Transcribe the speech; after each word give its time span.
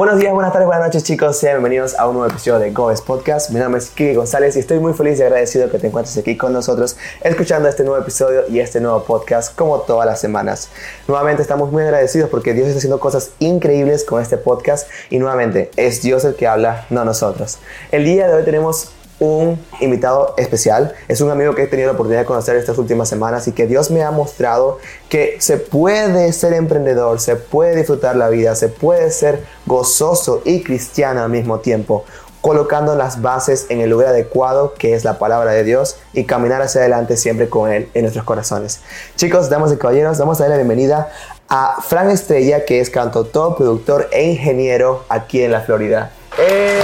Buenos 0.00 0.18
días, 0.18 0.32
buenas 0.32 0.54
tardes, 0.54 0.66
buenas 0.66 0.86
noches 0.86 1.04
chicos, 1.04 1.36
sean 1.36 1.56
bienvenidos 1.56 1.94
a 1.94 2.08
un 2.08 2.14
nuevo 2.14 2.30
episodio 2.30 2.58
de 2.58 2.70
Goes 2.70 3.02
Podcast. 3.02 3.50
Mi 3.50 3.60
nombre 3.60 3.80
es 3.82 3.90
Kiki 3.90 4.14
González 4.14 4.56
y 4.56 4.60
estoy 4.60 4.78
muy 4.78 4.94
feliz 4.94 5.18
y 5.18 5.22
agradecido 5.24 5.70
que 5.70 5.78
te 5.78 5.88
encuentres 5.88 6.16
aquí 6.16 6.38
con 6.38 6.54
nosotros 6.54 6.96
escuchando 7.22 7.68
este 7.68 7.84
nuevo 7.84 8.00
episodio 8.00 8.48
y 8.48 8.60
este 8.60 8.80
nuevo 8.80 9.04
podcast 9.04 9.54
como 9.54 9.80
todas 9.80 10.06
las 10.06 10.18
semanas. 10.18 10.70
Nuevamente 11.06 11.42
estamos 11.42 11.70
muy 11.70 11.82
agradecidos 11.82 12.30
porque 12.30 12.54
Dios 12.54 12.68
está 12.68 12.78
haciendo 12.78 12.98
cosas 12.98 13.32
increíbles 13.40 14.04
con 14.04 14.22
este 14.22 14.38
podcast 14.38 14.88
y 15.10 15.18
nuevamente 15.18 15.70
es 15.76 16.00
Dios 16.00 16.24
el 16.24 16.34
que 16.34 16.46
habla, 16.46 16.86
no 16.88 17.04
nosotros. 17.04 17.58
El 17.92 18.06
día 18.06 18.26
de 18.26 18.36
hoy 18.36 18.44
tenemos 18.46 18.92
un 19.20 19.64
invitado 19.80 20.34
especial. 20.36 20.94
Es 21.06 21.20
un 21.20 21.30
amigo 21.30 21.54
que 21.54 21.62
he 21.62 21.66
tenido 21.66 21.86
la 21.86 21.92
oportunidad 21.92 22.22
de 22.22 22.26
conocer 22.26 22.56
estas 22.56 22.78
últimas 22.78 23.08
semanas 23.08 23.46
y 23.46 23.52
que 23.52 23.66
Dios 23.66 23.90
me 23.90 24.02
ha 24.02 24.10
mostrado 24.10 24.78
que 25.08 25.36
se 25.38 25.58
puede 25.58 26.32
ser 26.32 26.54
emprendedor, 26.54 27.20
se 27.20 27.36
puede 27.36 27.76
disfrutar 27.76 28.16
la 28.16 28.28
vida, 28.28 28.56
se 28.56 28.68
puede 28.68 29.10
ser 29.10 29.44
gozoso 29.66 30.42
y 30.44 30.62
cristiano 30.62 31.22
al 31.22 31.30
mismo 31.30 31.60
tiempo, 31.60 32.04
colocando 32.40 32.96
las 32.96 33.20
bases 33.20 33.66
en 33.68 33.80
el 33.80 33.90
lugar 33.90 34.08
adecuado 34.08 34.74
que 34.74 34.94
es 34.94 35.04
la 35.04 35.18
palabra 35.18 35.52
de 35.52 35.62
Dios 35.62 35.98
y 36.14 36.24
caminar 36.24 36.62
hacia 36.62 36.80
adelante 36.80 37.16
siempre 37.16 37.48
con 37.48 37.70
Él 37.70 37.90
en 37.92 38.02
nuestros 38.02 38.24
corazones. 38.24 38.80
Chicos, 39.16 39.50
damos 39.50 39.70
de 39.70 39.78
caballeros, 39.78 40.18
vamos 40.18 40.40
a 40.40 40.44
dar 40.44 40.50
la 40.50 40.56
bienvenida 40.56 41.10
a 41.50 41.82
Fran 41.82 42.10
Estrella, 42.10 42.64
que 42.64 42.80
es 42.80 42.90
cantautor, 42.90 43.56
productor 43.56 44.08
e 44.12 44.30
ingeniero 44.30 45.04
aquí 45.08 45.42
en 45.42 45.50
la 45.50 45.60
Florida. 45.60 46.12
¡Eh! 46.38 46.80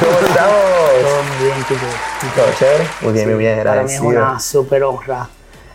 ¿Cómo 0.00 0.26
estamos? 0.26 1.25
Bien, 1.46 1.64
¿Todo 2.34 2.46
chévere? 2.58 2.84
Muy 3.02 3.12
bien, 3.12 3.28
muy 3.30 3.38
bien, 3.38 3.64
Para 3.64 3.82
mí 3.82 3.92
es 3.92 4.00
una 4.00 4.38
súper 4.40 4.82
honra 4.84 5.28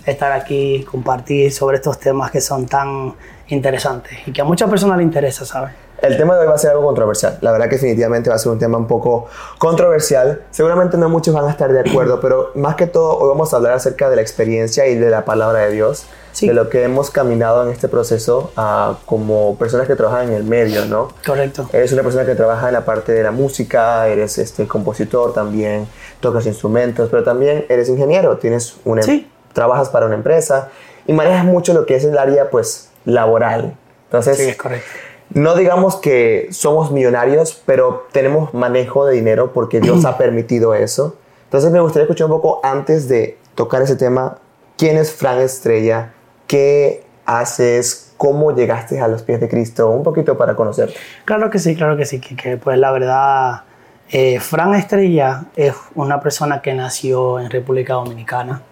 estar 0.06 0.32
aquí, 0.32 0.86
compartir 0.90 1.52
sobre 1.52 1.78
estos 1.78 2.00
temas 2.00 2.32
que 2.32 2.42
son 2.42 2.66
tan 2.66 3.14
interesantes 3.48 4.18
y 4.26 4.32
que 4.32 4.42
a 4.42 4.44
muchas 4.44 4.70
personas 4.70 4.98
les 4.98 5.06
interesa, 5.06 5.46
¿sabes? 5.46 5.74
El 6.02 6.18
tema 6.18 6.34
de 6.34 6.42
hoy 6.42 6.48
va 6.48 6.56
a 6.56 6.58
ser 6.58 6.72
algo 6.72 6.84
controversial. 6.84 7.38
La 7.42 7.52
verdad 7.52 7.66
que 7.70 7.76
definitivamente 7.76 8.30
va 8.32 8.36
a 8.36 8.40
ser 8.40 8.52
un 8.52 8.58
tema 8.58 8.78
un 8.80 8.88
poco 8.88 9.28
controversial. 9.60 10.42
Seguramente 10.50 10.98
no 10.98 11.10
muchos 11.10 11.34
van 11.34 11.46
a 11.46 11.52
estar 11.52 11.72
de 11.72 11.80
acuerdo, 11.80 12.20
pero 12.20 12.52
más 12.56 12.76
que 12.76 12.88
todo 12.88 13.20
hoy 13.20 13.30
vamos 13.30 13.54
a 13.54 13.58
hablar 13.58 13.74
acerca 13.74 14.10
de 14.10 14.16
la 14.16 14.24
experiencia 14.24 14.88
y 14.88 14.96
de 14.96 15.12
la 15.12 15.26
palabra 15.26 15.60
de 15.60 15.72
Dios, 15.72 16.08
de 16.40 16.54
lo 16.54 16.70
que 16.70 16.84
hemos 16.84 17.10
caminado 17.10 17.64
en 17.64 17.72
este 17.72 17.88
proceso 17.88 18.52
uh, 18.58 18.96
como 19.06 19.58
personas 19.58 19.88
que 19.88 19.96
trabajan 19.96 20.30
en 20.30 20.34
el 20.34 20.44
medio, 20.44 20.86
¿no? 20.86 21.10
Correcto. 21.26 21.70
Eres 21.74 21.92
una 21.92 22.04
persona 22.04 22.26
que 22.26 22.36
trabaja 22.36 22.68
en 22.68 22.74
la 22.74 22.86
parte 22.86 23.12
de 23.12 23.24
la 23.24 23.32
música, 23.32 24.08
eres 24.08 24.38
este 24.38 24.68
compositor 24.68 25.34
también, 25.34 25.88
tocas 26.20 26.46
instrumentos, 26.46 27.10
pero 27.10 27.24
también 27.24 27.66
eres 27.70 27.90
ingeniero, 27.90 28.38
tienes 28.38 28.76
una, 28.86 29.02
sí. 29.02 29.30
trabajas 29.54 29.90
para 29.90 30.06
una 30.06 30.16
empresa 30.16 30.70
y 31.08 31.14
manejas 31.14 31.46
mucho 31.46 31.74
lo 31.74 31.86
que 31.86 31.96
es 31.96 32.06
el 32.06 32.18
área 32.18 32.50
pues 32.50 32.90
laboral. 33.06 33.76
Entonces, 34.06 34.38
sí, 34.38 34.50
es 34.50 34.58
correcto 34.58 34.90
no 35.34 35.56
digamos 35.56 35.96
que 35.96 36.50
somos 36.52 36.92
millonarios, 36.92 37.62
pero 37.66 38.08
tenemos 38.12 38.54
manejo 38.54 39.06
de 39.06 39.16
dinero 39.16 39.54
porque 39.54 39.80
Dios 39.80 40.04
ha 40.06 40.18
permitido 40.18 40.74
eso. 40.74 41.16
Entonces 41.46 41.72
me 41.72 41.80
gustaría 41.80 42.04
escuchar 42.04 42.26
un 42.26 42.34
poco 42.34 42.60
antes 42.64 43.08
de 43.08 43.38
tocar 43.56 43.82
ese 43.82 43.96
tema, 43.96 44.38
¿quién 44.78 44.98
es 44.98 45.12
Fran 45.12 45.40
Estrella? 45.40 46.14
¿Qué 46.52 47.06
haces? 47.26 48.12
¿Cómo 48.18 48.54
llegaste 48.54 49.00
a 49.00 49.08
los 49.08 49.24
pies 49.24 49.40
de 49.40 49.48
Cristo? 49.48 49.90
Un 49.90 50.04
poquito 50.04 50.38
para 50.38 50.54
conocerte. 50.54 50.96
Claro 51.24 51.50
que 51.50 51.60
sí, 51.60 51.78
claro 51.78 51.96
que 51.96 52.04
sí, 52.04 52.20
que, 52.20 52.58
pues 52.58 52.78
la 52.78 52.92
verdad, 52.92 53.62
eh, 54.10 54.38
Fran 54.42 54.74
Estrella 54.76 55.46
es 55.56 55.74
una 55.96 56.20
persona 56.20 56.62
que 56.62 56.74
nació 56.74 57.40
en 57.40 57.50
República 57.50 57.94
Dominicana 57.94 58.64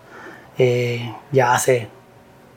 eh, 0.57 1.09
ya 1.31 1.53
hace 1.53 1.87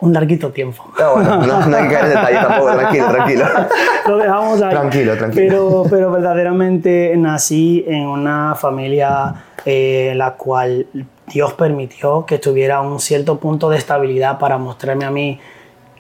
un 0.01 0.13
larguito 0.13 0.51
tiempo. 0.51 0.91
No, 0.99 1.15
bueno, 1.15 1.47
no, 1.47 1.67
no 1.67 1.77
hay 1.77 1.85
que 1.85 1.95
caer 1.95 2.05
en 2.07 2.11
detalle 2.11 2.39
tampoco, 2.39 2.73
tranquilo, 2.73 3.09
tranquilo. 3.13 3.45
Lo 4.09 4.17
dejamos 4.17 4.63
ahí. 4.63 4.71
Tranquilo, 4.71 5.17
tranquilo. 5.17 5.47
Pero, 5.49 5.87
pero 5.89 6.11
verdaderamente 6.11 7.15
nací 7.17 7.85
en 7.87 8.09
una 8.09 8.57
familia 8.57 9.35
eh, 9.65 10.15
la 10.17 10.33
cual 10.33 10.89
Dios 11.33 11.55
permitió 11.55 12.27
que 12.27 12.39
tuviera 12.39 12.81
un 12.81 13.01
cierto 13.01 13.39
punto 13.39 13.71
de 13.71 13.79
estabilidad 13.79 14.39
para 14.39 14.59
mostrarme 14.59 15.05
a 15.05 15.11
mí 15.11 15.41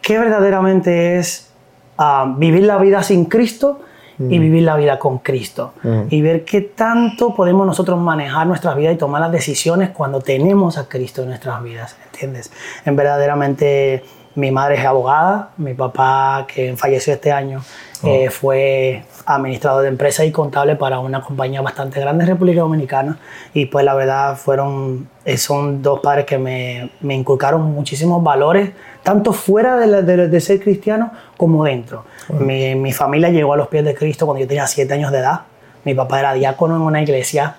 qué 0.00 0.18
verdaderamente 0.18 1.18
es 1.18 1.50
uh, 1.98 2.34
vivir 2.36 2.64
la 2.64 2.78
vida 2.78 3.02
sin 3.02 3.24
Cristo 3.26 3.80
y 4.18 4.38
Mm. 4.38 4.40
vivir 4.40 4.62
la 4.62 4.76
vida 4.76 4.98
con 4.98 5.18
Cristo. 5.18 5.72
Y 6.10 6.22
ver 6.22 6.44
qué 6.44 6.60
tanto 6.60 7.34
podemos 7.34 7.66
nosotros 7.66 7.98
manejar 7.98 8.46
nuestras 8.46 8.76
vidas 8.76 8.94
y 8.94 8.98
tomar 8.98 9.20
las 9.20 9.32
decisiones 9.32 9.90
cuando 9.90 10.20
tenemos 10.20 10.78
a 10.78 10.88
Cristo 10.88 11.22
en 11.22 11.28
nuestras 11.28 11.62
vidas, 11.62 11.96
¿entiendes? 12.06 12.52
En 12.84 12.94
verdaderamente 12.94 14.04
mi 14.34 14.50
madre 14.50 14.76
es 14.76 14.84
abogada, 14.84 15.50
mi 15.56 15.74
papá 15.74 16.46
que 16.52 16.76
falleció 16.76 17.14
este 17.14 17.32
año 17.32 17.62
eh, 18.04 18.30
fue 18.30 19.04
administrador 19.34 19.82
de 19.82 19.88
empresa 19.88 20.24
y 20.24 20.30
contable 20.32 20.76
para 20.76 20.98
una 21.00 21.20
compañía 21.20 21.60
bastante 21.62 22.00
grande 22.00 22.24
en 22.24 22.30
República 22.30 22.60
Dominicana 22.60 23.18
y 23.54 23.66
pues 23.66 23.84
la 23.84 23.94
verdad 23.94 24.36
fueron, 24.36 25.08
eh, 25.24 25.36
son 25.36 25.82
dos 25.82 26.00
padres 26.00 26.24
que 26.26 26.38
me, 26.38 26.90
me 27.00 27.14
inculcaron 27.14 27.62
muchísimos 27.72 28.22
valores, 28.22 28.70
tanto 29.02 29.32
fuera 29.32 29.76
de, 29.76 29.86
la- 29.86 30.02
de- 30.02 30.28
de 30.28 30.40
ser 30.40 30.60
cristiano 30.60 31.10
como 31.36 31.64
dentro. 31.64 32.04
Mi, 32.28 32.74
mi 32.74 32.92
familia 32.92 33.28
llegó 33.30 33.54
a 33.54 33.56
los 33.56 33.68
pies 33.68 33.84
de 33.84 33.94
Cristo 33.94 34.26
cuando 34.26 34.40
yo 34.42 34.48
tenía 34.48 34.66
siete 34.66 34.94
años 34.94 35.10
de 35.12 35.18
edad. 35.18 35.40
Mi 35.84 35.94
papá 35.94 36.20
era 36.20 36.32
diácono 36.34 36.76
en 36.76 36.82
una 36.82 37.02
iglesia 37.02 37.56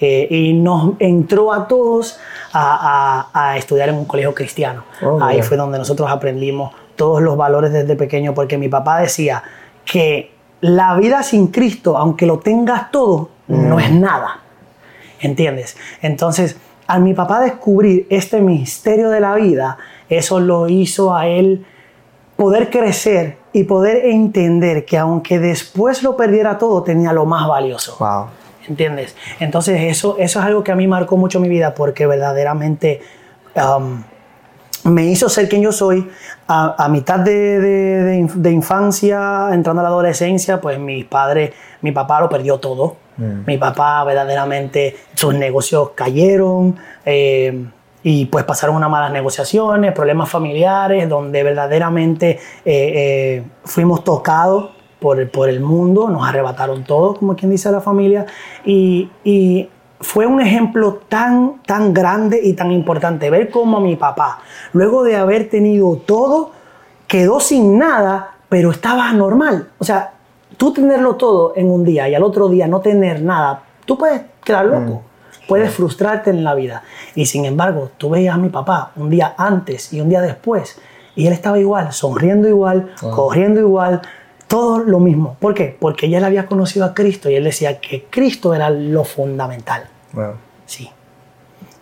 eh, 0.00 0.26
y 0.30 0.52
nos 0.52 0.92
entró 0.98 1.52
a 1.52 1.66
todos 1.68 2.18
a, 2.52 3.28
a- 3.32 3.50
a 3.52 3.56
estudiar 3.56 3.88
en 3.88 3.94
un 3.94 4.04
colegio 4.04 4.34
cristiano. 4.34 4.84
Oh, 5.02 5.22
Ahí 5.22 5.40
fue 5.42 5.56
donde 5.56 5.78
nosotros 5.78 6.10
aprendimos 6.10 6.72
todos 6.96 7.22
los 7.22 7.36
valores 7.36 7.72
desde 7.72 7.96
pequeño, 7.96 8.34
porque 8.34 8.58
mi 8.58 8.68
papá 8.68 9.00
decía 9.00 9.42
que 9.84 10.30
la 10.64 10.96
vida 10.96 11.22
sin 11.22 11.48
Cristo, 11.48 11.98
aunque 11.98 12.24
lo 12.24 12.38
tengas 12.38 12.90
todo, 12.90 13.28
no 13.48 13.78
es 13.78 13.90
nada. 13.90 14.40
¿Entiendes? 15.20 15.76
Entonces, 16.00 16.56
al 16.86 17.02
mi 17.02 17.12
papá 17.12 17.40
descubrir 17.40 18.06
este 18.08 18.40
misterio 18.40 19.10
de 19.10 19.20
la 19.20 19.34
vida, 19.34 19.76
eso 20.08 20.40
lo 20.40 20.66
hizo 20.70 21.14
a 21.14 21.26
él 21.26 21.66
poder 22.36 22.70
crecer 22.70 23.36
y 23.52 23.64
poder 23.64 24.06
entender 24.06 24.86
que 24.86 24.96
aunque 24.96 25.38
después 25.38 26.02
lo 26.02 26.16
perdiera 26.16 26.56
todo, 26.56 26.82
tenía 26.82 27.12
lo 27.12 27.26
más 27.26 27.46
valioso. 27.46 27.96
Wow. 27.98 28.28
¿Entiendes? 28.66 29.14
Entonces 29.40 29.82
eso, 29.82 30.16
eso 30.18 30.40
es 30.40 30.46
algo 30.46 30.64
que 30.64 30.72
a 30.72 30.76
mí 30.76 30.86
marcó 30.86 31.18
mucho 31.18 31.40
mi 31.40 31.50
vida 31.50 31.74
porque 31.74 32.06
verdaderamente 32.06 33.02
um, 33.54 34.02
me 34.84 35.04
hizo 35.06 35.28
ser 35.28 35.48
quien 35.48 35.62
yo 35.62 35.72
soy. 35.72 36.08
A, 36.46 36.74
a 36.84 36.88
mitad 36.88 37.18
de, 37.20 37.58
de- 37.60 38.02
de 38.04 38.16
inf- 38.20 38.34
de 38.34 38.50
infancia, 38.50 39.48
entrando 39.52 39.80
a 39.80 39.82
la 39.84 39.88
adolescencia, 39.88 40.60
pues 40.60 40.78
mis 40.78 41.04
padres, 41.06 41.52
mi 41.80 41.92
papá 41.92 42.20
lo 42.20 42.28
perdió 42.28 42.58
todo. 42.58 42.96
Mi 43.46 43.58
papá 43.58 44.02
verdaderamente, 44.04 44.96
sus 45.14 45.34
negocios 45.34 45.90
cayeron. 45.94 46.76
eh, 47.06 47.66
y 48.06 48.26
pues 48.26 48.44
pasaron 48.44 48.76
unas 48.76 48.90
malas 48.90 49.10
negociaciones, 49.12 49.92
problemas 49.92 50.28
familiares, 50.28 51.08
donde 51.08 51.42
verdaderamente 51.42 52.32
eh, 52.32 52.38
eh, 52.66 53.44
fuimos 53.64 54.04
tocados 54.04 54.72
por, 55.00 55.18
el- 55.20 55.30
por 55.30 55.48
el 55.48 55.60
mundo, 55.60 56.10
nos 56.10 56.28
arrebataron 56.28 56.84
todo, 56.84 57.14
como 57.14 57.34
quien 57.34 57.50
dice 57.50 57.70
la 57.72 57.80
familia, 57.80 58.26
y, 58.64 59.08
y 59.24 59.70
fue 60.04 60.26
un 60.26 60.40
ejemplo 60.40 61.00
tan, 61.08 61.62
tan 61.66 61.94
grande 61.94 62.38
y 62.42 62.52
tan 62.52 62.70
importante 62.70 63.30
ver 63.30 63.50
cómo 63.50 63.80
mi 63.80 63.96
papá, 63.96 64.40
luego 64.72 65.02
de 65.02 65.16
haber 65.16 65.48
tenido 65.48 65.96
todo, 65.96 66.52
quedó 67.08 67.40
sin 67.40 67.78
nada, 67.78 68.36
pero 68.48 68.70
estaba 68.70 69.10
normal. 69.12 69.70
O 69.78 69.84
sea, 69.84 70.12
tú 70.58 70.72
tenerlo 70.72 71.16
todo 71.16 71.54
en 71.56 71.70
un 71.70 71.84
día 71.84 72.08
y 72.08 72.14
al 72.14 72.22
otro 72.22 72.48
día 72.48 72.68
no 72.68 72.80
tener 72.80 73.22
nada, 73.22 73.62
tú 73.86 73.96
puedes 73.96 74.22
quedar 74.44 74.66
loco. 74.66 75.02
Puedes 75.48 75.74
frustrarte 75.74 76.30
en 76.30 76.42
la 76.42 76.54
vida. 76.54 76.82
Y 77.14 77.26
sin 77.26 77.44
embargo, 77.44 77.90
tú 77.98 78.10
veías 78.10 78.34
a 78.34 78.38
mi 78.38 78.48
papá 78.48 78.92
un 78.96 79.10
día 79.10 79.34
antes 79.36 79.92
y 79.92 80.00
un 80.00 80.08
día 80.08 80.22
después, 80.22 80.80
y 81.16 81.26
él 81.26 81.32
estaba 81.32 81.58
igual, 81.58 81.92
sonriendo 81.92 82.48
igual, 82.48 82.94
corriendo 83.00 83.60
igual, 83.60 84.00
todo 84.48 84.78
lo 84.78 85.00
mismo. 85.00 85.36
¿Por 85.40 85.54
qué? 85.54 85.76
Porque 85.78 86.08
ya 86.08 86.18
él 86.18 86.24
había 86.24 86.46
conocido 86.46 86.84
a 86.86 86.94
Cristo 86.94 87.28
y 87.28 87.36
él 87.36 87.44
decía 87.44 87.78
que 87.78 88.06
Cristo 88.10 88.54
era 88.54 88.70
lo 88.70 89.04
fundamental. 89.04 89.88
Wow. 90.14 90.34
Sí. 90.66 90.90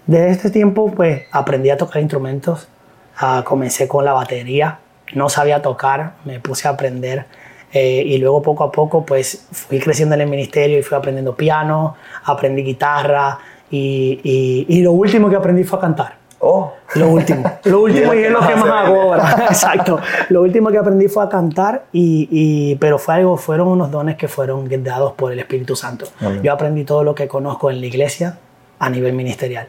Desde 0.06 0.30
este 0.30 0.50
tiempo, 0.50 0.90
pues 0.94 1.22
aprendí 1.30 1.70
a 1.70 1.76
tocar 1.76 2.02
instrumentos. 2.02 2.68
Ah, 3.16 3.42
comencé 3.44 3.86
con 3.86 4.04
la 4.04 4.12
batería. 4.12 4.78
No 5.14 5.28
sabía 5.28 5.62
tocar, 5.62 6.14
me 6.24 6.40
puse 6.40 6.68
a 6.68 6.72
aprender. 6.72 7.26
eh, 7.74 8.02
y 8.04 8.18
luego 8.18 8.42
poco 8.42 8.64
a 8.64 8.70
poco, 8.70 9.06
pues 9.06 9.46
fui 9.50 9.78
creciendo 9.78 10.14
en 10.14 10.20
el 10.20 10.28
ministerio 10.28 10.78
y 10.78 10.82
fui 10.82 10.94
aprendiendo 10.98 11.34
piano, 11.34 11.96
aprendí 12.24 12.62
guitarra. 12.62 13.38
Y, 13.70 14.20
y- 14.22 14.66
y 14.68 14.82
lo 14.82 14.92
último 14.92 15.30
que 15.30 15.36
aprendí 15.36 15.64
fue 15.64 15.78
a 15.78 15.80
cantar. 15.82 16.16
Oh. 16.40 16.74
Lo 16.94 17.08
último. 17.08 17.50
Lo 17.64 17.80
último 17.82 18.12
y 18.14 18.24
es 18.24 18.30
lo 18.30 18.40
que 18.40 18.54
más 18.56 18.70
hago 18.70 19.00
ahora. 19.02 19.46
Exacto. 19.48 19.98
Lo 20.28 20.42
último 20.42 20.70
que 20.70 20.78
aprendí 20.78 21.08
fue 21.08 21.24
a 21.24 21.28
cantar, 21.28 21.84
y, 21.92 22.28
y- 22.30 22.76
pero 22.76 22.98
fue 22.98 23.14
algo, 23.14 23.36
fueron 23.36 23.68
unos 23.68 23.90
dones 23.90 24.16
que 24.16 24.28
fueron 24.28 24.68
dados 24.84 25.12
por 25.12 25.32
el 25.32 25.38
Espíritu 25.38 25.74
Santo. 25.76 26.06
Amén. 26.20 26.42
Yo 26.42 26.52
aprendí 26.52 26.84
todo 26.84 27.02
lo 27.04 27.14
que 27.14 27.26
conozco 27.28 27.70
en 27.70 27.80
la 27.80 27.86
iglesia 27.86 28.38
a 28.78 28.90
nivel 28.90 29.12
ministerial. 29.14 29.68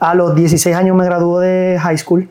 A 0.00 0.14
los 0.14 0.34
16 0.34 0.76
años 0.76 0.94
me 0.96 1.04
graduó 1.04 1.40
de 1.40 1.76
high 1.80 1.98
school, 1.98 2.28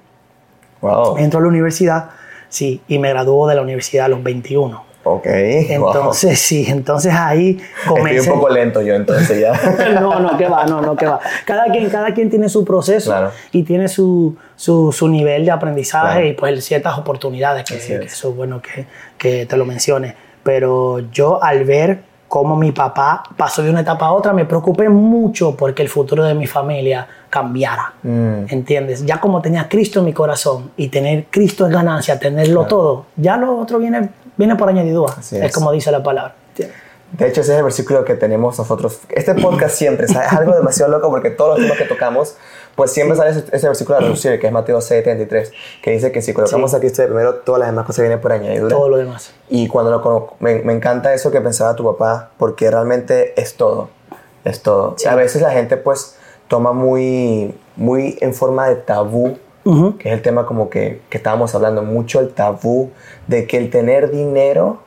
Wow. 0.81 1.18
entro 1.18 1.39
a 1.39 1.42
la 1.44 1.50
universidad, 1.50 2.12
sí, 2.50 2.81
y 2.88 3.00
me 3.00 3.10
graduó 3.10 3.48
de 3.48 3.56
la 3.56 3.62
universidad 3.62 4.06
a 4.06 4.10
los 4.10 4.24
21. 4.24 4.83
Ok. 5.15 5.25
Entonces, 5.25 6.39
sí, 6.39 6.65
entonces 6.68 7.13
ahí 7.13 7.59
comencé. 7.88 8.18
Estoy 8.18 8.33
un 8.33 8.39
poco 8.39 8.54
lento 8.54 8.81
yo, 8.81 8.94
entonces 8.95 9.39
ya. 9.39 9.54
no, 10.00 10.19
no, 10.19 10.38
que 10.38 10.48
va, 10.48 10.65
no, 10.65 10.81
no, 10.81 10.95
que 10.95 11.06
va. 11.06 11.19
Cada 11.45 11.65
quien, 11.71 11.89
cada 11.89 12.13
quien 12.13 12.30
tiene 12.30 12.50
su 12.50 12.65
proceso 12.65 13.31
y 13.51 13.63
tiene 13.63 13.88
su, 13.88 14.36
su, 14.56 14.92
su, 14.92 15.07
nivel 15.07 15.45
de 15.45 15.51
aprendizaje 15.51 16.27
y 16.27 16.33
pues 16.33 16.63
ciertas 16.65 16.98
oportunidades 16.98 17.63
que, 17.63 17.77
que 17.77 18.06
eso 18.06 18.30
es 18.30 18.36
bueno 18.36 18.62
que, 18.62 18.86
que 19.18 19.45
te 19.45 19.57
lo 19.57 19.65
mencione. 19.65 20.15
Pero 20.44 21.00
yo 21.12 21.44
al 21.44 21.63
ver 21.63 22.00
cómo 22.27 22.56
mi 22.56 22.71
papá 22.71 23.24
pasó 23.36 23.63
de 23.63 23.69
una 23.69 23.81
etapa 23.81 24.07
a 24.07 24.12
otra, 24.12 24.33
me 24.33 24.45
preocupé 24.45 24.89
mucho 24.89 25.56
porque 25.56 25.81
el 25.81 25.89
futuro 25.89 26.24
de 26.24 26.33
mi 26.33 26.48
familia 26.48 27.07
cambiara. 27.30 27.94
Mm. 28.03 28.45
¿Entiendes? 28.50 29.06
Ya 29.06 29.19
como 29.19 29.42
tenía 29.42 29.68
Cristo 29.68 30.00
en 30.00 30.06
mi 30.06 30.13
corazón 30.13 30.71
y 30.77 30.89
tener 30.89 31.25
Cristo 31.30 31.65
es 31.65 31.71
ganancia, 31.71 32.19
tenerlo 32.19 32.65
todo, 32.65 33.06
ya 33.15 33.38
lo 33.38 33.57
otro 33.57 33.80
viene, 33.80 34.10
viene 34.38 34.56
por 34.56 34.69
añadidura. 34.69 35.16
es. 35.31 35.54
como 35.54 35.72
dice 35.72 35.92
la 35.92 36.04
palabra. 36.04 36.36
De 37.12 37.28
hecho, 37.28 37.39
ese 37.39 37.54
es 37.54 37.57
el 37.57 37.63
versículo 37.63 38.04
que 38.04 38.16
tenemos 38.16 38.57
nosotros. 38.57 39.00
Este 39.10 39.34
podcast 39.34 39.75
siempre 39.75 40.06
es 40.06 40.16
algo 40.16 40.54
demasiado 40.54 40.92
loco 40.92 41.10
porque 41.10 41.30
todos 41.30 41.57
los 41.57 41.66
temas 41.66 41.78
que 41.78 41.86
tocamos, 41.86 42.36
pues 42.75 42.92
siempre 42.92 43.16
sale 43.16 43.31
ese, 43.31 43.68
versículo 43.68 43.98
de 43.98 44.06
reducir, 44.06 44.39
que 44.39 44.48
es 44.48 44.54
Mateo 44.54 44.80
6:33, 44.80 45.51
que 45.81 45.92
dice 45.92 46.12
que 46.12 46.22
si 46.22 46.34
colocamos 46.34 46.74
aquí 46.74 46.88
a 46.88 46.92
primero, 46.92 47.36
todas 47.36 47.60
las 47.60 47.69
demás 47.69 47.86
cosas 47.86 48.01
vienen 48.01 48.19
por 48.19 48.34
añadidura. 48.34 48.75
Todo 48.75 48.89
lo 48.89 48.98
demás. 48.98 49.31
Y 49.50 49.69
cuando 49.69 49.92
lo 49.92 50.36
me, 50.39 50.56
me, 50.63 50.74
encanta 50.74 51.13
eso 51.13 51.31
que 51.31 51.39
pensaba 51.39 51.75
tu 51.75 51.86
papá, 51.86 52.31
porque 52.38 52.69
realmente 52.69 53.39
es 53.39 53.56
todo. 53.56 53.89
Es 54.44 54.62
todo. 54.62 54.98
A 55.07 55.16
veces 55.16 55.42
la 55.42 55.51
gente, 55.51 55.78
pues, 55.78 56.18
toma 56.50 56.74
muy, 56.74 57.57
muy 57.78 58.18
en 58.19 58.34
forma 58.34 58.68
de 58.68 58.75
tabú 58.75 59.38
que 59.97 60.09
es 60.09 60.13
el 60.13 60.21
tema 60.21 60.45
como 60.45 60.69
que, 60.69 61.01
que 61.09 61.17
estábamos 61.17 61.53
hablando 61.55 61.81
mucho, 61.83 62.19
el 62.19 62.29
tabú 62.33 62.91
de 63.27 63.47
que 63.47 63.57
el 63.57 63.69
tener 63.69 64.11
dinero 64.11 64.79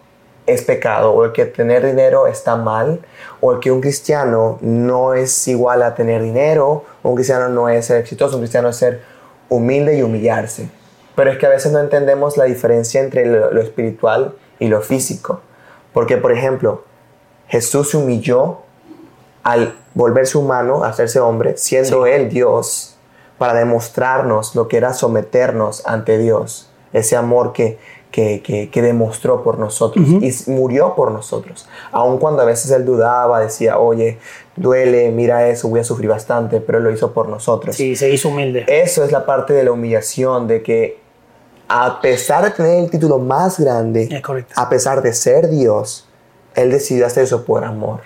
es 0.47 0.63
pecado 0.63 1.13
o 1.13 1.25
el 1.25 1.33
que 1.33 1.47
tener 1.47 1.85
dinero 1.85 2.27
está 2.27 2.57
mal 2.57 3.01
o 3.41 3.53
el 3.53 3.61
que 3.61 3.71
un 3.71 3.81
cristiano 3.81 4.59
no 4.61 5.15
es 5.15 5.49
igual 5.49 5.83
a 5.83 5.95
tener 5.95 6.23
dinero 6.23 6.85
o 7.03 7.11
un 7.11 7.15
cristiano 7.15 7.49
no 7.49 7.69
es 7.69 7.87
ser 7.87 7.99
exitoso, 7.99 8.37
un 8.37 8.43
cristiano 8.43 8.69
es 8.69 8.77
ser 8.77 9.03
humilde 9.49 9.97
y 9.99 10.03
humillarse. 10.03 10.69
Pero 11.15 11.31
es 11.31 11.39
que 11.39 11.47
a 11.47 11.51
veces 11.51 11.73
no 11.73 11.81
entendemos 11.81 12.37
la 12.37 12.45
diferencia 12.45 13.01
entre 13.01 13.27
lo, 13.27 13.61
espiritual 13.61 14.35
y 14.59 14.69
lo 14.69 14.81
físico. 14.81 15.41
Porque, 15.93 16.17
por 16.17 16.33
ejemplo, 16.33 16.85
Jesús 17.49 17.91
se 17.91 17.97
humilló 17.97 18.61
al 19.43 19.75
volverse 19.95 20.39
humano, 20.39 20.85
hacerse 20.85 21.19
hombre, 21.21 21.57
siendo 21.57 22.07
Él 22.07 22.29
Dios, 22.29 22.97
para 23.41 23.55
demostrarnos 23.55 24.55
lo 24.55 24.69
que 24.69 24.77
era 24.77 24.93
someternos 24.93 25.87
ante 25.87 26.19
Dios. 26.19 26.69
Ese 26.93 27.17
amor 27.17 27.55
que, 27.55 27.79
que, 28.11 28.43
que, 28.71 28.83
demostró 28.83 29.43
por 29.43 29.59
nosotros 29.59 30.07
y 30.07 30.51
murió 30.51 30.95
por 30.95 31.11
nosotros. 31.11 31.67
Aun 31.91 32.19
cuando 32.19 32.43
a 32.43 32.45
veces 32.45 32.71
él 32.71 32.85
dudaba, 32.85 33.41
decía, 33.41 33.79
oye, 33.79 34.19
duele, 34.57 35.11
mira 35.11 35.49
eso, 35.49 35.71
voy 35.71 35.81
a 35.81 35.85
sufrir 35.85 36.11
bastante, 36.11 36.61
pero 36.61 36.77
él 36.77 36.85
lo 36.85 36.91
hizo 36.91 37.15
por 37.15 37.31
nosotros. 37.31 37.77
Sí, 37.77 37.97
se 37.97 38.11
hizo 38.11 38.29
humilde. 38.29 38.67
Eso 38.69 39.05
es 39.05 39.11
la 39.11 39.25
parte 39.25 39.55
de 39.55 39.65
la 39.65 39.73
humillación, 39.73 40.47
de 40.47 40.63
que 40.63 40.99
a 41.67 42.03
pesar 42.03 42.45
de 42.45 42.51
tener 42.51 42.85
el 42.85 42.91
título 42.91 43.19
más 43.19 43.59
grande, 43.59 44.23
a 44.55 44.69
pesar 44.69 45.01
de 45.01 45.15
ser 45.15 45.49
Dios, 45.49 46.07
él 46.55 46.71
decidió 46.71 47.07
hacer 47.07 47.25
eso 47.25 47.47
por 47.47 47.65
amor. 47.65 48.01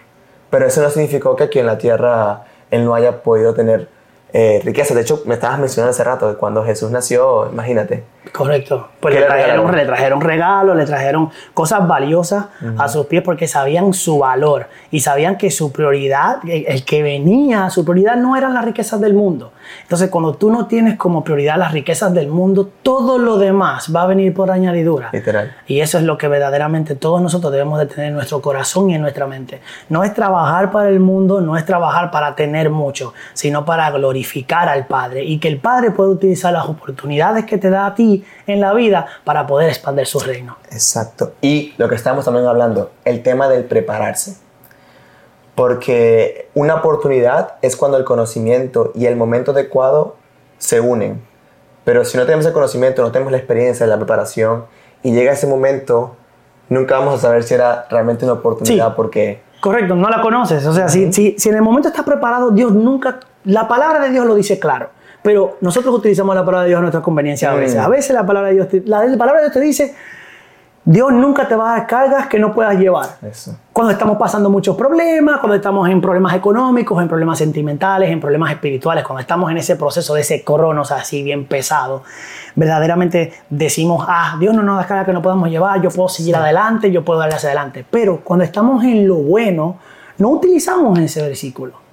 Pero 0.50 0.64
eso 0.64 0.81
no 0.81 0.90
significó 0.90 1.34
que 1.34 1.42
aquí 1.42 1.58
en 1.58 1.66
la 1.66 1.76
tierra 1.76 2.44
él 2.70 2.84
no 2.84 2.94
haya 2.94 3.25
podido 3.25 3.52
tener 3.52 3.88
eh, 4.34 4.60
riqueza. 4.64 4.94
De 4.94 5.00
hecho, 5.00 5.22
me 5.26 5.34
estabas 5.34 5.60
mencionando 5.60 5.92
hace 5.92 6.04
rato 6.04 6.28
que 6.28 6.36
cuando 6.36 6.64
Jesús 6.64 6.90
nació, 6.90 7.48
imagínate. 7.50 8.02
Correcto. 8.32 8.88
Pues 9.00 9.14
le 9.14 9.22
trajeron, 9.22 9.74
le, 9.74 9.84
trajeron 9.84 10.20
regalos, 10.20 10.76
le 10.76 10.86
trajeron 10.86 11.30
cosas 11.52 11.86
valiosas 11.86 12.46
a 12.78 12.88
sus 12.88 13.06
pies 13.06 13.22
porque 13.22 13.46
sabían 13.46 13.92
su 13.92 14.18
valor 14.18 14.66
y 14.90 15.00
sabían 15.00 15.36
que 15.36 15.50
su 15.50 15.72
prioridad, 15.72 16.38
el 16.44 16.84
que 16.84 17.02
venía, 17.02 17.70
su 17.70 17.84
prioridad 17.84 18.16
no 18.16 18.36
eran 18.36 18.54
las 18.54 18.64
riquezas 18.64 19.00
del 19.00 19.14
mundo. 19.14 19.52
Entonces, 19.82 20.10
cuando 20.10 20.34
tú 20.34 20.50
no 20.50 20.66
tienes 20.66 20.96
como 20.96 21.24
prioridad 21.24 21.56
las 21.58 21.72
riquezas 21.72 22.12
del 22.14 22.28
mundo, 22.28 22.70
todo 22.82 23.18
lo 23.18 23.38
demás 23.38 23.94
va 23.94 24.02
a 24.02 24.06
venir 24.06 24.32
por 24.34 24.50
añadidura. 24.50 25.10
Literal. 25.12 25.54
Y 25.66 25.80
eso 25.80 25.98
es 25.98 26.04
lo 26.04 26.18
que 26.18 26.28
verdaderamente 26.28 26.94
todos 26.94 27.20
nosotros 27.20 27.52
debemos 27.52 27.78
de 27.78 27.86
tener 27.86 28.08
en 28.08 28.14
nuestro 28.14 28.40
corazón 28.40 28.90
y 28.90 28.94
en 28.94 29.02
nuestra 29.02 29.26
mente. 29.26 29.60
No 29.88 30.04
es 30.04 30.14
trabajar 30.14 30.70
para 30.70 30.88
el 30.88 31.00
mundo, 31.00 31.40
no 31.40 31.56
es 31.56 31.64
trabajar 31.64 32.10
para 32.10 32.34
tener 32.34 32.70
mucho, 32.70 33.14
sino 33.32 33.64
para 33.64 33.90
glorificar 33.90 34.68
al 34.68 34.86
Padre 34.86 35.24
y 35.24 35.38
que 35.38 35.48
el 35.48 35.58
Padre 35.58 35.90
pueda 35.90 36.10
utilizar 36.10 36.52
las 36.52 36.66
oportunidades 36.66 37.44
que 37.44 37.58
te 37.58 37.70
da 37.70 37.86
a 37.86 37.94
ti 37.94 38.13
en 38.46 38.61
la 38.61 38.72
vida 38.75 39.06
para 39.25 39.46
poder 39.46 39.70
expandir 39.70 40.06
su 40.06 40.20
reino. 40.20 40.56
Exacto. 40.70 41.32
Y 41.40 41.75
lo 41.78 41.88
que 41.88 41.94
estamos 41.94 42.25
también 42.25 42.46
hablando, 42.46 42.90
el 43.05 43.22
tema 43.22 43.49
del 43.49 43.64
prepararse. 43.64 44.37
Porque 45.55 46.49
una 46.55 46.76
oportunidad 46.76 47.55
es 47.62 47.76
cuando 47.76 47.96
el 47.96 48.05
conocimiento 48.05 48.93
y 48.94 49.06
el 49.06 49.16
momento 49.16 49.52
adecuado 49.52 50.16
se 50.58 50.81
unen. 50.81 51.22
Pero 51.84 52.05
si 52.05 52.16
no 52.16 52.25
tenemos 52.25 52.46
el 52.46 52.52
conocimiento, 52.52 53.02
no 53.02 53.12
tenemos 53.12 53.31
la 53.31 53.38
experiencia, 53.38 53.87
la 53.87 53.96
preparación, 53.96 54.64
y 55.02 55.12
llega 55.12 55.32
ese 55.32 55.46
momento, 55.46 56.17
nunca 56.69 56.99
vamos 56.99 57.14
a 57.14 57.19
saber 57.19 57.44
si 57.44 57.55
era 57.55 57.87
realmente 57.90 58.25
una 58.25 58.34
oportunidad 58.34 58.96
porque... 58.96 59.43
Correcto, 59.60 59.94
no 59.94 60.08
la 60.08 60.20
conoces. 60.20 60.67
O 60.67 60.72
sea, 60.72 60.88
si, 60.88 61.12
si, 61.12 61.37
si 61.38 61.49
en 61.49 61.55
el 61.56 61.62
momento 61.62 61.88
estás 61.88 62.05
preparado, 62.05 62.50
Dios 62.50 62.72
nunca 62.72 63.20
la 63.44 63.69
palabra 63.69 64.00
de 64.00 64.10
Dios 64.10 64.26
lo 64.26 64.34
dice 64.34 64.58
claro, 64.58 64.90
pero 65.24 65.56
nosotros 65.62 65.94
utilizamos 65.94 66.34
la 66.34 66.44
palabra 66.44 66.64
de 66.64 66.68
Dios 66.68 66.78
a 66.78 66.80
nuestra 66.82 67.00
conveniencia 67.00 67.50
a 67.50 67.54
veces. 67.54 67.80
Mm. 67.80 67.84
A 67.84 67.88
veces 67.88 68.14
la 68.14 68.26
palabra 68.26 68.50
de 68.50 68.56
Dios 68.56 68.68
te, 68.68 68.82
la, 68.84 69.00
palabra 69.16 69.40
de 69.40 69.46
Dios 69.46 69.54
te 69.54 69.60
dice, 69.60 69.94
Dios 70.84 71.14
nunca 71.14 71.48
te 71.48 71.56
va 71.56 71.70
a 71.70 71.78
dar 71.78 71.86
cargas 71.86 72.26
que 72.26 72.38
no 72.38 72.52
puedas 72.52 72.78
llevar. 72.78 73.08
Cuando 73.72 73.90
estamos 73.90 74.18
pasando 74.18 74.50
muchos 74.50 74.76
problemas, 74.76 75.40
cuando 75.40 75.54
estamos 75.54 75.88
en 75.88 76.02
problemas 76.02 76.34
económicos, 76.34 77.00
en 77.00 77.08
problemas 77.08 77.38
sentimentales, 77.38 78.10
en 78.10 78.20
problemas 78.20 78.52
espirituales, 78.52 79.02
cuando 79.02 79.22
estamos 79.22 79.50
en 79.50 79.56
ese 79.56 79.76
proceso 79.76 80.12
de 80.12 80.20
ese 80.20 80.44
cronos 80.44 80.92
así 80.92 81.22
bien 81.22 81.46
pesado, 81.46 82.02
verdaderamente 82.54 83.32
decimos, 83.48 84.04
ah, 84.06 84.36
Dios 84.38 84.54
no 84.54 84.62
nos 84.62 84.76
da 84.76 84.86
cargas 84.86 85.06
que 85.06 85.14
no 85.14 85.22
podamos 85.22 85.48
llevar, 85.48 85.80
yo 85.80 85.88
puedo 85.88 86.10
seguir 86.10 86.36
adelante, 86.36 86.92
yo 86.92 87.02
puedo 87.02 87.20
darle 87.20 87.36
hacia 87.36 87.48
adelante. 87.48 87.82
Pero 87.90 88.20
cuando 88.22 88.44
estamos 88.44 88.84
en 88.84 89.08
lo 89.08 89.14
bueno, 89.14 89.78
no 90.18 90.28
utilizamos 90.28 90.98
ese 90.98 91.22
versículo. 91.22 91.83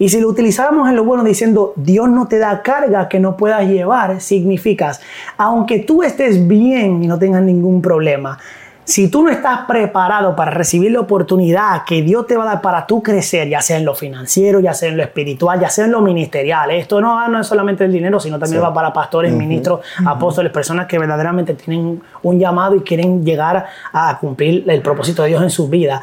Y 0.00 0.08
si 0.08 0.18
lo 0.18 0.28
utilizáramos 0.28 0.88
en 0.88 0.96
lo 0.96 1.04
bueno 1.04 1.22
diciendo, 1.22 1.74
Dios 1.76 2.08
no 2.08 2.26
te 2.26 2.38
da 2.38 2.62
carga 2.62 3.06
que 3.06 3.20
no 3.20 3.36
puedas 3.36 3.68
llevar, 3.68 4.18
significa, 4.22 4.92
aunque 5.36 5.80
tú 5.80 6.02
estés 6.02 6.48
bien 6.48 7.04
y 7.04 7.06
no 7.06 7.18
tengas 7.18 7.42
ningún 7.42 7.82
problema, 7.82 8.38
si 8.82 9.08
tú 9.08 9.22
no 9.22 9.28
estás 9.28 9.66
preparado 9.68 10.34
para 10.34 10.52
recibir 10.52 10.90
la 10.90 11.00
oportunidad 11.00 11.84
que 11.84 12.00
Dios 12.00 12.26
te 12.26 12.34
va 12.34 12.44
a 12.44 12.46
dar 12.46 12.60
para 12.62 12.86
tú 12.86 13.02
crecer, 13.02 13.50
ya 13.50 13.60
sea 13.60 13.76
en 13.76 13.84
lo 13.84 13.94
financiero, 13.94 14.58
ya 14.60 14.72
sea 14.72 14.88
en 14.88 14.96
lo 14.96 15.02
espiritual, 15.02 15.60
ya 15.60 15.68
sea 15.68 15.84
en 15.84 15.92
lo 15.92 16.00
ministerial, 16.00 16.70
esto 16.70 16.98
no, 16.98 17.28
no 17.28 17.38
es 17.38 17.46
solamente 17.46 17.84
el 17.84 17.92
dinero, 17.92 18.18
sino 18.18 18.38
también 18.38 18.62
va 18.62 18.72
para 18.72 18.94
pastores, 18.94 19.34
ministros, 19.34 19.80
apóstoles, 20.06 20.50
personas 20.50 20.86
que 20.86 20.98
verdaderamente 20.98 21.52
tienen 21.52 22.00
un 22.22 22.38
llamado 22.38 22.74
y 22.74 22.80
quieren 22.80 23.22
llegar 23.22 23.66
a 23.92 24.18
cumplir 24.18 24.64
el 24.66 24.80
propósito 24.80 25.22
de 25.24 25.28
Dios 25.28 25.42
en 25.42 25.50
su 25.50 25.68
vida. 25.68 26.00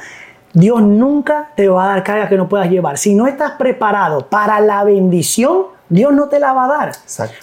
Dios 0.54 0.82
nunca 0.82 1.52
te 1.56 1.68
va 1.68 1.86
a 1.86 1.88
dar 1.90 2.04
carga 2.04 2.30
que 2.30 2.38
no 2.38 2.48
puedas 2.50 2.70
llevar. 2.70 2.98
Si 2.98 3.14
no 3.14 3.28
estás 3.28 3.52
preparado 3.52 4.28
para 4.28 4.60
la 4.60 4.84
bendición, 4.84 5.64
Dios 5.90 6.14
no 6.14 6.28
te 6.28 6.40
la 6.40 6.54
va 6.54 6.66
a 6.66 6.68
dar. 6.68 6.92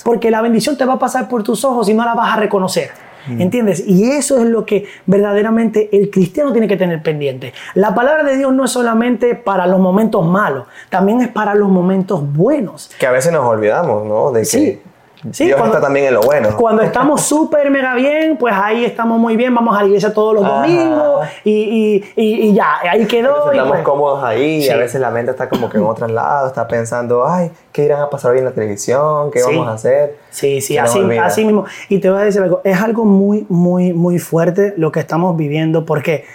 Porque 0.05 0.31
la 0.31 0.43
bendición 0.43 0.77
te 0.77 0.85
va 0.85 0.95
a 0.95 0.99
pasar 0.99 1.29
por 1.29 1.43
tus 1.43 1.65
ojos 1.65 1.89
y 1.89 1.95
no 1.95 2.05
la 2.05 2.15
vas 2.15 2.35
a 2.35 2.41
reconocer. 2.41 2.91
Mm. 3.27 3.41
¿Entiendes? 3.41 3.83
Y 3.87 4.11
eso 4.11 4.39
es 4.39 4.45
lo 4.45 4.67
que 4.67 4.87
verdaderamente 5.07 5.89
el 5.97 6.11
cristiano 6.11 6.53
tiene 6.53 6.69
que 6.69 6.77
tener 6.77 7.03
pendiente. 7.03 7.55
La 7.75 7.95
palabra 7.95 8.23
de 8.23 8.37
Dios 8.37 8.53
no 8.53 8.65
es 8.65 8.71
solamente 8.71 9.35
para 9.35 9.67
los 9.67 9.81
momentos 9.81 10.27
malos, 10.27 10.67
también 10.91 11.23
es 11.23 11.29
para 11.29 11.55
los 11.55 11.71
momentos 11.71 12.21
buenos. 12.33 12.91
Que 12.99 13.07
a 13.07 13.11
veces 13.11 13.33
nos 13.33 13.45
olvidamos, 13.45 14.07
¿no? 14.07 14.31
De 14.31 14.41
que 14.41 14.47
Sí, 14.47 14.83
Dios 15.25 15.61
está 15.65 15.81
también 15.81 16.07
en 16.07 16.15
lo 16.15 16.23
bueno. 16.23 16.57
Cuando 16.57 16.83
estamos 16.83 17.23
súper 17.23 17.71
mega 17.71 17.95
bien, 17.95 18.37
pues 18.37 18.55
ahí 18.55 18.85
estamos 18.85 19.19
muy 19.19 19.37
bien, 19.37 19.55
vamos 19.55 19.77
a 19.77 19.81
la 19.81 19.87
iglesia 19.87 20.13
todos 20.13 20.35
los 20.35 20.47
domingos 20.47 21.27
y, 21.45 22.05
y, 22.15 22.49
y, 22.49 22.55
ya, 22.55 22.81
ahí 22.83 23.07
quedó. 23.07 23.51
Estamos 23.51 23.73
pues 23.73 23.83
cómodos 23.83 24.23
ahí 24.23 24.65
y 24.65 24.69
a 24.69 24.77
veces 24.77 25.01
la 25.01 25.11
mente 25.11 25.31
está 25.31 25.49
como 25.49 25.71
que 25.71 25.79
en 25.79 25.85
otros 25.85 26.11
lados, 26.11 26.49
está 26.49 26.69
pensando, 26.69 27.27
ay, 27.27 27.51
¿qué 27.73 27.85
irán 27.85 28.03
a 28.03 28.11
pasar 28.11 28.33
hoy 28.33 28.39
en 28.39 28.45
la 28.45 28.53
televisión? 28.53 29.31
¿Qué 29.31 29.43
vamos 29.43 29.67
a 29.67 29.73
hacer? 29.73 30.19
Sí, 30.31 30.61
sí, 30.61 30.77
así, 30.77 31.01
así 31.19 31.45
mismo. 31.45 31.65
Y 31.89 31.99
te 31.99 32.11
voy 32.11 32.21
a 32.21 32.25
decir 32.25 32.43
algo, 32.43 32.61
es 32.63 32.81
algo 32.81 33.05
muy, 33.05 33.47
muy, 33.49 33.93
muy 33.93 34.19
fuerte 34.19 34.75
lo 34.77 34.93
que 34.93 35.01
estamos 35.01 35.37
viviendo 35.37 35.87
porque 35.87 36.27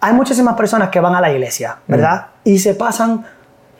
hay 0.00 0.12
muchísimas 0.12 0.54
personas 0.54 0.90
que 0.90 1.00
van 1.00 1.14
a 1.14 1.20
la 1.20 1.32
iglesia, 1.32 1.78
¿verdad? 1.86 2.26
Mm. 2.44 2.48
Y 2.48 2.58
se 2.58 2.74
pasan 2.74 3.24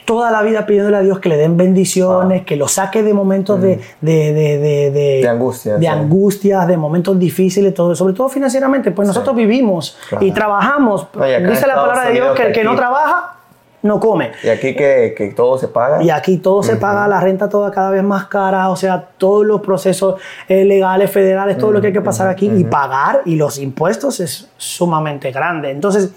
toda 0.06 0.30
la 0.30 0.42
vida 0.42 0.64
pidiéndole 0.64 0.96
a 0.96 1.00
Dios 1.00 1.18
que 1.18 1.28
le 1.28 1.36
den 1.36 1.56
bendiciones, 1.56 2.46
que 2.46 2.56
lo 2.56 2.68
saque 2.68 3.02
de 3.02 3.12
momentos 3.12 3.60
de, 3.60 3.76
mm. 3.76 4.06
de, 4.06 4.32
de, 4.32 4.90
de, 4.92 5.28
angustia, 5.28 5.76
de 5.76 5.88
angustias, 5.88 6.66
de 6.66 6.76
momentos 6.76 7.18
difíciles, 7.18 7.74
todo, 7.74 7.94
sobre 7.94 8.14
todo 8.14 8.28
financieramente. 8.28 8.92
Pues 8.92 9.08
nosotros 9.08 9.36
vivimos 9.36 9.98
y 10.20 10.30
trabajamos. 10.30 11.08
Dice 11.12 11.66
la 11.66 11.74
palabra 11.74 12.06
de 12.06 12.12
Dios 12.12 12.34
que 12.36 12.46
el 12.46 12.52
que 12.52 12.64
no 12.64 12.76
trabaja, 12.76 13.34
no 13.82 13.98
come. 13.98 14.30
Y 14.44 14.48
aquí 14.48 14.76
que, 14.76 15.12
que 15.16 15.32
todo 15.32 15.58
se 15.58 15.68
paga. 15.68 16.02
Y 16.02 16.10
aquí 16.10 16.38
todo 16.38 16.62
se 16.62 16.76
paga, 16.76 17.08
la 17.08 17.20
renta 17.20 17.48
toda 17.48 17.72
cada 17.72 17.90
vez 17.90 18.04
más 18.04 18.26
cara, 18.26 18.70
o 18.70 18.76
sea, 18.76 19.08
todos 19.18 19.44
los 19.44 19.60
procesos 19.60 20.20
eh, 20.48 20.64
legales, 20.64 21.10
federales, 21.10 21.58
todo 21.58 21.72
lo 21.72 21.80
que 21.80 21.88
hay 21.88 21.92
que 21.92 22.00
pasar 22.00 22.28
aquí 22.28 22.48
y 22.48 22.62
pagar 22.62 23.22
y 23.24 23.34
los 23.34 23.58
impuestos 23.58 24.20
es 24.20 24.48
sumamente 24.56 25.32
grande. 25.32 25.72
Entonces, 25.72 26.12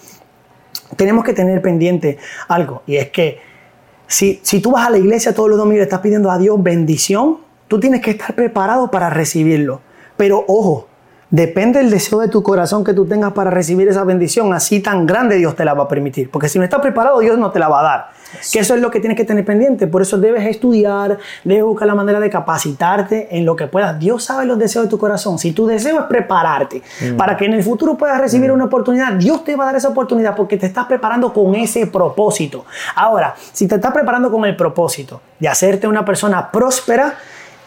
tenemos 0.95 1.23
que 1.23 1.33
tener 1.33 1.59
pendiente 1.61 2.19
algo 2.47 2.83
y 2.85 2.97
es 2.97 3.09
que 3.09 3.48
si, 4.09 4.41
si 4.43 4.59
tú 4.59 4.71
vas 4.71 4.87
a 4.87 4.89
la 4.89 4.97
iglesia 4.97 5.33
todos 5.33 5.49
los 5.49 5.57
domingos 5.57 5.79
y 5.79 5.83
estás 5.83 6.01
pidiendo 6.01 6.29
a 6.29 6.37
Dios 6.37 6.61
bendición, 6.61 7.37
tú 7.69 7.79
tienes 7.79 8.01
que 8.01 8.11
estar 8.11 8.35
preparado 8.35 8.91
para 8.91 9.09
recibirlo. 9.09 9.79
Pero 10.17 10.43
ojo, 10.47 10.89
Depende 11.31 11.77
del 11.77 11.91
deseo 11.91 12.19
de 12.19 12.27
tu 12.27 12.41
corazón 12.41 12.83
que 12.83 12.95
tú 12.95 13.05
tengas 13.05 13.33
para 13.33 13.51
recibir 13.51 13.87
esa 13.87 14.03
bendición, 14.03 14.51
así 14.51 14.79
tan 14.79 15.05
grande 15.05 15.35
Dios 15.35 15.55
te 15.55 15.63
la 15.63 15.75
va 15.75 15.83
a 15.83 15.87
permitir. 15.87 16.31
Porque 16.31 16.49
si 16.49 16.57
no 16.57 16.63
estás 16.63 16.81
preparado, 16.81 17.19
Dios 17.19 17.37
no 17.37 17.51
te 17.51 17.59
la 17.59 17.67
va 17.67 17.81
a 17.81 17.83
dar. 17.83 18.09
Que 18.51 18.59
eso 18.59 18.75
es 18.75 18.81
lo 18.81 18.91
que 18.91 18.99
tienes 18.99 19.17
que 19.17 19.25
tener 19.25 19.45
pendiente. 19.45 19.87
Por 19.87 20.01
eso 20.01 20.17
debes 20.17 20.45
estudiar, 20.45 21.17
debes 21.43 21.63
buscar 21.63 21.87
la 21.87 21.95
manera 21.95 22.19
de 22.19 22.29
capacitarte 22.29 23.35
en 23.35 23.45
lo 23.45 23.55
que 23.55 23.67
puedas. 23.67 23.99
Dios 23.99 24.23
sabe 24.23 24.45
los 24.45 24.57
deseos 24.57 24.85
de 24.85 24.89
tu 24.89 24.97
corazón. 24.97 25.39
Si 25.39 25.51
tu 25.51 25.65
deseo 25.65 25.99
es 25.99 26.05
prepararte 26.05 26.81
mm. 27.01 27.17
para 27.17 27.37
que 27.37 27.45
en 27.45 27.53
el 27.53 27.63
futuro 27.63 27.97
puedas 27.97 28.19
recibir 28.19 28.51
mm. 28.51 28.53
una 28.53 28.65
oportunidad, 28.65 29.13
Dios 29.13 29.43
te 29.43 29.55
va 29.55 29.63
a 29.63 29.67
dar 29.67 29.75
esa 29.75 29.89
oportunidad 29.89 30.35
porque 30.35 30.57
te 30.57 30.65
estás 30.65 30.85
preparando 30.85 31.33
con 31.33 31.55
ese 31.55 31.87
propósito. 31.87 32.65
Ahora, 32.95 33.35
si 33.53 33.67
te 33.67 33.75
estás 33.75 33.91
preparando 33.91 34.31
con 34.31 34.45
el 34.45 34.55
propósito 34.55 35.21
de 35.39 35.47
hacerte 35.47 35.87
una 35.87 36.05
persona 36.05 36.51
próspera, 36.51 37.15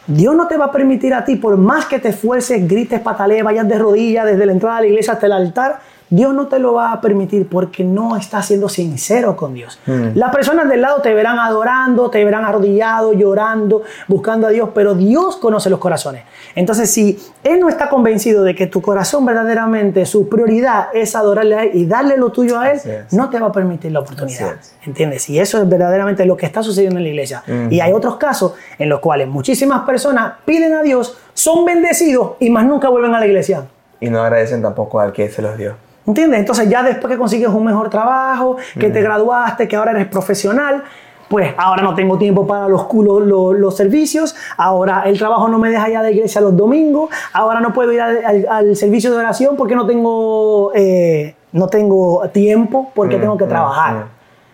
Dios 0.06 0.34
no 0.34 0.48
te 0.48 0.56
va 0.56 0.66
a 0.66 0.72
permitir 0.72 1.14
a 1.14 1.24
ti, 1.24 1.36
por 1.36 1.56
más 1.56 1.86
que 1.86 2.00
te 2.00 2.08
esfuerces, 2.08 2.66
grites, 2.66 3.00
patalees, 3.00 3.44
vayas 3.44 3.68
de 3.68 3.78
rodillas 3.78 4.26
desde 4.26 4.46
la 4.46 4.52
entrada 4.52 4.76
de 4.76 4.82
la 4.82 4.88
iglesia 4.88 5.12
hasta 5.12 5.26
el 5.26 5.32
altar, 5.32 5.80
Dios 6.12 6.34
no 6.34 6.46
te 6.46 6.58
lo 6.58 6.74
va 6.74 6.92
a 6.92 7.00
permitir 7.00 7.48
porque 7.48 7.84
no 7.84 8.18
estás 8.18 8.44
siendo 8.44 8.68
sincero 8.68 9.34
con 9.34 9.54
Dios. 9.54 9.78
Mm. 9.86 10.08
Las 10.14 10.30
personas 10.30 10.68
del 10.68 10.82
lado 10.82 11.00
te 11.00 11.14
verán 11.14 11.38
adorando, 11.38 12.10
te 12.10 12.22
verán 12.22 12.44
arrodillado, 12.44 13.14
llorando, 13.14 13.82
buscando 14.08 14.46
a 14.46 14.50
Dios, 14.50 14.68
pero 14.74 14.94
Dios 14.94 15.38
conoce 15.38 15.70
los 15.70 15.78
corazones. 15.78 16.24
Entonces, 16.54 16.90
si 16.90 17.18
Él 17.42 17.60
no 17.60 17.70
está 17.70 17.88
convencido 17.88 18.44
de 18.44 18.54
que 18.54 18.66
tu 18.66 18.82
corazón 18.82 19.24
verdaderamente, 19.24 20.04
su 20.04 20.28
prioridad 20.28 20.88
es 20.92 21.16
adorarle 21.16 21.54
a 21.54 21.62
Él 21.62 21.70
y 21.72 21.86
darle 21.86 22.18
lo 22.18 22.30
tuyo 22.30 22.60
a 22.60 22.72
Él, 22.72 22.80
no 23.10 23.30
te 23.30 23.40
va 23.40 23.46
a 23.46 23.52
permitir 23.52 23.90
la 23.90 24.00
oportunidad. 24.00 24.56
¿Entiendes? 24.84 25.30
Y 25.30 25.38
eso 25.38 25.62
es 25.62 25.66
verdaderamente 25.66 26.26
lo 26.26 26.36
que 26.36 26.44
está 26.44 26.62
sucediendo 26.62 26.98
en 26.98 27.04
la 27.04 27.08
iglesia. 27.08 27.42
Y 27.70 27.80
hay 27.80 27.90
otros 27.90 28.16
casos 28.16 28.52
en 28.78 28.90
los 28.90 29.00
cuales 29.00 29.28
muchísimas 29.28 29.84
personas 29.86 30.34
piden 30.44 30.74
a 30.74 30.82
Dios, 30.82 31.16
son 31.32 31.64
bendecidos 31.64 32.32
y 32.38 32.50
más 32.50 32.66
nunca 32.66 32.90
vuelven 32.90 33.14
a 33.14 33.18
la 33.18 33.26
iglesia. 33.26 33.64
Y 33.98 34.10
no 34.10 34.20
agradecen 34.20 34.60
tampoco 34.60 35.00
al 35.00 35.14
que 35.14 35.30
se 35.30 35.40
los 35.40 35.56
dio. 35.56 35.74
¿Entiendes? 36.06 36.40
Entonces 36.40 36.68
ya 36.68 36.82
después 36.82 37.12
que 37.12 37.18
consigues 37.18 37.48
un 37.48 37.64
mejor 37.64 37.88
trabajo, 37.88 38.56
que 38.78 38.90
te 38.90 39.00
graduaste, 39.02 39.68
que 39.68 39.76
ahora 39.76 39.92
eres 39.92 40.08
profesional, 40.08 40.82
pues 41.28 41.54
ahora 41.56 41.82
no 41.82 41.94
tengo 41.94 42.18
tiempo 42.18 42.46
para 42.46 42.68
los, 42.68 42.86
los, 42.92 43.56
los, 43.56 43.76
servicios, 43.76 44.34
ahora 44.56 45.04
el 45.06 45.16
trabajo 45.16 45.48
no 45.48 45.58
me 45.58 45.70
deja 45.70 45.88
ya 45.88 46.02
de 46.02 46.12
iglesia 46.12 46.42
los 46.42 46.54
domingos, 46.54 47.08
ahora 47.32 47.60
no 47.60 47.72
puedo 47.72 47.90
ir 47.92 48.02
al, 48.02 48.76
servicio 48.76 49.10
de 49.10 49.16
oración 49.16 49.56
porque 49.56 49.74
no 49.74 49.86
tengo, 49.86 50.72
eh, 50.74 51.34
no 51.52 51.68
tengo 51.68 52.28
tiempo, 52.30 52.90
porque 52.94 53.16
tengo 53.16 53.38
que 53.38 53.46
trabajar. 53.46 54.08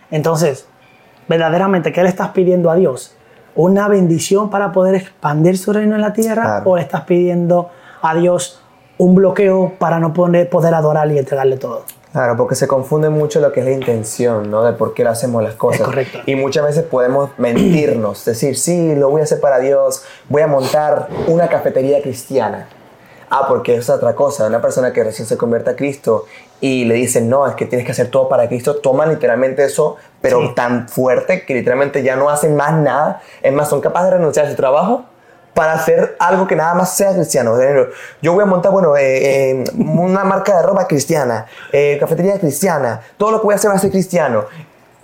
Entonces, 0.09 0.67
verdaderamente, 1.27 1.91
¿qué 1.91 2.01
le 2.01 2.09
estás 2.09 2.29
pidiendo 2.29 2.69
a 2.71 2.75
Dios? 2.75 3.13
¿Una 3.55 3.89
bendición 3.89 4.49
para 4.49 4.71
poder 4.71 4.95
expandir 4.95 5.57
su 5.57 5.73
reino 5.73 5.95
en 5.95 6.01
la 6.01 6.13
tierra? 6.13 6.61
¿O 6.63 6.77
le 6.77 6.83
estás 6.83 7.01
pidiendo 7.01 7.71
a 8.01 8.15
Dios 8.15 8.61
un 8.99 9.15
bloqueo 9.15 9.73
para 9.79 9.99
no 9.99 10.13
poder, 10.13 10.49
poder 10.49 10.75
adorar 10.75 11.09
y 11.11 11.17
entregarle 11.17 11.57
todo. 11.57 11.83
Claro, 12.11 12.35
porque 12.35 12.55
se 12.55 12.67
confunde 12.67 13.09
mucho 13.09 13.39
lo 13.39 13.51
que 13.51 13.61
es 13.61 13.65
la 13.65 13.71
intención, 13.71 14.51
¿no? 14.51 14.63
De 14.63 14.73
por 14.73 14.93
qué 14.93 15.03
le 15.03 15.09
hacemos 15.09 15.41
las 15.41 15.55
cosas. 15.55 15.81
Es 15.81 15.85
correcto. 15.85 16.19
Y 16.25 16.35
muchas 16.35 16.65
veces 16.65 16.83
podemos 16.83 17.29
mentirnos, 17.37 18.25
decir, 18.25 18.57
sí, 18.57 18.95
lo 18.95 19.09
voy 19.09 19.21
a 19.21 19.23
hacer 19.23 19.39
para 19.39 19.59
Dios, 19.59 20.03
voy 20.27 20.41
a 20.41 20.47
montar 20.47 21.07
una 21.27 21.47
cafetería 21.47 22.01
cristiana. 22.01 22.67
Ah, 23.29 23.45
porque 23.47 23.75
es 23.75 23.89
otra 23.89 24.15
cosa. 24.15 24.47
Una 24.47 24.59
persona 24.59 24.91
que 24.91 25.03
recién 25.03 25.27
se 25.27 25.37
convierte 25.37 25.69
a 25.69 25.75
Cristo 25.75 26.25
y 26.59 26.83
le 26.85 26.95
dicen, 26.95 27.29
no, 27.29 27.47
es 27.47 27.55
que 27.55 27.65
tienes 27.65 27.85
que 27.85 27.91
hacer 27.91 28.09
todo 28.09 28.27
para 28.27 28.47
Cristo, 28.47 28.77
toma 28.77 29.05
literalmente 29.05 29.63
eso, 29.63 29.95
pero 30.19 30.53
tan 30.55 30.89
fuerte 30.89 31.45
que 31.45 31.53
literalmente 31.53 32.03
ya 32.03 32.15
no 32.15 32.29
hacen 32.29 32.55
más 32.55 32.73
nada. 32.73 33.21
Es 33.43 33.53
más, 33.53 33.69
son 33.69 33.79
capaces 33.79 34.09
de 34.09 34.17
renunciar 34.17 34.47
a 34.47 34.49
su 34.49 34.55
trabajo 34.55 35.05
para 35.53 35.73
hacer 35.73 36.15
algo 36.19 36.47
que 36.47 36.55
nada 36.55 36.73
más 36.73 36.95
sea 36.95 37.13
cristiano. 37.13 37.57
Yo 38.21 38.33
voy 38.33 38.43
a 38.43 38.45
montar, 38.45 38.71
bueno, 38.71 38.95
eh, 38.95 39.51
eh, 39.51 39.63
una 39.77 40.23
marca 40.23 40.57
de 40.57 40.63
ropa 40.63 40.87
cristiana, 40.87 41.45
eh, 41.71 41.97
cafetería 41.99 42.39
cristiana, 42.39 43.01
todo 43.17 43.31
lo 43.31 43.39
que 43.41 43.45
voy 43.45 43.53
a 43.53 43.55
hacer 43.55 43.69
va 43.71 43.75
a 43.75 43.79
ser 43.79 43.91
cristiano. 43.91 44.45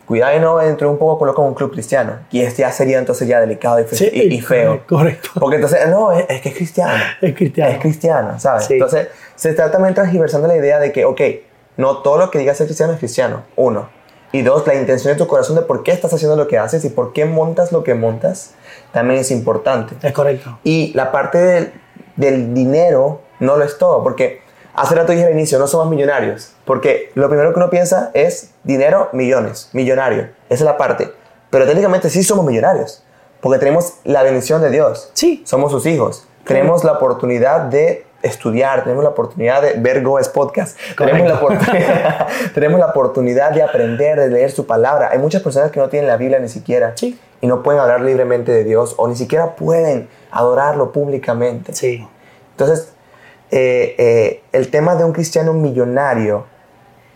Cuidado 0.06 0.38
y 0.38 0.40
no 0.40 0.62
entre 0.62 0.86
un 0.86 1.00
poco 1.00 1.18
coloco 1.18 1.42
un 1.42 1.56
club 1.56 1.72
cristiano. 1.72 2.20
Y 2.30 2.42
este 2.42 2.62
ya 2.62 2.72
sería 2.72 3.00
entonces 3.00 3.28
ya 3.28 3.40
delicado 3.40 3.80
y, 3.80 4.40
feo. 4.40 4.84
Correcto. 4.88 5.30
Porque 5.40 5.56
entonces, 5.56 5.90
no, 5.90 6.12
es, 6.12 6.25
que 6.42 6.50
es 6.50 6.56
cristiano. 6.56 7.04
Es 7.22 7.36
cristiano. 7.36 7.72
Es 7.72 7.80
cristiano, 7.80 8.40
¿sabes? 8.40 8.70
Entonces, 8.70 9.08
se 9.36 9.54
trata 9.54 9.72
también 9.74 9.96
transversando 9.96 10.48
la 10.48 10.56
idea 10.56 10.80
de 10.80 10.92
que, 10.92 11.06
ok, 11.06 11.22
no 11.78 11.98
todo 12.04 12.18
lo 12.18 12.30
que 12.30 12.38
diga 12.38 12.54
ser 12.54 12.68
cristiano 12.68 12.94
es 12.94 13.00
cristiano. 13.00 13.44
Uno. 13.56 13.90
Y 14.32 14.44
dos, 14.44 14.68
la 14.68 14.75
intención 14.75 15.14
de 15.14 15.18
tu 15.18 15.28
corazón 15.28 15.56
de 15.56 15.64
por 15.64 15.82
qué 15.82 15.92
estás 15.92 16.14
haciendo 16.14 16.36
lo 16.36 16.48
que 16.48 16.60
haces 16.60 16.86
y 16.86 16.90
por 16.90 17.12
qué 17.14 17.25
montas 17.25 17.72
lo 17.72 17.84
que 17.84 17.96
montas 17.96 18.54
también 18.96 19.20
es 19.20 19.30
importante. 19.30 19.94
Es 20.02 20.14
correcto. 20.14 20.58
Y 20.64 20.94
la 20.94 21.12
parte 21.12 21.38
del, 21.38 21.74
del 22.16 22.54
dinero 22.54 23.24
no 23.42 23.58
lo 23.58 23.66
es 23.66 23.78
todo, 23.78 24.02
porque 24.02 24.40
hace 24.74 24.96
rato 24.96 25.12
dije 25.12 25.25
al 25.25 25.34
inicio, 25.34 25.60
no 25.60 25.68
somos 25.68 25.90
millonarios, 25.90 26.54
porque 26.64 27.12
lo 27.14 27.28
primero 27.28 27.52
que 27.52 27.60
uno 27.60 27.70
piensa 27.70 28.12
es 28.14 28.52
dinero, 28.64 29.10
millones, 29.12 29.70
millonario. 29.74 30.30
Esa 30.48 30.54
es 30.54 30.62
la 30.62 30.78
parte. 30.78 31.12
Pero 31.50 31.66
técnicamente 31.66 32.10
sí 32.10 32.24
somos 32.24 32.46
millonarios, 32.46 33.04
porque 33.42 33.60
tenemos 33.60 33.96
la 34.06 34.24
bendición 34.24 34.62
de 34.62 34.70
Dios. 34.70 35.12
Sí. 35.12 35.44
Somos 35.46 35.74
sus 35.74 35.86
hijos. 35.88 36.25
Tenemos 36.46 36.86
la 36.86 36.94
oportunidad 36.94 37.64
de 37.64 38.06
estudiar, 38.25 38.84
tenemos 38.84 39.03
la 39.03 39.12
oportunidad 39.12 39.62
de 39.62 39.74
ver 39.74 40.01
Goes 40.01 40.29
Podcast, 40.29 40.77
tenemos 40.98 41.27
la, 41.27 41.36
oportunidad, 41.36 42.27
tenemos 42.53 42.79
la 42.79 42.88
oportunidad 42.88 43.51
de 43.51 43.63
aprender, 43.63 44.20
de 44.20 44.29
leer 44.29 44.51
su 44.51 44.65
palabra. 44.65 45.10
Hay 45.12 45.20
muchas 45.20 45.41
personas 45.41 45.72
que 45.72 45.79
no 45.79 45.89
tienen 45.89 46.08
la 46.08 46.17
Biblia 46.17 46.39
ni 46.39 46.50
siquiera 46.50 46.94
sí. 46.96 47.20
y 47.41 47.48
no 47.48 47.63
pueden 47.63 47.79
hablar 47.79 48.01
libremente 48.01 48.51
de 48.51 48.63
Dios 48.63 48.96
o 48.98 49.08
ni 49.08 49.15
siquiera 49.15 49.55
pueden 49.55 50.10
adorarlo 50.32 50.91
públicamente. 50.91 51.74
Sí. 51.74 52.05
Entonces, 52.51 52.94
eh, 53.51 53.96
eh, 53.98 54.44
el 54.51 54.72
tema 54.72 54.96
de 54.96 55.03
un 55.03 55.13
cristiano 55.13 55.53
millonario 55.53 56.46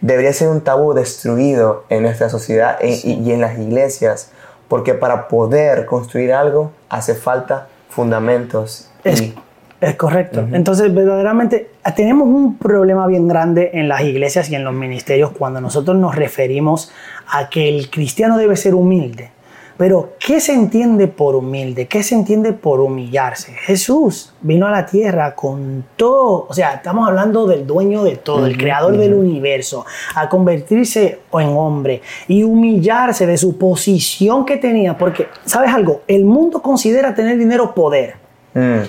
debería 0.02 0.32
ser 0.32 0.50
un 0.50 0.62
tabú 0.62 0.94
destruido 0.94 1.86
en 1.90 2.04
nuestra 2.04 2.30
sociedad 2.30 2.78
y, 2.82 3.32
en 3.32 3.42
las 3.42 3.58
iglesias, 3.58 4.32
porque 4.68 4.94
para 4.94 5.28
poder 5.28 5.86
construir 5.86 6.34
algo 6.34 6.72
hace 6.90 7.16
falta 7.16 7.68
fundamentos. 7.90 8.90
y, 9.04 9.34
es 9.82 9.96
correcto. 9.96 10.46
Entonces, 10.52 10.94
verdaderamente, 10.94 11.70
tenemos 11.96 12.28
un 12.28 12.58
problema 12.58 13.08
bien 13.08 13.28
grande 13.28 13.72
en 13.74 13.88
las 13.88 14.02
iglesias 14.02 14.50
y 14.50 14.56
en 14.56 14.64
los 14.64 14.74
ministerios 14.74 15.32
cuando 15.32 15.62
nosotros 15.62 15.98
nos 15.98 16.16
referimos 16.16 16.92
a 17.28 17.50
que 17.50 17.70
el 17.70 17.90
cristiano 17.90 18.38
debe 18.38 18.56
ser 18.56 18.76
humilde. 18.76 19.32
Pero, 19.80 20.16
¿qué 20.20 20.42
se 20.42 20.52
entiende 20.52 21.08
por 21.08 21.36
humilde? 21.36 21.88
¿Qué 21.88 22.04
se 22.04 22.14
entiende 22.14 22.52
por 22.52 22.82
humillarse? 22.82 23.54
Jesús 23.54 24.34
vino 24.42 24.68
a 24.68 24.72
la 24.72 24.86
tierra 24.86 25.34
con 25.36 25.86
todo, 25.96 26.48
o 26.50 26.54
sea, 26.54 26.74
estamos 26.74 27.08
hablando 27.08 27.48
del 27.48 27.66
dueño 27.66 28.04
de 28.04 28.18
todo, 28.18 28.46
el 28.46 28.58
creador 28.58 28.98
del 28.98 29.14
universo, 29.14 29.86
a 30.16 30.28
convertirse 30.28 31.20
en 31.32 31.48
hombre 31.48 32.02
y 32.28 32.44
humillarse 32.44 33.26
de 33.26 33.38
su 33.38 33.58
posición 33.58 34.46
que 34.46 34.58
tenía, 34.58 34.98
porque, 34.98 35.28
¿sabes 35.46 35.74
algo? 35.74 36.02
El 36.10 36.26
mundo 36.26 36.62
considera 36.62 37.16
tener 37.16 37.38
dinero 37.38 37.74
poder. 37.74 38.16
Mm. 38.54 38.82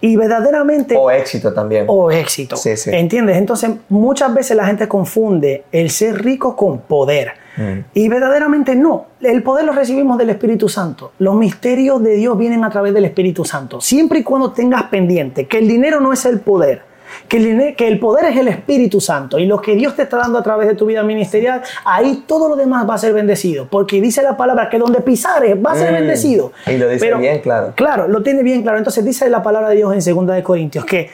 Y 0.00 0.16
verdaderamente... 0.16 0.96
O 0.96 1.10
éxito 1.10 1.52
también. 1.52 1.84
O 1.88 2.10
éxito. 2.10 2.56
Sí, 2.56 2.76
sí. 2.76 2.90
¿Entiendes? 2.92 3.36
Entonces 3.36 3.70
muchas 3.88 4.32
veces 4.32 4.56
la 4.56 4.66
gente 4.66 4.86
confunde 4.88 5.64
el 5.72 5.90
ser 5.90 6.22
rico 6.22 6.54
con 6.56 6.80
poder. 6.80 7.32
Mm. 7.56 7.80
Y 7.94 8.08
verdaderamente 8.08 8.76
no. 8.76 9.06
El 9.20 9.42
poder 9.42 9.64
lo 9.64 9.72
recibimos 9.72 10.18
del 10.18 10.30
Espíritu 10.30 10.68
Santo. 10.68 11.12
Los 11.18 11.34
misterios 11.34 12.02
de 12.02 12.14
Dios 12.14 12.38
vienen 12.38 12.64
a 12.64 12.70
través 12.70 12.94
del 12.94 13.04
Espíritu 13.04 13.44
Santo. 13.44 13.80
Siempre 13.80 14.20
y 14.20 14.22
cuando 14.22 14.52
tengas 14.52 14.84
pendiente 14.84 15.46
que 15.46 15.58
el 15.58 15.66
dinero 15.66 16.00
no 16.00 16.12
es 16.12 16.24
el 16.24 16.40
poder 16.40 16.82
que 17.26 17.36
el, 17.38 17.76
que 17.76 17.88
el 17.88 17.98
poder 17.98 18.26
es 18.26 18.36
el 18.36 18.48
Espíritu 18.48 19.00
Santo 19.00 19.38
y 19.38 19.46
lo 19.46 19.60
que 19.60 19.74
Dios 19.74 19.96
te 19.96 20.02
está 20.02 20.18
dando 20.18 20.38
a 20.38 20.42
través 20.42 20.68
de 20.68 20.74
tu 20.74 20.86
vida 20.86 21.02
ministerial, 21.02 21.62
ahí 21.84 22.24
todo 22.26 22.48
lo 22.48 22.56
demás 22.56 22.88
va 22.88 22.94
a 22.94 22.98
ser 22.98 23.12
bendecido, 23.12 23.66
porque 23.70 24.00
dice 24.00 24.22
la 24.22 24.36
palabra 24.36 24.68
que 24.68 24.78
donde 24.78 25.00
pisares 25.00 25.56
va 25.56 25.72
a 25.72 25.76
ser 25.76 25.92
mm. 25.92 25.94
bendecido. 25.94 26.52
Y 26.66 26.76
lo 26.76 26.88
dice 26.88 27.14
bien 27.14 27.40
claro. 27.40 27.72
Claro, 27.74 28.08
lo 28.08 28.22
tiene 28.22 28.42
bien 28.42 28.62
claro. 28.62 28.78
Entonces 28.78 29.04
dice 29.04 29.28
la 29.28 29.42
palabra 29.42 29.70
de 29.70 29.76
Dios 29.76 29.92
en 29.92 30.26
2 30.26 30.36
de 30.36 30.42
Corintios 30.42 30.84
que 30.84 31.10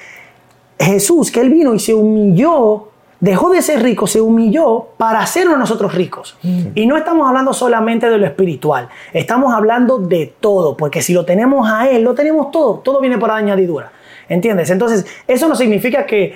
Jesús, 0.78 1.30
que 1.30 1.40
él 1.40 1.50
vino 1.50 1.73
y 1.75 1.78
se 1.78 1.94
humilló 1.94 2.88
dejó 3.25 3.50
de 3.50 3.62
ser 3.62 3.82
rico, 3.82 4.06
se 4.06 4.20
humilló 4.20 4.88
para 4.99 5.20
hacernos 5.20 5.58
nosotros 5.58 5.94
ricos. 5.94 6.37
Mm. 6.42 6.66
Y 6.75 6.87
no 6.87 6.99
estamos 6.99 7.26
hablando 7.26 7.54
solamente 7.54 8.11
de 8.11 8.18
lo 8.18 8.26
espiritual, 8.26 8.90
estamos 9.14 9.54
hablando 9.54 9.99
de 9.99 10.34
todo, 10.40 10.76
porque 10.76 11.00
si 11.00 11.14
lo 11.14 11.25
tenemos 11.25 11.66
a 11.70 11.88
Él, 11.88 12.02
lo 12.02 12.14
tenemos 12.14 12.50
todo, 12.50 12.80
todo 12.80 13.00
viene 13.00 13.16
por 13.16 13.30
añadidura. 13.30 13.90
¿Entiendes? 14.28 14.71
Entonces, 14.71 15.07
eso 15.26 15.49
no 15.49 15.54
significa 15.54 16.07
que 16.07 16.35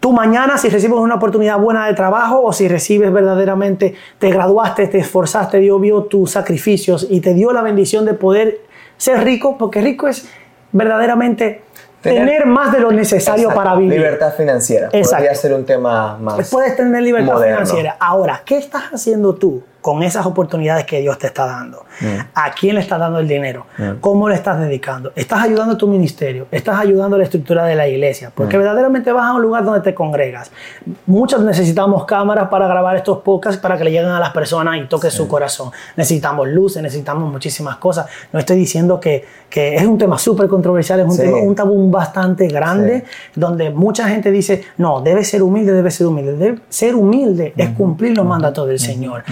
tú 0.00 0.12
mañana 0.12 0.58
si 0.58 0.68
recibes 0.68 0.98
una 0.98 1.14
oportunidad 1.14 1.58
buena 1.58 1.86
de 1.86 1.94
trabajo 1.94 2.42
o 2.42 2.52
si 2.52 2.68
recibes 2.68 3.12
verdaderamente, 3.12 3.94
te 4.18 4.30
graduaste, 4.30 4.86
te 4.88 4.98
esforzaste, 4.98 5.58
Dios 5.58 5.80
vio 5.80 6.02
tus 6.02 6.32
sacrificios 6.32 7.06
y 7.08 7.20
te 7.20 7.32
dio 7.32 7.52
la 7.52 7.62
bendición 7.62 8.04
de 8.04 8.14
poder 8.14 8.60
ser 8.98 9.24
rico, 9.24 9.56
porque 9.56 9.80
rico 9.80 10.06
es 10.06 10.28
verdaderamente 10.72 11.62
tener, 12.02 12.44
más 12.44 12.72
de 12.72 12.80
lo 12.80 12.92
necesario 12.92 13.54
para 13.54 13.74
vivir. 13.76 13.98
Libertad 13.98 14.34
financiera. 14.34 14.88
Exacto. 14.92 15.16
Podría 15.16 15.34
ser 15.34 15.54
un 15.54 15.64
tema 15.64 16.18
más. 16.18 16.50
Puedes 16.50 16.76
tener 16.76 17.02
libertad 17.02 17.32
moderno. 17.32 17.64
financiera. 17.64 17.96
Ahora, 17.98 18.42
¿qué 18.44 18.58
estás 18.58 18.84
haciendo 18.92 19.34
tú 19.34 19.62
con 19.84 20.02
esas 20.02 20.24
oportunidades 20.24 20.86
que 20.86 21.02
Dios 21.02 21.18
te 21.18 21.26
está 21.26 21.44
dando? 21.44 21.84
Mm. 22.00 22.06
¿A 22.34 22.52
quién 22.52 22.74
le 22.74 22.80
estás 22.80 22.98
dando 22.98 23.18
el 23.18 23.28
dinero? 23.28 23.66
¿Cómo 24.00 24.30
le 24.30 24.34
estás 24.34 24.58
dedicando? 24.58 25.12
¿Estás 25.14 25.42
ayudando 25.42 25.74
a 25.74 25.76
tu 25.76 25.86
ministerio? 25.86 26.46
¿Estás 26.50 26.80
ayudando 26.80 27.16
a 27.16 27.18
la 27.18 27.24
estructura 27.24 27.66
de 27.66 27.74
la 27.74 27.86
iglesia? 27.86 28.30
Mm. 28.30 28.32
Porque 28.34 28.56
verdaderamente 28.56 29.12
vas 29.12 29.26
a 29.26 29.34
un 29.34 29.42
lugar 29.42 29.62
donde 29.62 29.82
te 29.82 29.92
congregas. 29.94 30.50
Muchos 31.04 31.44
necesitamos 31.44 32.06
cámaras 32.06 32.48
para 32.48 32.66
grabar 32.66 32.96
estos 32.96 33.18
podcasts 33.18 33.60
para 33.60 33.76
que 33.76 33.84
le 33.84 33.90
lleguen 33.90 34.08
a 34.08 34.18
las 34.18 34.30
personas 34.30 34.78
y 34.78 34.86
toque 34.86 35.10
su 35.10 35.28
corazón. 35.28 35.70
Necesitamos 35.96 36.48
luces, 36.48 36.82
necesitamos 36.82 37.30
muchísimas 37.30 37.76
cosas. 37.76 38.06
No 38.32 38.38
estoy 38.38 38.56
diciendo 38.56 38.98
que, 38.98 39.22
que 39.50 39.76
es 39.76 39.84
un 39.84 39.98
tema 39.98 40.16
súper 40.16 40.48
controversial, 40.48 41.00
es 41.00 41.04
un, 41.06 41.12
Sí. 41.12 41.18
tema, 41.24 41.36
un 41.36 41.54
tabú 41.54 41.90
bastante 41.90 42.48
grande, 42.48 43.04
donde 43.34 43.68
mucha 43.68 44.08
gente 44.08 44.30
dice, 44.30 44.64
no, 44.78 45.02
debe 45.02 45.24
ser 45.24 45.42
humilde, 45.42 45.72
debe 45.74 45.90
ser 45.90 46.06
humilde. 46.06 46.36
Debe 46.36 46.58
ser 46.70 46.94
humilde 46.94 47.52
es 47.54 47.68
cumplir 47.70 48.16
los 48.16 48.24
mandatos 48.24 48.66
del 48.66 48.78
Señor. 48.78 49.24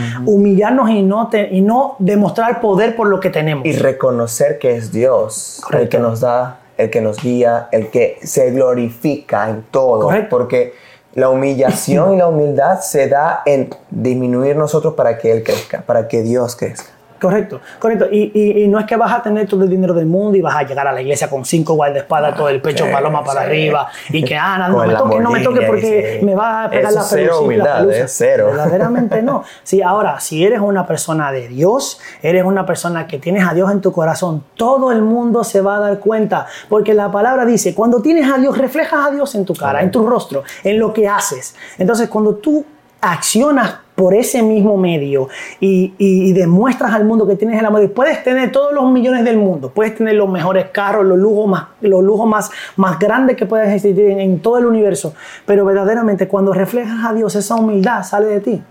Humillarnos 0.43 0.91
y 0.91 1.03
no, 1.03 1.29
te- 1.29 1.49
y 1.55 1.61
no 1.61 1.95
demostrar 2.01 2.61
poder 2.61 2.97
por 2.97 3.07
lo 3.07 3.21
que 3.21 3.31
tenemos. 3.31 3.65
Y 3.65 3.73
reconocer 3.73 4.59
que 4.59 4.75
es 4.77 4.91
Dios 4.91 5.63
el 5.73 5.89
que 5.89 5.99
nos 6.01 6.21
da, 6.21 6.59
el 6.77 6.91
que 6.91 7.01
nos 7.01 7.23
guía, 7.23 7.69
el 7.71 7.91
que 7.91 8.19
se 8.23 8.51
glorifica 8.51 9.49
en 9.49 9.63
todo. 9.71 10.01
Correcto. 10.03 10.37
Porque 10.37 10.75
la 11.15 11.29
humillación 11.29 12.15
y 12.15 12.17
la 12.17 12.27
humildad 12.27 12.81
se 12.81 13.09
da 13.09 13.43
en 13.47 13.71
disminuir 13.91 14.57
nosotros 14.57 14.95
para 14.95 15.17
que 15.19 15.31
Él 15.31 15.45
crezca, 15.45 15.83
para 15.83 16.09
que 16.09 16.23
Dios 16.23 16.57
crezca. 16.57 16.91
Correcto, 17.23 17.61
correcto. 17.79 18.09
Y, 18.11 18.33
y- 18.35 18.65
y 18.65 18.69
no 18.69 18.81
es 18.81 18.87
que 18.87 18.97
vas 18.97 19.13
a 19.13 19.23
tener 19.23 19.47
todo 19.47 19.63
el 19.63 19.71
dinero 19.71 19.95
del 19.95 20.07
mundo 20.07 20.37
y 20.37 20.41
vas 20.41 20.57
a 20.57 20.65
llegar 20.65 20.89
a 20.89 20.93
la 20.93 21.01
iglesia 21.01 21.31
con 21.31 21.45
cinco 21.45 21.75
guardaespadas, 21.75 22.37
todo 22.37 22.49
el 22.49 22.61
pecho 22.61 22.85
sí, 22.85 22.91
paloma 22.93 23.23
para 23.23 23.43
sí. 23.43 23.47
arriba 23.47 23.87
y 24.11 24.25
que, 24.25 24.37
ah, 24.37 24.69
no, 24.69 24.85
me 24.85 24.93
toque, 24.95 25.21
no 25.21 25.31
me 25.31 25.41
toque 25.41 25.63
porque 25.63 26.19
sí. 26.19 26.27
me 26.27 26.35
va 26.35 26.65
a 26.65 26.71
pegar 26.71 26.91
Eso 26.91 26.99
la 26.99 27.05
cero 27.05 27.33
la 27.35 27.41
humildad, 27.41 27.79
pelusa. 27.79 27.99
¿eh? 27.99 28.09
Cero. 28.09 28.47
Verdaderamente 28.49 29.23
no. 29.23 29.45
Sí, 29.63 29.81
ahora, 29.83 30.19
si 30.19 30.45
eres 30.45 30.59
una 30.61 30.85
persona 30.87 31.31
de 31.31 31.47
Dios, 31.49 32.01
eres 32.23 32.45
una 32.45 32.67
persona 32.67 33.07
que 33.07 33.19
tienes 33.19 33.47
a 33.47 33.55
Dios 33.55 33.71
en 33.71 33.81
tu 33.81 33.93
corazón, 33.93 34.43
todo 34.57 34.91
el 34.91 35.03
mundo 35.03 35.45
se 35.45 35.61
va 35.61 35.77
a 35.77 35.81
dar 35.81 35.99
cuenta, 36.01 36.47
porque 36.69 36.93
la 36.93 37.11
palabra 37.13 37.45
dice, 37.45 37.75
cuando 37.75 38.03
tienes 38.03 38.29
a 38.33 38.39
Dios, 38.39 38.59
reflejas 38.59 39.07
a 39.07 39.11
Dios 39.13 39.35
en 39.37 39.45
tu 39.45 39.55
cara, 39.55 39.81
en 39.83 39.91
tu 39.93 40.05
rostro, 40.07 40.43
en 40.65 40.79
lo 40.81 40.93
que 40.93 41.07
haces. 41.07 41.55
Entonces, 41.79 42.09
cuando 42.09 42.35
tú 42.35 42.65
accionas 43.01 43.75
por 43.95 44.15
ese 44.15 44.43
mismo 44.43 44.77
medio 44.79 45.29
y, 45.61 45.93
y- 45.99 46.31
y 46.31 46.33
demuestras 46.33 46.93
al 46.95 47.05
mundo 47.05 47.27
que 47.27 47.37
tienes 47.37 47.59
el 47.61 47.67
amor. 47.67 47.83
Y 47.83 47.89
puedes 47.89 48.25
tener 48.25 48.51
todos 48.51 48.73
los 48.73 48.91
millones 48.91 49.25
del 49.25 49.37
mundo, 49.37 49.71
puedes 49.75 49.95
tener 49.95 50.15
los 50.15 50.29
mejores 50.31 50.67
carros, 50.73 51.05
los 51.05 51.19
lujos 51.19 51.47
más, 51.47 51.65
los 51.83 52.03
lujos 52.03 52.27
más, 52.27 52.51
más 52.77 52.99
grandes 52.99 53.37
que 53.37 53.45
puedes 53.47 53.69
existir 53.73 54.07
en, 54.11 54.21
en 54.21 54.41
todo 54.41 54.59
el 54.59 54.67
universo. 54.67 55.15
Pero 55.47 55.65
verdaderamente 55.65 56.27
cuando 56.27 56.53
reflejas 56.53 57.05
a 57.05 57.13
Dios, 57.13 57.35
esa 57.37 57.55
humildad 57.55 58.03
sale 58.03 58.27
de 58.29 58.41
ti. 58.41 58.63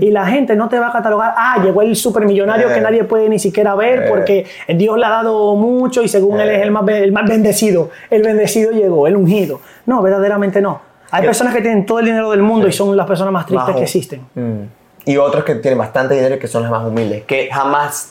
Y 0.00 0.10
la 0.10 0.26
gente 0.26 0.56
no 0.56 0.68
te 0.68 0.78
va 0.78 0.88
a 0.88 0.92
catalogar, 0.92 1.32
ah, 1.36 1.58
llegó 1.62 1.82
el 1.82 1.94
supermillonario 1.94 2.68
Eh. 2.70 2.74
que 2.74 2.80
nadie 2.80 3.04
puede 3.04 3.28
ni 3.28 3.38
siquiera 3.38 3.74
ver 3.74 4.02
Eh. 4.02 4.06
porque 4.08 4.46
Dios 4.68 4.98
le 4.98 5.06
ha 5.06 5.10
dado 5.10 5.54
mucho 5.54 6.02
y 6.02 6.08
según 6.08 6.40
él 6.40 6.48
es 6.50 6.62
el 6.62 6.70
más, 6.72 6.86
el 6.88 7.12
más 7.12 7.28
bendecido. 7.28 7.90
El 8.10 8.22
bendecido 8.22 8.72
llegó, 8.72 9.06
el 9.06 9.16
ungido. 9.16 9.60
No, 9.86 10.02
verdaderamente 10.02 10.60
no. 10.60 10.80
Hay 11.10 11.22
Yo- 11.22 11.28
personas 11.28 11.54
que 11.54 11.60
tienen 11.62 11.86
todo 11.86 11.98
el 12.00 12.06
dinero 12.06 12.30
del 12.30 12.42
mundo 12.42 12.66
y 12.68 12.72
son 12.72 12.96
las 12.96 13.06
personas 13.06 13.32
más 13.32 13.46
tristes 13.46 13.68
Más 13.68 13.76
que 13.76 13.82
existen. 13.82 14.26
Mm. 14.34 14.62
Y 15.08 15.16
otros 15.18 15.44
que 15.44 15.54
tienen 15.56 15.78
bastante 15.78 16.14
dinero 16.14 16.34
y 16.34 16.38
que 16.40 16.48
son 16.48 16.62
los 16.62 16.70
más 16.72 16.84
humildes, 16.84 17.22
que 17.26 17.48
jamás 17.52 18.08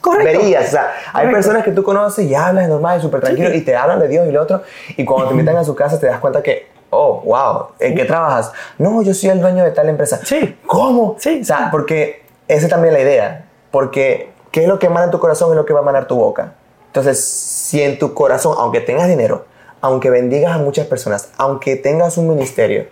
Correcto. 0.00 0.38
verías. 0.40 0.68
O 0.68 0.70
sea, 0.70 0.92
hay 1.08 1.12
Correcto. 1.12 1.32
personas 1.34 1.62
que 1.64 1.72
tú 1.72 1.82
conoces 1.82 2.24
y 2.24 2.34
hablas 2.34 2.68
normal, 2.70 3.02
súper 3.02 3.20
tranquilo, 3.20 3.50
Sí. 3.50 3.58
y 3.58 3.60
te 3.60 3.76
hablan 3.76 4.00
de 4.00 4.08
Dios 4.08 4.26
y 4.26 4.32
lo 4.32 4.42
otro, 4.42 4.62
y 4.96 5.04
cuando 5.04 5.26
te 5.28 5.34
invitan 5.34 5.56
a 5.56 5.64
su 5.64 5.74
casa 5.74 6.00
te 6.00 6.06
das 6.06 6.18
cuenta 6.18 6.42
que, 6.42 6.68
oh, 6.88 7.20
wow, 7.22 7.66
¿en 7.80 7.94
qué 7.94 8.06
trabajas? 8.06 8.50
No, 8.78 9.02
yo 9.02 9.12
soy 9.12 9.28
el 9.28 9.40
dueño 9.42 9.62
de 9.62 9.72
tal 9.72 9.90
empresa. 9.90 10.18
Sí. 10.24 10.56
¿Cómo? 10.66 11.16
Sí, 11.18 11.40
O 11.42 11.44
sea, 11.44 11.58
sí. 11.58 11.64
porque 11.70 12.22
esa 12.48 12.64
es 12.64 12.70
también 12.70 12.94
la 12.94 13.00
idea, 13.00 13.44
porque 13.70 14.30
qué 14.50 14.62
es 14.62 14.68
lo 14.68 14.78
que 14.78 14.86
emana 14.86 15.04
en 15.04 15.10
tu 15.10 15.20
corazón 15.20 15.50
es 15.50 15.56
lo 15.56 15.66
que 15.66 15.74
va 15.74 15.80
a 15.80 15.82
emanar 15.82 16.06
tu 16.06 16.16
boca. 16.16 16.54
Entonces, 16.86 17.22
si 17.22 17.82
en 17.82 17.98
tu 17.98 18.14
corazón, 18.14 18.54
aunque 18.58 18.80
tengas 18.80 19.06
dinero, 19.06 19.44
aunque 19.86 20.10
bendigas 20.10 20.52
a 20.52 20.58
muchas 20.58 20.86
personas, 20.86 21.30
aunque 21.38 21.76
tengas 21.76 22.18
un 22.18 22.28
ministerio, 22.28 22.86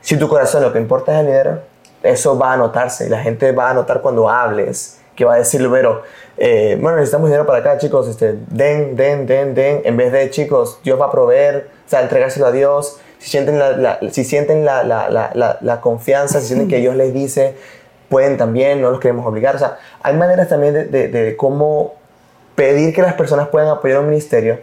si 0.00 0.16
tu 0.18 0.28
corazón 0.28 0.62
lo 0.62 0.72
que 0.72 0.78
importa 0.78 1.12
es 1.14 1.20
el 1.20 1.26
dinero, 1.26 1.60
eso 2.02 2.36
va 2.38 2.52
a 2.52 2.56
notarse. 2.56 3.06
y 3.06 3.08
La 3.08 3.20
gente 3.22 3.52
va 3.52 3.70
a 3.70 3.74
notar 3.74 4.00
cuando 4.00 4.28
hables, 4.28 4.98
que 5.14 5.24
va 5.24 5.34
a 5.34 5.36
decir, 5.38 5.68
pero, 5.70 6.02
eh, 6.36 6.76
bueno, 6.80 6.96
necesitamos 6.96 7.28
dinero 7.28 7.46
para 7.46 7.58
acá, 7.58 7.78
chicos, 7.78 8.08
este, 8.08 8.34
den, 8.48 8.96
den, 8.96 9.26
den, 9.26 9.54
den, 9.54 9.82
en 9.84 9.96
vez 9.96 10.10
de, 10.12 10.30
chicos, 10.30 10.80
Dios 10.82 10.98
va 11.00 11.06
a 11.06 11.10
proveer, 11.12 11.68
o 11.86 11.88
sea, 11.90 12.00
entregárselo 12.02 12.46
a 12.46 12.52
Dios. 12.52 12.98
Si 13.18 13.28
sienten 13.30 13.58
la, 13.58 13.72
la- 13.72 13.98
si 14.10 14.24
sienten 14.24 14.64
la, 14.64 14.82
la, 14.82 15.10
la, 15.10 15.30
la, 15.34 15.58
la 15.60 15.80
confianza, 15.80 16.40
si 16.40 16.46
sienten 16.46 16.68
que 16.68 16.78
Dios 16.78 16.96
les 16.96 17.12
dice, 17.12 17.54
pueden 18.08 18.36
también, 18.38 18.80
no 18.80 18.90
los 18.90 18.98
queremos 18.98 19.26
obligar. 19.26 19.54
O 19.56 19.58
sea, 19.58 19.78
hay 20.02 20.14
maneras 20.16 20.48
también 20.48 20.72
de, 20.74 20.84
de, 20.86 21.08
de 21.08 21.36
cómo 21.36 21.94
pedir 22.54 22.94
que 22.94 23.02
las 23.02 23.12
personas 23.14 23.48
puedan 23.48 23.68
apoyar 23.68 24.00
un 24.00 24.08
ministerio 24.08 24.58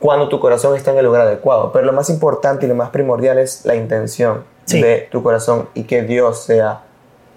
cuando 0.00 0.28
tu 0.28 0.38
corazón 0.40 0.76
está 0.76 0.92
en 0.92 0.98
el 0.98 1.04
lugar 1.06 1.22
adecuado. 1.22 1.72
Pero 1.72 1.86
lo 1.86 1.92
más 1.92 2.08
importante 2.10 2.66
y 2.66 2.68
lo 2.68 2.74
más 2.74 2.90
primordial 2.90 3.38
es 3.38 3.64
la 3.64 3.74
intención 3.74 4.44
Sí. 4.64 4.82
de 4.82 5.08
tu 5.10 5.22
corazón 5.22 5.68
y 5.74 5.84
que 5.84 6.02
Dios 6.02 6.44
sea 6.44 6.80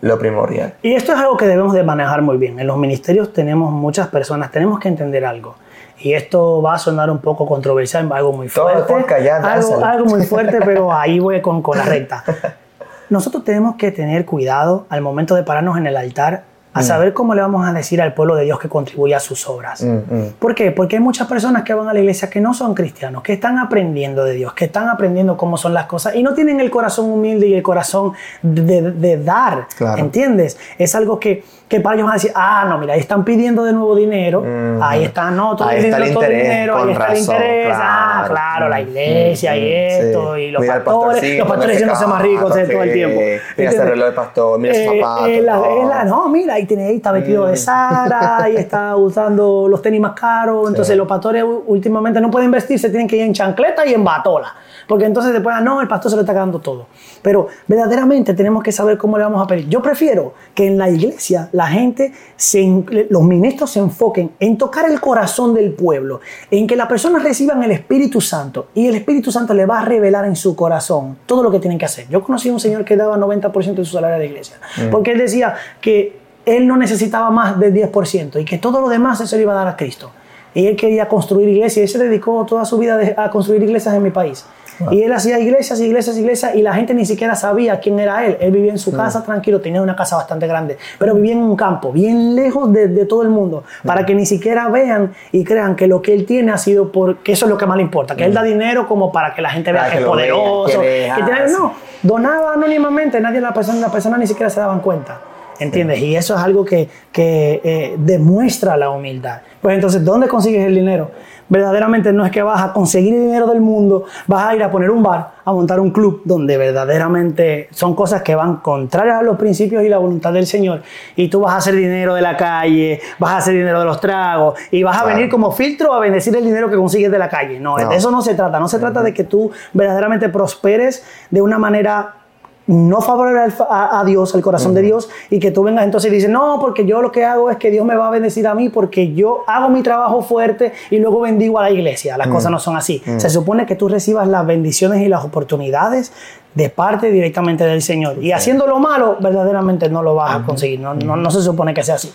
lo 0.02 0.20
primordial. 0.20 0.74
Y 0.82 0.96
esto 0.96 1.14
es 1.14 1.20
algo 1.20 1.38
que 1.38 1.48
debemos 1.48 1.74
de 1.74 1.84
manejar 1.84 2.22
muy 2.22 2.38
bien. 2.38 2.60
En 2.60 2.68
los 2.68 2.78
ministerios 2.78 3.32
tenemos 3.32 3.72
muchas 3.72 4.08
personas, 4.10 4.52
tenemos 4.52 4.80
que 4.80 4.88
entender 4.90 5.24
algo. 5.26 5.56
Y 6.00 6.14
esto 6.14 6.62
va 6.62 6.74
a 6.74 6.78
sonar 6.80 7.10
un 7.12 7.20
poco 7.20 7.46
controversial, 7.46 8.10
algo 8.12 8.34
muy 8.34 8.48
Todo 8.50 8.70
el 8.70 8.80
fuerte. 8.84 8.94
podcast 8.94 9.24
ya, 9.24 9.38
algo, 9.38 9.86
algo 9.86 10.06
muy 10.08 10.24
fuerte, 10.24 10.60
pero 10.66 10.92
ahí 10.92 11.20
voy 11.20 11.40
con, 11.42 11.62
con 11.62 11.78
la 11.78 11.86
recta. 11.86 12.24
Nosotros 13.10 13.44
tenemos 13.44 13.76
que 13.76 13.92
tener 13.92 14.26
cuidado 14.26 14.86
al 14.90 15.02
momento 15.02 15.36
de 15.36 15.44
pararnos 15.44 15.78
en 15.78 15.88
el 15.88 15.96
altar 15.98 16.44
a 16.74 16.84
saber 16.84 17.14
cómo 17.14 17.36
le 17.36 17.42
vamos 17.42 17.68
a 17.68 17.74
decir 17.74 18.02
al 18.02 18.14
pueblo 18.14 18.36
de 18.36 18.46
Dios 18.46 18.60
que 18.60 18.70
contribuye 18.70 19.14
a 19.14 19.20
sus 19.20 19.48
obras. 19.48 19.84
Mm, 19.84 19.98
mm. 19.98 20.34
¿Por 20.40 20.56
qué? 20.56 20.72
Porque 20.72 20.96
hay 20.96 21.02
muchas 21.02 21.28
personas 21.28 21.64
que 21.64 21.74
van 21.74 21.90
a 21.90 21.94
la 21.94 22.00
iglesia 22.00 22.30
que 22.30 22.40
no 22.40 22.54
son 22.54 22.74
cristianos, 22.74 23.24
que 23.24 23.34
están 23.34 23.58
aprendiendo 23.58 24.24
de 24.24 24.34
Dios, 24.34 24.54
que 24.54 24.66
están 24.66 24.88
aprendiendo 24.88 25.36
cómo 25.36 25.58
son 25.58 25.74
las 25.74 25.86
cosas 25.86 26.16
y 26.16 26.24
no 26.24 26.34
tienen 26.34 26.60
el 26.60 26.72
corazón 26.72 27.12
humilde 27.12 27.48
y 27.48 27.54
el 27.54 27.64
corazón 27.64 28.14
de, 28.42 28.92
de 28.92 29.18
dar. 29.22 29.68
Claro. 29.76 30.00
¿Entiendes? 30.02 30.58
Es 30.78 30.96
algo 30.96 31.20
que, 31.20 31.44
que 31.72 31.80
para 31.80 31.96
ellos 31.96 32.04
van 32.06 32.12
a 32.12 32.16
decir, 32.16 32.32
ah, 32.36 32.66
no, 32.68 32.78
mira, 32.78 32.96
ahí 32.96 33.00
están 33.00 33.24
pidiendo 33.24 33.64
de 33.64 33.72
nuevo 33.72 33.96
dinero, 33.96 34.42
Ujú. 34.42 34.84
ahí 34.84 35.06
está, 35.06 35.32
no, 35.32 35.56
todo 35.56 35.70
Ahí 35.70 35.80
el 35.80 35.86
está 35.86 35.98
el 36.00 36.04
dinero, 36.04 36.20
todo 36.20 36.26
el 36.26 36.32
interés, 36.34 36.52
dinero, 36.52 36.76
ahí 36.76 36.92
está 36.92 37.06
el 37.06 37.10
razón, 37.18 37.36
interés, 37.36 37.76
ah, 37.80 38.12
claro. 38.28 38.30
claro, 38.34 38.70
la 38.70 38.78
Mm, 38.80 38.88
iglesia 38.90 39.56
y 39.56 39.62
mm, 39.62 40.04
esto, 40.04 40.36
sí. 40.36 40.42
y 40.42 40.52
los 40.52 40.62
Mira 40.62 40.76
el 40.76 40.82
pastores, 40.82 41.38
los 41.40 41.48
pastores 41.48 41.76
haciéndose 41.78 42.08
más 42.08 42.22
ricos 42.22 42.54
carro, 42.54 42.68
todo 42.70 42.84
el 42.84 42.90
sí. 42.90 42.94
tiempo. 42.94 43.22
Mira 43.58 43.70
ese 43.72 43.86
reloj 43.86 44.06
de 44.08 44.12
pastor, 44.12 44.60
mira 44.60 44.74
sus 44.74 44.84
Eh, 44.84 45.00
zapatos, 45.00 45.28
eh, 45.30 45.42
la- 45.42 45.60
la- 45.88 46.04
no, 46.04 46.28
mira, 46.28 46.54
ahí, 46.56 46.66
tiene, 46.66 46.88
ahí 46.88 46.96
está 46.98 47.14
vestido 47.14 47.46
de 47.48 47.56
Sara, 47.56 48.50
y 48.50 48.58
está 48.58 48.96
usando 48.98 49.68
los 49.70 49.82
tenis 49.82 50.02
más 50.02 50.12
caros. 50.12 50.68
Entonces, 50.68 50.98
los 50.98 51.08
pastores 51.08 51.46
últimamente 51.68 52.20
no 52.20 52.30
pueden 52.30 52.52
vestirse, 52.52 52.90
tienen 52.90 53.08
que 53.08 53.16
ir 53.16 53.22
en 53.24 53.32
chancleta 53.34 53.86
y 53.86 53.94
en 53.94 54.04
batola. 54.04 54.54
Porque 54.88 55.06
entonces 55.06 55.32
después, 55.32 55.56
ah, 55.58 55.62
no, 55.62 55.80
el 55.80 55.88
pastor 55.88 56.12
se 56.12 56.18
lo 56.18 56.24
está 56.24 56.34
quedando 56.34 56.60
todo. 56.60 56.88
Pero 57.22 57.48
verdaderamente 57.68 58.34
tenemos 58.34 58.62
que 58.62 58.72
saber 58.74 58.98
cómo 58.98 59.18
le 59.18 59.24
vamos 59.24 59.42
a 59.42 59.48
pedir. 59.48 59.70
Yo 59.70 59.82
prefiero 59.82 60.34
que 60.54 60.68
en 60.68 60.78
la 60.78 60.90
iglesia 60.90 61.48
la 61.54 61.61
gente, 61.68 62.14
se, 62.36 62.62
los 63.10 63.24
ministros 63.24 63.72
se 63.72 63.80
enfoquen 63.80 64.32
en 64.40 64.58
tocar 64.58 64.90
el 64.90 65.00
corazón 65.00 65.54
del 65.54 65.74
pueblo, 65.74 66.22
en 66.50 66.68
que 66.68 66.76
las 66.76 66.88
personas 66.88 67.24
reciban 67.24 67.64
el 67.64 67.72
Espíritu 67.72 68.22
Santo 68.22 68.68
y 68.74 68.88
el 68.88 68.96
Espíritu 68.96 69.32
Santo 69.32 69.54
le 69.54 69.66
va 69.66 69.80
a 69.80 69.86
revelar 69.86 70.26
en 70.26 70.36
su 70.36 70.56
corazón 70.56 71.18
todo 71.26 71.44
lo 71.44 71.52
que 71.52 71.60
tienen 71.60 71.78
que 71.78 71.86
hacer. 71.86 72.08
Yo 72.10 72.24
conocí 72.24 72.50
a 72.50 72.54
un 72.54 72.60
señor 72.60 72.86
que 72.86 72.96
daba 72.96 73.18
90% 73.18 73.76
de 73.76 73.86
su 73.86 73.94
salario 73.94 74.16
a 74.16 74.20
la 74.20 74.26
iglesia, 74.26 74.58
porque 74.90 75.12
él 75.12 75.18
decía 75.18 75.56
que 75.80 76.20
él 76.46 76.68
no 76.68 76.78
necesitaba 76.78 77.30
más 77.30 77.60
del 77.60 77.74
10% 77.74 78.42
y 78.42 78.46
que 78.46 78.58
todo 78.58 78.82
lo 78.82 78.90
demás 78.90 79.28
se 79.28 79.36
lo 79.36 79.42
iba 79.42 79.54
a 79.54 79.56
dar 79.56 79.68
a 79.68 79.76
Cristo. 79.76 80.12
Y 80.54 80.68
él 80.68 80.76
quería 80.76 81.08
construir 81.08 81.48
iglesias 81.48 81.78
y 81.78 81.82
él 81.82 81.88
se 81.88 81.98
dedicó 81.98 82.46
toda 82.46 82.66
su 82.66 82.78
vida 82.78 83.00
a 83.18 83.30
construir 83.30 83.64
iglesias 83.64 83.96
en 83.96 84.04
mi 84.04 84.12
país. 84.12 84.46
Y 84.90 85.04
él 85.04 85.12
hacía 85.14 85.40
iglesias, 85.40 85.80
iglesias, 85.80 86.18
iglesias 86.18 86.56
y 86.56 86.62
la 86.62 86.74
gente 86.74 86.94
ni 86.94 87.06
siquiera 87.06 87.36
sabía 87.36 87.80
quién 87.80 88.00
era 88.00 88.26
él. 88.26 88.38
Él 88.40 88.52
vivía 88.52 88.72
en 88.72 88.80
su 88.80 88.92
casa 88.92 89.24
tranquilo, 89.24 89.62
tenía 89.62 89.82
una 89.82 89.96
casa 89.96 90.16
bastante 90.16 90.48
grande, 90.48 90.78
pero 90.98 91.14
vivía 91.16 91.34
en 91.34 91.40
un 91.40 91.56
campo, 91.56 91.92
bien 91.92 92.36
lejos 92.36 92.72
de, 92.74 92.88
de 92.88 93.06
todo 93.06 93.22
el 93.24 93.30
mundo, 93.30 93.64
para 93.86 94.06
que 94.06 94.16
ni 94.16 94.26
siquiera 94.26 94.68
vean 94.70 95.14
y 95.32 95.44
crean 95.44 95.76
que 95.76 95.88
lo 95.88 96.02
que 96.02 96.14
él 96.14 96.26
tiene 96.26 96.52
ha 96.52 96.58
sido 96.58 96.92
porque 96.92 97.34
eso 97.34 97.46
es 97.46 97.50
lo 97.52 97.58
que 97.58 97.66
más 97.66 97.78
le 97.78 97.84
importa, 97.84 98.16
que 98.16 98.26
él 98.26 98.34
da 98.34 98.44
dinero 98.44 98.88
como 98.88 99.12
para 99.12 99.34
que 99.34 99.42
la 99.42 99.50
gente 99.50 99.72
vea 99.72 99.86
que, 99.86 99.92
que 99.92 99.98
es 100.00 100.06
poderoso. 100.06 100.80
que 100.82 101.24
tiene- 101.26 101.52
no, 101.52 101.74
donaba 102.04 102.54
anónimamente, 102.54 103.20
nadie 103.20 103.42
la 103.42 103.54
persona, 103.54 103.80
la 103.80 103.92
persona 103.92 104.18
ni 104.18 104.26
siquiera 104.28 104.50
se 104.50 104.60
daban 104.60 104.80
cuenta. 104.80 105.20
¿Entiendes? 105.62 106.00
Y 106.00 106.16
eso 106.16 106.36
es 106.36 106.42
algo 106.42 106.66
que, 106.66 106.90
que 107.12 107.62
eh, 107.64 107.96
demuestra 107.98 108.76
la 108.78 108.90
humildad. 108.90 109.42
Pues 109.62 109.76
entonces, 109.76 110.04
¿dónde 110.04 110.28
consigues 110.28 110.66
el 110.66 110.74
dinero? 110.74 111.12
Verdaderamente 111.48 112.14
no 112.14 112.26
es 112.26 112.32
que 112.32 112.42
vas 112.42 112.62
a 112.62 112.72
conseguir 112.72 113.14
dinero 113.14 113.46
del 113.46 113.60
mundo, 113.60 114.06
vas 114.26 114.46
a 114.46 114.56
ir 114.56 114.64
a 114.64 114.72
poner 114.72 114.90
un 114.90 115.04
bar, 115.04 115.34
a 115.44 115.52
montar 115.52 115.82
un 115.82 115.92
club 115.92 116.22
donde 116.24 116.58
verdaderamente 116.58 117.68
son 117.72 117.94
cosas 117.94 118.22
que 118.22 118.34
van 118.34 118.58
contrarias 118.58 119.20
a 119.20 119.22
los 119.22 119.38
principios 119.38 119.84
y 119.84 119.90
la 119.90 119.98
voluntad 119.98 120.32
del 120.32 120.48
Señor. 120.48 120.82
Y 121.16 121.28
tú 121.28 121.42
vas 121.42 121.54
a 121.54 121.58
hacer 121.58 121.76
dinero 121.76 122.16
de 122.16 122.22
la 122.22 122.38
calle, 122.38 123.02
vas 123.20 123.34
a 123.34 123.38
hacer 123.38 123.54
dinero 123.54 123.80
de 123.80 123.86
los 123.86 124.00
tragos 124.00 124.58
y 124.72 124.82
vas 124.82 124.98
a 124.98 125.04
venir 125.04 125.30
como 125.30 125.52
filtro 125.52 125.94
a 125.94 126.00
bendecir 126.00 126.34
el 126.36 126.46
dinero 126.46 126.70
que 126.70 126.78
consigues 126.78 127.12
de 127.12 127.20
la 127.20 127.28
calle. 127.28 127.60
No, 127.60 127.76
de 127.76 127.96
eso 127.96 128.10
no 128.10 128.22
se 128.22 128.34
trata. 128.34 128.58
No 128.58 128.70
se 128.70 128.80
trata 128.80 129.04
de 129.04 129.14
que 129.14 129.26
tú 129.26 129.52
verdaderamente 129.74 130.30
prosperes 130.30 131.04
de 131.30 131.42
una 131.42 131.60
manera 131.60 132.21
no 132.68 133.02
favorable 133.02 133.54
a, 133.70 134.04
Dios, 134.06 134.34
al 134.36 134.42
corazón 134.42 134.74
de 134.74 134.82
Dios, 134.82 135.10
y 135.30 135.40
que 135.40 135.52
tú 135.52 135.64
vengas 135.64 135.84
entonces 135.84 136.12
y 136.12 136.16
dices, 136.16 136.30
no, 136.30 136.60
porque 136.62 136.86
yo 136.86 137.02
lo 137.02 137.12
que 137.12 137.26
hago 137.26 137.50
es 137.50 137.58
que 137.58 137.72
Dios 137.72 137.86
me 137.86 137.96
va 137.96 138.08
a 138.08 138.12
bendecir 138.12 138.48
a 138.48 138.54
mí 138.54 138.70
porque 138.70 139.14
yo 139.14 139.44
hago 139.48 139.70
mi 139.70 139.82
trabajo 139.82 140.22
fuerte 140.22 140.74
y 140.90 140.98
luego 140.98 141.22
bendigo 141.22 141.60
a 141.60 141.64
la 141.64 141.72
iglesia. 141.72 142.18
Las 142.18 142.28
cosas 142.28 142.52
no 142.52 142.60
son 142.60 142.76
así. 142.76 143.02
Se 143.18 143.30
supone 143.30 143.66
que 143.66 143.76
tú 143.76 143.88
recibas 143.88 144.28
las 144.28 144.46
bendiciones 144.46 145.02
y 145.02 145.08
las 145.08 145.24
oportunidades 145.26 146.12
de 146.54 146.70
parte 146.70 147.12
directamente 147.12 147.64
del 147.64 147.82
Señor. 147.82 148.24
Y 148.24 148.32
haciendo 148.32 148.68
lo 148.68 148.80
malo, 148.80 149.18
verdaderamente 149.20 149.90
no 149.90 150.04
lo 150.04 150.16
vas 150.16 150.36
a 150.36 150.44
conseguir. 150.44 150.80
no, 150.80 150.94
no 150.94 151.32
se 151.32 151.42
supone 151.42 151.74
que 151.74 151.84
sea 151.84 151.96
así. 151.96 152.12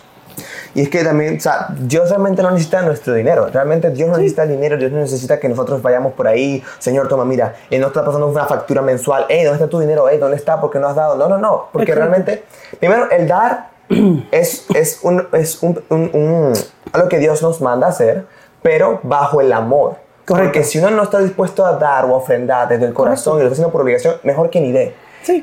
Y 0.77 0.83
es 0.83 0.91
que 0.91 1.03
también, 1.03 1.39
o 1.39 1.41
sea, 1.41 1.69
Dios 1.71 2.11
realmente 2.11 2.43
no 2.43 2.51
necesita 2.51 2.83
nuestro 2.83 3.15
dinero. 3.15 3.47
Realmente 3.51 3.89
Dios 3.89 4.11
no 4.11 4.19
necesita 4.19 4.43
el 4.43 4.51
dinero, 4.51 4.77
Dios 4.77 4.93
no 4.93 4.99
necesita 4.99 5.41
que 5.41 5.49
nosotros 5.49 5.81
vayamos 5.81 6.12
por 6.12 6.29
ahí, 6.29 6.62
Señor, 6.79 7.09
toma, 7.09 7.25
mira, 7.25 7.55
y 7.71 7.79
no 7.79 7.87
está 7.87 8.05
pasando 8.05 8.27
una 8.27 8.45
factura 8.45 8.83
mensual, 8.83 9.25
hey, 9.31 9.45
¿dónde 9.45 9.57
está 9.57 9.71
tu 9.71 9.81
dinero? 9.81 10.05
Hey, 10.07 10.19
¿dónde 10.19 10.37
está? 10.37 10.61
¿Por 10.61 10.71
qué 10.71 10.79
no 10.79 10.89
has 10.89 10.95
dado? 10.95 11.17
No, 11.17 11.31
no, 11.31 11.39
no, 11.39 11.71
porque 11.73 11.95
realmente, 11.95 12.45
primero, 12.79 13.11
el 13.11 13.27
dar 13.27 13.71
es, 14.31 14.67
es, 14.75 14.99
un, 15.03 15.27
es 15.33 15.62
un, 15.62 15.83
un, 15.89 16.53
algo 16.93 17.09
que 17.09 17.21
Dios 17.21 17.41
nos 17.41 17.62
manda 17.62 17.87
a 17.87 17.91
hacer, 17.91 18.27
pero 18.61 19.01
bajo 19.03 19.41
el 19.41 19.55
amor. 19.55 19.97
Correcto. 20.27 20.45
Porque 20.45 20.62
si 20.62 20.79
uno 20.79 20.91
no 20.91 21.05
está 21.05 21.21
dispuesto 21.21 21.65
a 21.65 21.79
dar 21.79 22.05
o 22.05 22.15
ofrendar 22.15 22.69
desde 22.69 22.85
el 22.85 22.93
corazón 22.93 23.39
y 23.39 23.41
lo 23.41 23.45
está 23.45 23.55
haciendo 23.55 23.73
por 23.73 23.81
obligación, 23.81 24.17
mejor 24.25 24.51
que 24.51 24.61
ni 24.61 24.73
dé. 24.73 24.95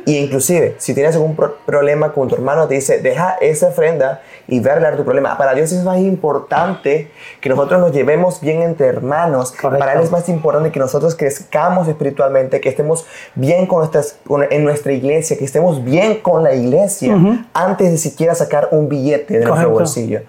Y 0.06 0.18
inclusive, 0.18 0.76
si 0.78 0.94
tienes 0.94 1.16
algún 1.16 1.36
problema 1.66 2.14
con 2.14 2.28
tu 2.28 2.36
hermano, 2.36 2.68
te 2.68 2.76
dice, 2.76 3.00
deja 3.00 3.38
esa 3.42 3.68
ofrenda 3.68 4.22
y 4.48 4.60
ve 4.60 4.72
a 4.72 4.96
tu 4.96 5.04
problema. 5.04 5.38
Para 5.38 5.54
Dios 5.54 5.72
es 5.72 5.84
más 5.84 6.00
importante 6.00 7.12
que 7.42 7.50
nosotros 7.50 7.80
nos 7.80 7.92
llevemos 7.92 8.42
bien 8.42 8.62
entre 8.62 8.88
hermanos. 8.88 9.54
Para 9.62 9.94
Él 9.94 10.02
es 10.02 10.12
más 10.12 10.28
importante 10.30 10.72
que 10.72 10.80
nosotros 10.80 11.16
crezcamos 11.16 11.88
espiritualmente, 11.88 12.60
que 12.62 12.70
estemos 12.70 13.06
bien 13.36 13.66
con 13.68 13.80
nuestras, 13.80 14.18
en 14.50 14.64
nuestra 14.64 14.94
iglesia, 14.94 15.38
que 15.38 15.46
estemos 15.46 15.84
bien 15.84 16.20
con 16.22 16.44
la 16.44 16.54
iglesia 16.54 17.16
antes 17.54 17.92
de 17.92 17.98
siquiera 17.98 18.36
sacar 18.36 18.70
un 18.72 18.90
billete 18.90 19.40
de 19.40 19.46
nuestro 19.46 19.70
bolsillo. 19.70 20.22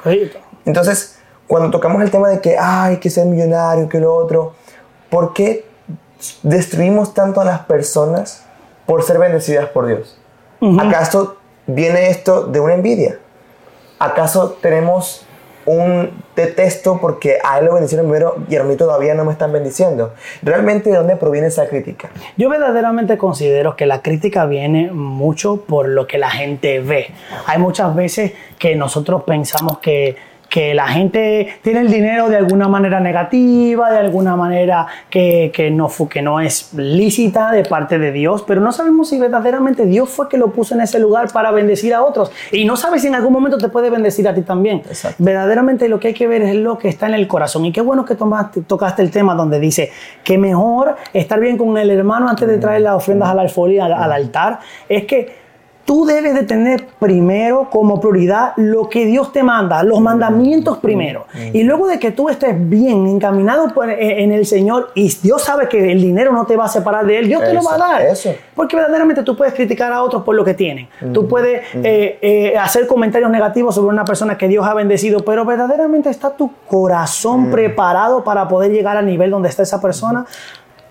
Entonces, 0.65 1.19
cuando 1.47 1.71
tocamos 1.71 2.03
el 2.03 2.11
tema 2.11 2.29
de 2.29 2.41
que 2.41 2.57
hay 2.59 2.99
que 2.99 3.11
ser 3.11 3.27
millonario, 3.27 3.89
que 3.89 4.01
lo 4.01 4.15
otro, 4.15 4.55
¿por 5.11 5.35
qué 5.35 5.67
destruimos 6.43 7.13
tanto 7.13 7.41
a 7.41 7.45
las 7.45 7.61
personas? 7.61 8.45
por 8.87 9.03
ser 9.03 9.19
bendecidas 9.19 9.69
por 9.69 9.87
Dios. 9.87 10.19
¿Acaso 10.79 11.37
viene 11.67 12.11
esto 12.11 12.47
de 12.47 12.61
una 12.61 12.75
envidia? 12.75 13.19
¿Acaso 13.99 14.59
tenemos 14.61 15.27
un 15.67 16.11
detesto 16.37 16.99
porque 17.01 17.39
a 17.43 17.59
él 17.59 17.67
lo 17.67 17.75
bendicieron 17.75 18.07
primero 18.07 18.37
y 18.49 18.57
a 18.57 18.63
mí 18.65 18.77
todavía 18.77 19.15
no 19.15 19.25
me 19.25 19.33
están 19.33 19.53
bendiciendo. 19.53 20.13
¿Realmente 20.43 20.91
de 20.91 20.97
dónde 20.97 21.17
proviene 21.17 21.49
esa 21.49 21.69
crítica? 21.69 22.11
Yo 22.37 22.49
verdaderamente 22.51 23.17
considero 23.17 23.77
que 23.77 23.87
la 23.87 24.03
crítica 24.03 24.47
viene 24.47 24.91
mucho 24.91 25.63
por 25.63 25.89
lo 25.89 26.07
que 26.07 26.19
la 26.19 26.31
gente 26.31 26.81
ve. 26.81 27.09
Hay 27.47 27.59
muchas 27.59 27.95
veces 27.95 28.33
que 28.59 28.77
nosotros 28.77 29.23
pensamos 29.25 29.79
que 29.79 30.17
que 30.55 30.73
la 30.73 30.87
gente 30.87 31.49
tiene 31.63 31.81
el 31.81 31.91
dinero 31.91 32.29
de 32.29 32.37
alguna 32.37 32.69
manera 32.69 33.01
negativa, 33.01 33.91
de 33.91 33.99
alguna 33.99 34.37
manera 34.37 34.87
que, 35.11 35.51
que, 35.53 35.69
no, 35.69 35.91
que 36.09 36.23
no 36.23 36.39
es 36.39 36.73
lícita 36.75 37.51
de 37.51 37.65
parte 37.65 37.99
de 37.99 38.13
Dios, 38.13 38.45
pero 38.47 38.61
no 38.61 38.71
sabemos 38.71 39.09
si 39.09 39.19
verdaderamente 39.19 39.85
Dios 39.85 40.11
fue 40.11 40.29
que 40.29 40.39
lo 40.39 40.53
puso 40.53 40.77
en 40.77 40.83
ese 40.83 41.01
lugar 41.01 41.33
para 41.33 41.51
bendecir 41.51 41.93
a 41.93 42.05
otros. 42.05 42.31
Y 42.53 42.67
no 42.67 42.77
sabes 42.77 43.03
si 43.03 43.09
en 43.09 43.17
algún 43.17 43.33
momento 43.33 43.59
te 43.59 43.69
puede 43.69 43.91
bendecir 43.91 44.29
a 44.29 44.33
ti 44.33 44.43
también. 44.43 44.83
Verdaderamente 45.19 45.89
lo 45.89 45.99
que 45.99 46.07
hay 46.07 46.15
que 46.15 46.29
ver 46.29 46.43
es 46.43 46.55
lo 46.55 46.79
que 46.79 46.89
está 46.89 47.09
en 47.09 47.15
el 47.15 47.27
corazón. 47.27 47.65
Y 47.65 47.73
qué 47.73 47.81
bueno 47.81 48.05
que 48.05 48.15
tomaste, 48.15 48.61
tocaste 48.61 49.03
el 49.03 49.11
tema 49.11 49.35
donde 49.35 49.59
dice 49.59 49.91
que 50.23 50.39
mejor 50.39 50.95
estar 51.13 51.41
bien 51.41 51.59
con 51.59 51.77
el 51.77 51.91
hermano 51.91 52.29
antes 52.29 52.47
de 52.47 52.59
traer 52.59 52.83
las 52.83 52.95
ofrendas 52.95 53.29
a 53.29 53.35
la 53.35 53.43
alfolía, 53.43 53.87
al 53.87 54.13
altar, 54.13 54.61
es 54.89 55.05
que 55.05 55.35
tú 55.85 56.07
debes 56.07 56.33
de 56.35 56.45
tener 56.45 56.84
primero 56.99 57.69
como 57.71 58.01
prioridad 58.01 58.53
lo 58.57 58.89
que 58.89 59.05
Dios 59.07 59.33
te 59.33 59.43
manda, 59.43 59.83
los 59.83 60.01
mandamientos 60.01 60.79
primero. 60.79 61.27
Y 61.53 61.63
luego 61.63 61.87
de 61.87 61.99
que 61.99 62.13
tú 62.13 62.29
estés 62.29 62.55
bien 62.69 63.07
encaminado 63.07 63.67
eh, 63.85 64.23
en 64.23 64.33
el 64.33 64.47
Señor 64.47 64.91
y 64.95 65.15
Dios 65.23 65.43
sabe 65.43 65.69
que 65.69 65.93
el 65.93 66.01
dinero 66.01 66.33
no 66.33 66.47
te 66.47 66.57
va 66.57 66.65
a 66.65 66.69
separar 66.69 67.07
de 67.07 67.19
Él, 67.19 67.29
Dios 67.29 67.43
te 67.43 67.53
lo 67.53 67.63
va 67.63 67.75
a 67.75 67.79
dar. 67.79 68.03
Porque 68.55 68.77
verdaderamente 68.77 69.23
tú 69.23 69.37
puedes 69.37 69.55
criticar 69.55 69.93
a 69.93 70.03
otros 70.03 70.23
por 70.23 70.35
lo 70.35 70.45
que 70.45 70.55
tienen. 70.55 70.89
Tú 71.13 71.29
puedes 71.29 71.63
eh, 71.75 72.19
eh, 72.23 72.57
hacer 72.59 72.87
comentarios 72.87 73.31
negativos 73.31 73.75
sobre 73.75 73.93
una 73.93 74.05
persona 74.05 74.39
que 74.39 74.49
Dios 74.49 74.67
ha 74.67 74.75
bendecido, 74.75 75.25
pero 75.25 75.45
verdaderamente 75.45 76.11
está 76.11 76.31
tu 76.31 76.51
corazón 76.69 77.51
preparado 77.51 78.25
para 78.25 78.49
poder 78.49 78.73
llegar 78.73 78.97
al 78.97 79.07
nivel 79.07 79.31
donde 79.31 79.49
está 79.49 79.63
esa 79.63 79.81
persona. 79.81 80.27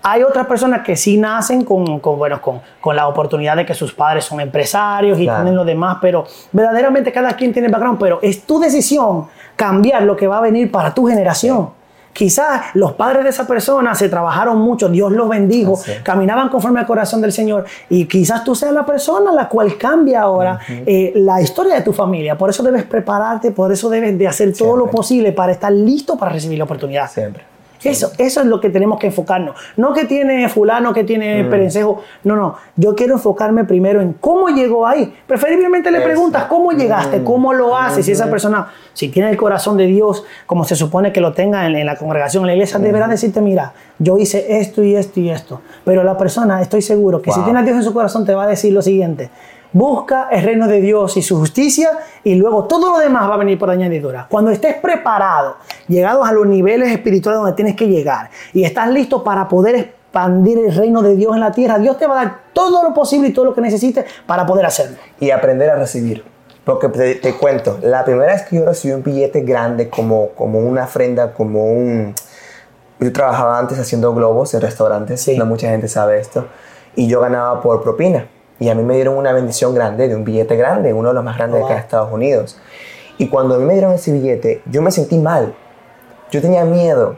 Hay 0.06 0.22
otras 0.22 0.46
personas 0.46 0.82
que 0.82 0.96
sí 0.96 1.16
nacen 1.16 1.64
con, 1.64 2.02
bueno, 2.02 2.38
con, 2.42 2.60
con, 2.78 2.94
la 2.94 3.08
oportunidad 3.08 3.56
de 3.56 3.64
que 3.64 3.72
sus 3.72 3.94
padres 3.94 4.26
son 4.26 4.38
empresarios 4.38 5.18
y 5.18 5.22
tienen 5.22 5.56
lo 5.56 5.64
demás, 5.64 5.96
pero 6.02 6.26
verdaderamente 6.52 7.10
cada 7.10 7.32
quien 7.32 7.54
tiene 7.54 7.68
background, 7.68 7.98
pero 7.98 8.18
es 8.20 8.42
tu 8.42 8.60
decisión 8.60 9.28
cambiar 9.56 10.02
lo 10.02 10.14
que 10.14 10.26
va 10.26 10.38
a 10.38 10.40
venir 10.42 10.70
para 10.70 10.92
tu 10.92 11.06
generación. 11.06 11.70
Quizás 12.12 12.66
los 12.74 12.92
padres 12.92 13.24
de 13.24 13.30
esa 13.30 13.46
persona 13.46 13.94
se 13.94 14.10
trabajaron 14.10 14.58
mucho, 14.58 14.90
Dios 14.90 15.10
los 15.10 15.26
bendijo, 15.26 15.80
caminaban 16.02 16.50
conforme 16.50 16.80
al 16.80 16.86
corazón 16.86 17.22
del 17.22 17.32
Señor 17.32 17.64
y 17.88 18.04
quizás 18.04 18.44
tú 18.44 18.54
seas 18.54 18.74
la 18.74 18.84
persona 18.84 19.32
la 19.32 19.48
cual 19.48 19.78
cambia 19.78 20.20
ahora 20.20 20.60
eh, 20.68 21.12
la 21.16 21.40
historia 21.40 21.76
de 21.76 21.80
tu 21.80 21.94
familia. 21.94 22.36
Por 22.36 22.50
eso 22.50 22.62
debes 22.62 22.84
prepararte, 22.84 23.52
por 23.52 23.72
eso 23.72 23.88
debes 23.88 24.18
de 24.18 24.28
hacer 24.28 24.52
todo 24.52 24.76
lo 24.76 24.90
posible 24.90 25.32
para 25.32 25.52
estar 25.52 25.72
listo 25.72 26.18
para 26.18 26.30
recibir 26.30 26.58
la 26.58 26.64
oportunidad. 26.64 27.10
Siempre. 27.10 27.53
Eso, 27.84 28.12
eso 28.18 28.40
es 28.40 28.46
lo 28.46 28.60
que 28.60 28.70
tenemos 28.70 28.98
que 28.98 29.08
enfocarnos. 29.08 29.56
No 29.76 29.92
que 29.92 30.04
tiene 30.04 30.48
fulano, 30.48 30.92
que 30.92 31.04
tiene 31.04 31.44
mm. 31.44 31.50
perencejo. 31.50 32.02
No, 32.24 32.36
no. 32.36 32.56
Yo 32.76 32.94
quiero 32.94 33.14
enfocarme 33.14 33.64
primero 33.64 34.00
en 34.00 34.14
cómo 34.14 34.48
llegó 34.48 34.86
ahí. 34.86 35.14
Preferiblemente 35.26 35.90
le 35.90 36.00
preguntas 36.00 36.44
cómo 36.44 36.72
llegaste, 36.72 37.20
mm. 37.20 37.24
cómo 37.24 37.52
lo 37.52 37.76
haces. 37.76 38.06
Si 38.06 38.12
esa 38.12 38.30
persona, 38.30 38.68
si 38.92 39.08
tiene 39.08 39.30
el 39.30 39.36
corazón 39.36 39.76
de 39.76 39.86
Dios, 39.86 40.24
como 40.46 40.64
se 40.64 40.76
supone 40.76 41.12
que 41.12 41.20
lo 41.20 41.32
tenga 41.32 41.66
en, 41.66 41.86
la 41.86 41.96
congregación, 41.96 42.44
en 42.44 42.48
la 42.48 42.54
iglesia, 42.54 42.78
deberá 42.78 43.08
decirte, 43.08 43.40
mira, 43.40 43.72
yo 43.98 44.18
hice 44.18 44.58
esto 44.60 44.82
y 44.82 44.96
esto 44.96 45.20
y 45.20 45.30
esto. 45.30 45.60
Pero 45.84 46.02
la 46.04 46.16
persona, 46.16 46.60
estoy 46.60 46.82
seguro 46.82 47.22
que 47.22 47.32
si 47.32 47.40
tiene 47.42 47.58
a 47.58 47.62
Dios 47.62 47.76
en 47.76 47.82
su 47.82 47.92
corazón, 47.92 48.24
te 48.24 48.34
va 48.34 48.44
a 48.44 48.48
decir 48.48 48.72
lo 48.72 48.82
siguiente. 48.82 49.30
Busca 49.74 50.28
el 50.30 50.44
reino 50.44 50.68
de 50.68 50.80
Dios 50.80 51.16
y 51.16 51.22
su 51.22 51.36
justicia 51.36 51.90
y 52.22 52.36
luego 52.36 52.64
todo 52.64 52.92
lo 52.92 52.98
demás 53.00 53.28
va 53.28 53.34
a 53.34 53.38
venir 53.38 53.58
por 53.58 53.70
añadidura. 53.70 54.28
Cuando 54.30 54.52
estés 54.52 54.76
preparado, 54.76 55.56
llegados 55.88 56.28
a 56.28 56.30
los 56.32 56.46
niveles 56.46 56.92
espirituales 56.92 57.40
donde 57.40 57.56
tienes 57.56 57.74
que 57.74 57.88
llegar 57.88 58.30
y 58.52 58.62
estás 58.62 58.88
listo 58.88 59.24
para 59.24 59.48
poder 59.48 59.74
expandir 59.74 60.58
el 60.58 60.72
reino 60.72 61.02
de 61.02 61.16
Dios 61.16 61.34
en 61.34 61.40
la 61.40 61.50
tierra, 61.50 61.80
Dios 61.80 61.98
te 61.98 62.06
va 62.06 62.20
a 62.20 62.24
dar 62.24 62.38
todo 62.52 62.84
lo 62.84 62.94
posible 62.94 63.26
y 63.26 63.32
todo 63.32 63.46
lo 63.46 63.54
que 63.54 63.62
necesites 63.62 64.04
para 64.26 64.46
poder 64.46 64.64
hacerlo. 64.64 64.96
Y 65.18 65.32
aprender 65.32 65.68
a 65.68 65.74
recibir. 65.74 66.24
Porque 66.64 66.88
te, 66.88 67.34
cuento, 67.34 67.80
la 67.82 68.04
primera 68.04 68.32
vez 68.32 68.42
que 68.42 68.54
yo 68.54 68.64
recibí 68.64 68.94
un 68.94 69.02
billete 69.02 69.40
grande 69.40 69.90
como, 69.90 70.28
como 70.36 70.60
una 70.60 70.84
ofrenda, 70.84 71.34
como 71.34 71.64
un... 71.64 72.14
Yo 73.00 73.12
trabajaba 73.12 73.58
antes 73.58 73.76
haciendo 73.80 74.14
globos 74.14 74.54
en 74.54 74.60
restaurantes, 74.60 75.28
no 75.36 75.46
mucha 75.46 75.68
gente 75.68 75.88
sabe 75.88 76.20
esto, 76.20 76.46
y 76.94 77.08
yo 77.08 77.20
ganaba 77.20 77.60
por 77.60 77.82
propina. 77.82 78.28
Y 78.60 78.68
a 78.68 78.74
mí 78.74 78.82
me 78.82 78.94
dieron 78.94 79.16
una 79.16 79.32
bendición 79.32 79.74
grande, 79.74 80.08
de 80.08 80.14
un 80.14 80.24
billete 80.24 80.56
grande, 80.56 80.92
uno 80.92 81.08
de 81.08 81.14
los 81.14 81.24
más 81.24 81.36
grandes 81.36 81.60
de 81.60 81.64
acá 81.64 81.74
de 81.74 81.80
Estados 81.80 82.12
Unidos. 82.12 82.58
Y 83.18 83.28
cuando 83.28 83.54
a 83.54 83.58
mí 83.58 83.64
me 83.64 83.74
dieron 83.74 83.92
ese 83.92 84.12
billete, 84.12 84.62
yo 84.66 84.82
me 84.82 84.90
sentí 84.90 85.18
mal. 85.18 85.54
Yo 86.30 86.40
tenía 86.40 86.64
miedo. 86.64 87.16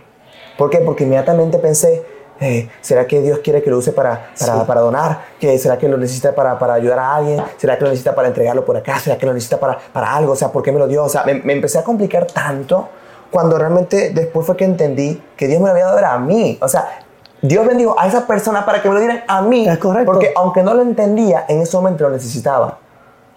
¿Por 0.59 0.70
qué? 0.70 0.79
Porque 0.79 1.05
inmediatamente 1.05 1.59
pensé, 1.59 2.05
eh, 2.40 2.68
¿será 2.81 3.07
que 3.07 3.20
Dios 3.22 3.40
quiere 3.40 3.62
que 3.62 3.70
lo 3.70 3.79
use 3.79 3.92
para, 3.92 4.31
para, 4.38 4.66
para 4.66 4.81
donar? 4.81 5.25
¿Que 5.38 5.59
¿Será 5.59 5.79
que 5.79 5.88
lo 5.88 5.96
necesita 5.96 6.35
para, 6.35 6.59
para, 6.59 6.75
ayudar 6.75 6.99
a 6.99 7.16
alguien? 7.16 7.42
¿Será 7.57 7.79
que 7.79 7.85
lo 7.85 7.90
necesita 7.90 8.14
para 8.14 8.29
entregarlo 8.29 8.64
por 8.64 8.77
acá? 8.77 8.99
¿Será 8.99 9.16
que 9.16 9.27
lo 9.27 9.33
necesita 9.33 9.59
para, 9.59 9.79
para 9.79 10.14
algo? 10.14 10.33
O 10.33 10.37
sea, 10.37 10.49
¿por 10.53 10.62
qué 10.62 10.72
me 10.72 10.79
lo 10.79 10.87
dio? 10.87 11.05
O 11.05 11.09
sea, 11.09 11.25
me, 11.25 11.35
me, 11.35 11.53
empecé 11.53 11.79
a 11.79 11.85
complicar 11.85 12.27
tanto 12.27 12.88
cuando 13.31 13.59
realmente 13.59 14.11
después 14.11 14.46
fue 14.46 14.57
que 14.57 14.64
entendí 14.64 15.22
que 15.37 15.46
Dios 15.46 15.61
me 15.61 15.66
lo 15.66 15.72
había 15.72 15.87
dado 15.87 16.07
a 16.07 16.18
mí. 16.18 16.59
O 16.61 16.68
sea, 16.68 17.05
Dios 17.46 17.66
bendijo 17.66 17.94
a 17.98 18.06
esa 18.06 18.26
persona 18.26 18.64
para 18.64 18.82
que 18.82 18.88
me 18.88 18.94
lo 18.94 19.00
dieran 19.00 19.24
a 19.28 19.42
mí. 19.42 19.68
Es 19.68 19.78
correcto. 19.78 20.12
Porque 20.12 20.32
aunque 20.37 20.62
no 20.62 20.74
lo 20.74 20.82
entendía, 20.82 21.44
en 21.48 21.61
ese 21.61 21.76
momento 21.76 22.04
lo 22.04 22.11
necesitaba. 22.11 22.78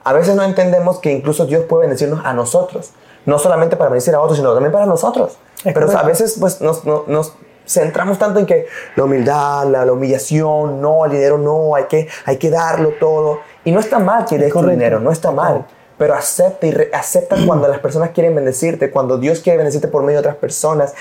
A 0.04 0.14
veces 0.14 0.36
no 0.36 0.44
entendemos 0.44 1.00
que 1.00 1.12
incluso 1.12 1.46
Dios 1.46 1.66
puede 1.66 1.82
bendecirnos 1.82 2.26
a 2.26 2.34
nosotros. 2.34 2.92
No 3.26 3.38
solamente 3.38 3.76
para 3.76 3.90
bendecir 3.90 4.16
a 4.16 4.22
otros, 4.22 4.38
sino 4.38 4.54
también 4.54 4.72
para 4.72 4.86
nosotros. 4.86 5.38
Pero 5.64 5.92
a 5.98 6.04
veces 6.04 6.38
pues, 6.40 6.62
nos, 6.62 6.86
nos, 6.86 7.34
centramos 7.68 8.18
tanto 8.18 8.40
en 8.40 8.46
que 8.46 8.66
la 8.96 9.04
humildad, 9.04 9.68
la, 9.68 9.92
humillación, 9.92 10.82
no, 10.82 11.06
el 11.06 11.12
dinero 11.12 11.38
no, 11.38 11.76
hay 11.76 11.84
que, 11.84 12.08
hay 12.26 12.38
que 12.38 12.50
darlo 12.50 12.94
todo. 13.00 13.42
Y 13.64 13.72
no 13.72 13.80
está 13.80 14.00
mal 14.00 14.26
que 14.26 14.38
des 14.40 14.54
dinero, 14.54 15.00
no 15.00 15.12
está 15.12 15.32
mal. 15.32 15.66
pero 15.98 16.16
acepta 16.16 16.66
y 16.66 16.72
re- 16.72 16.90
acepta 16.94 17.36
cuando 17.46 17.68
las 17.68 17.80
personas 17.80 18.10
quieren 18.12 18.34
bendecirte, 18.34 18.90
cuando 18.90 19.18
Dios 19.18 19.42
quiere 19.42 19.58
bendecirte 19.58 19.88
por 19.90 20.02
medio 20.02 20.22
de 20.22 20.22
otras 20.22 20.38
personas. 20.38 20.96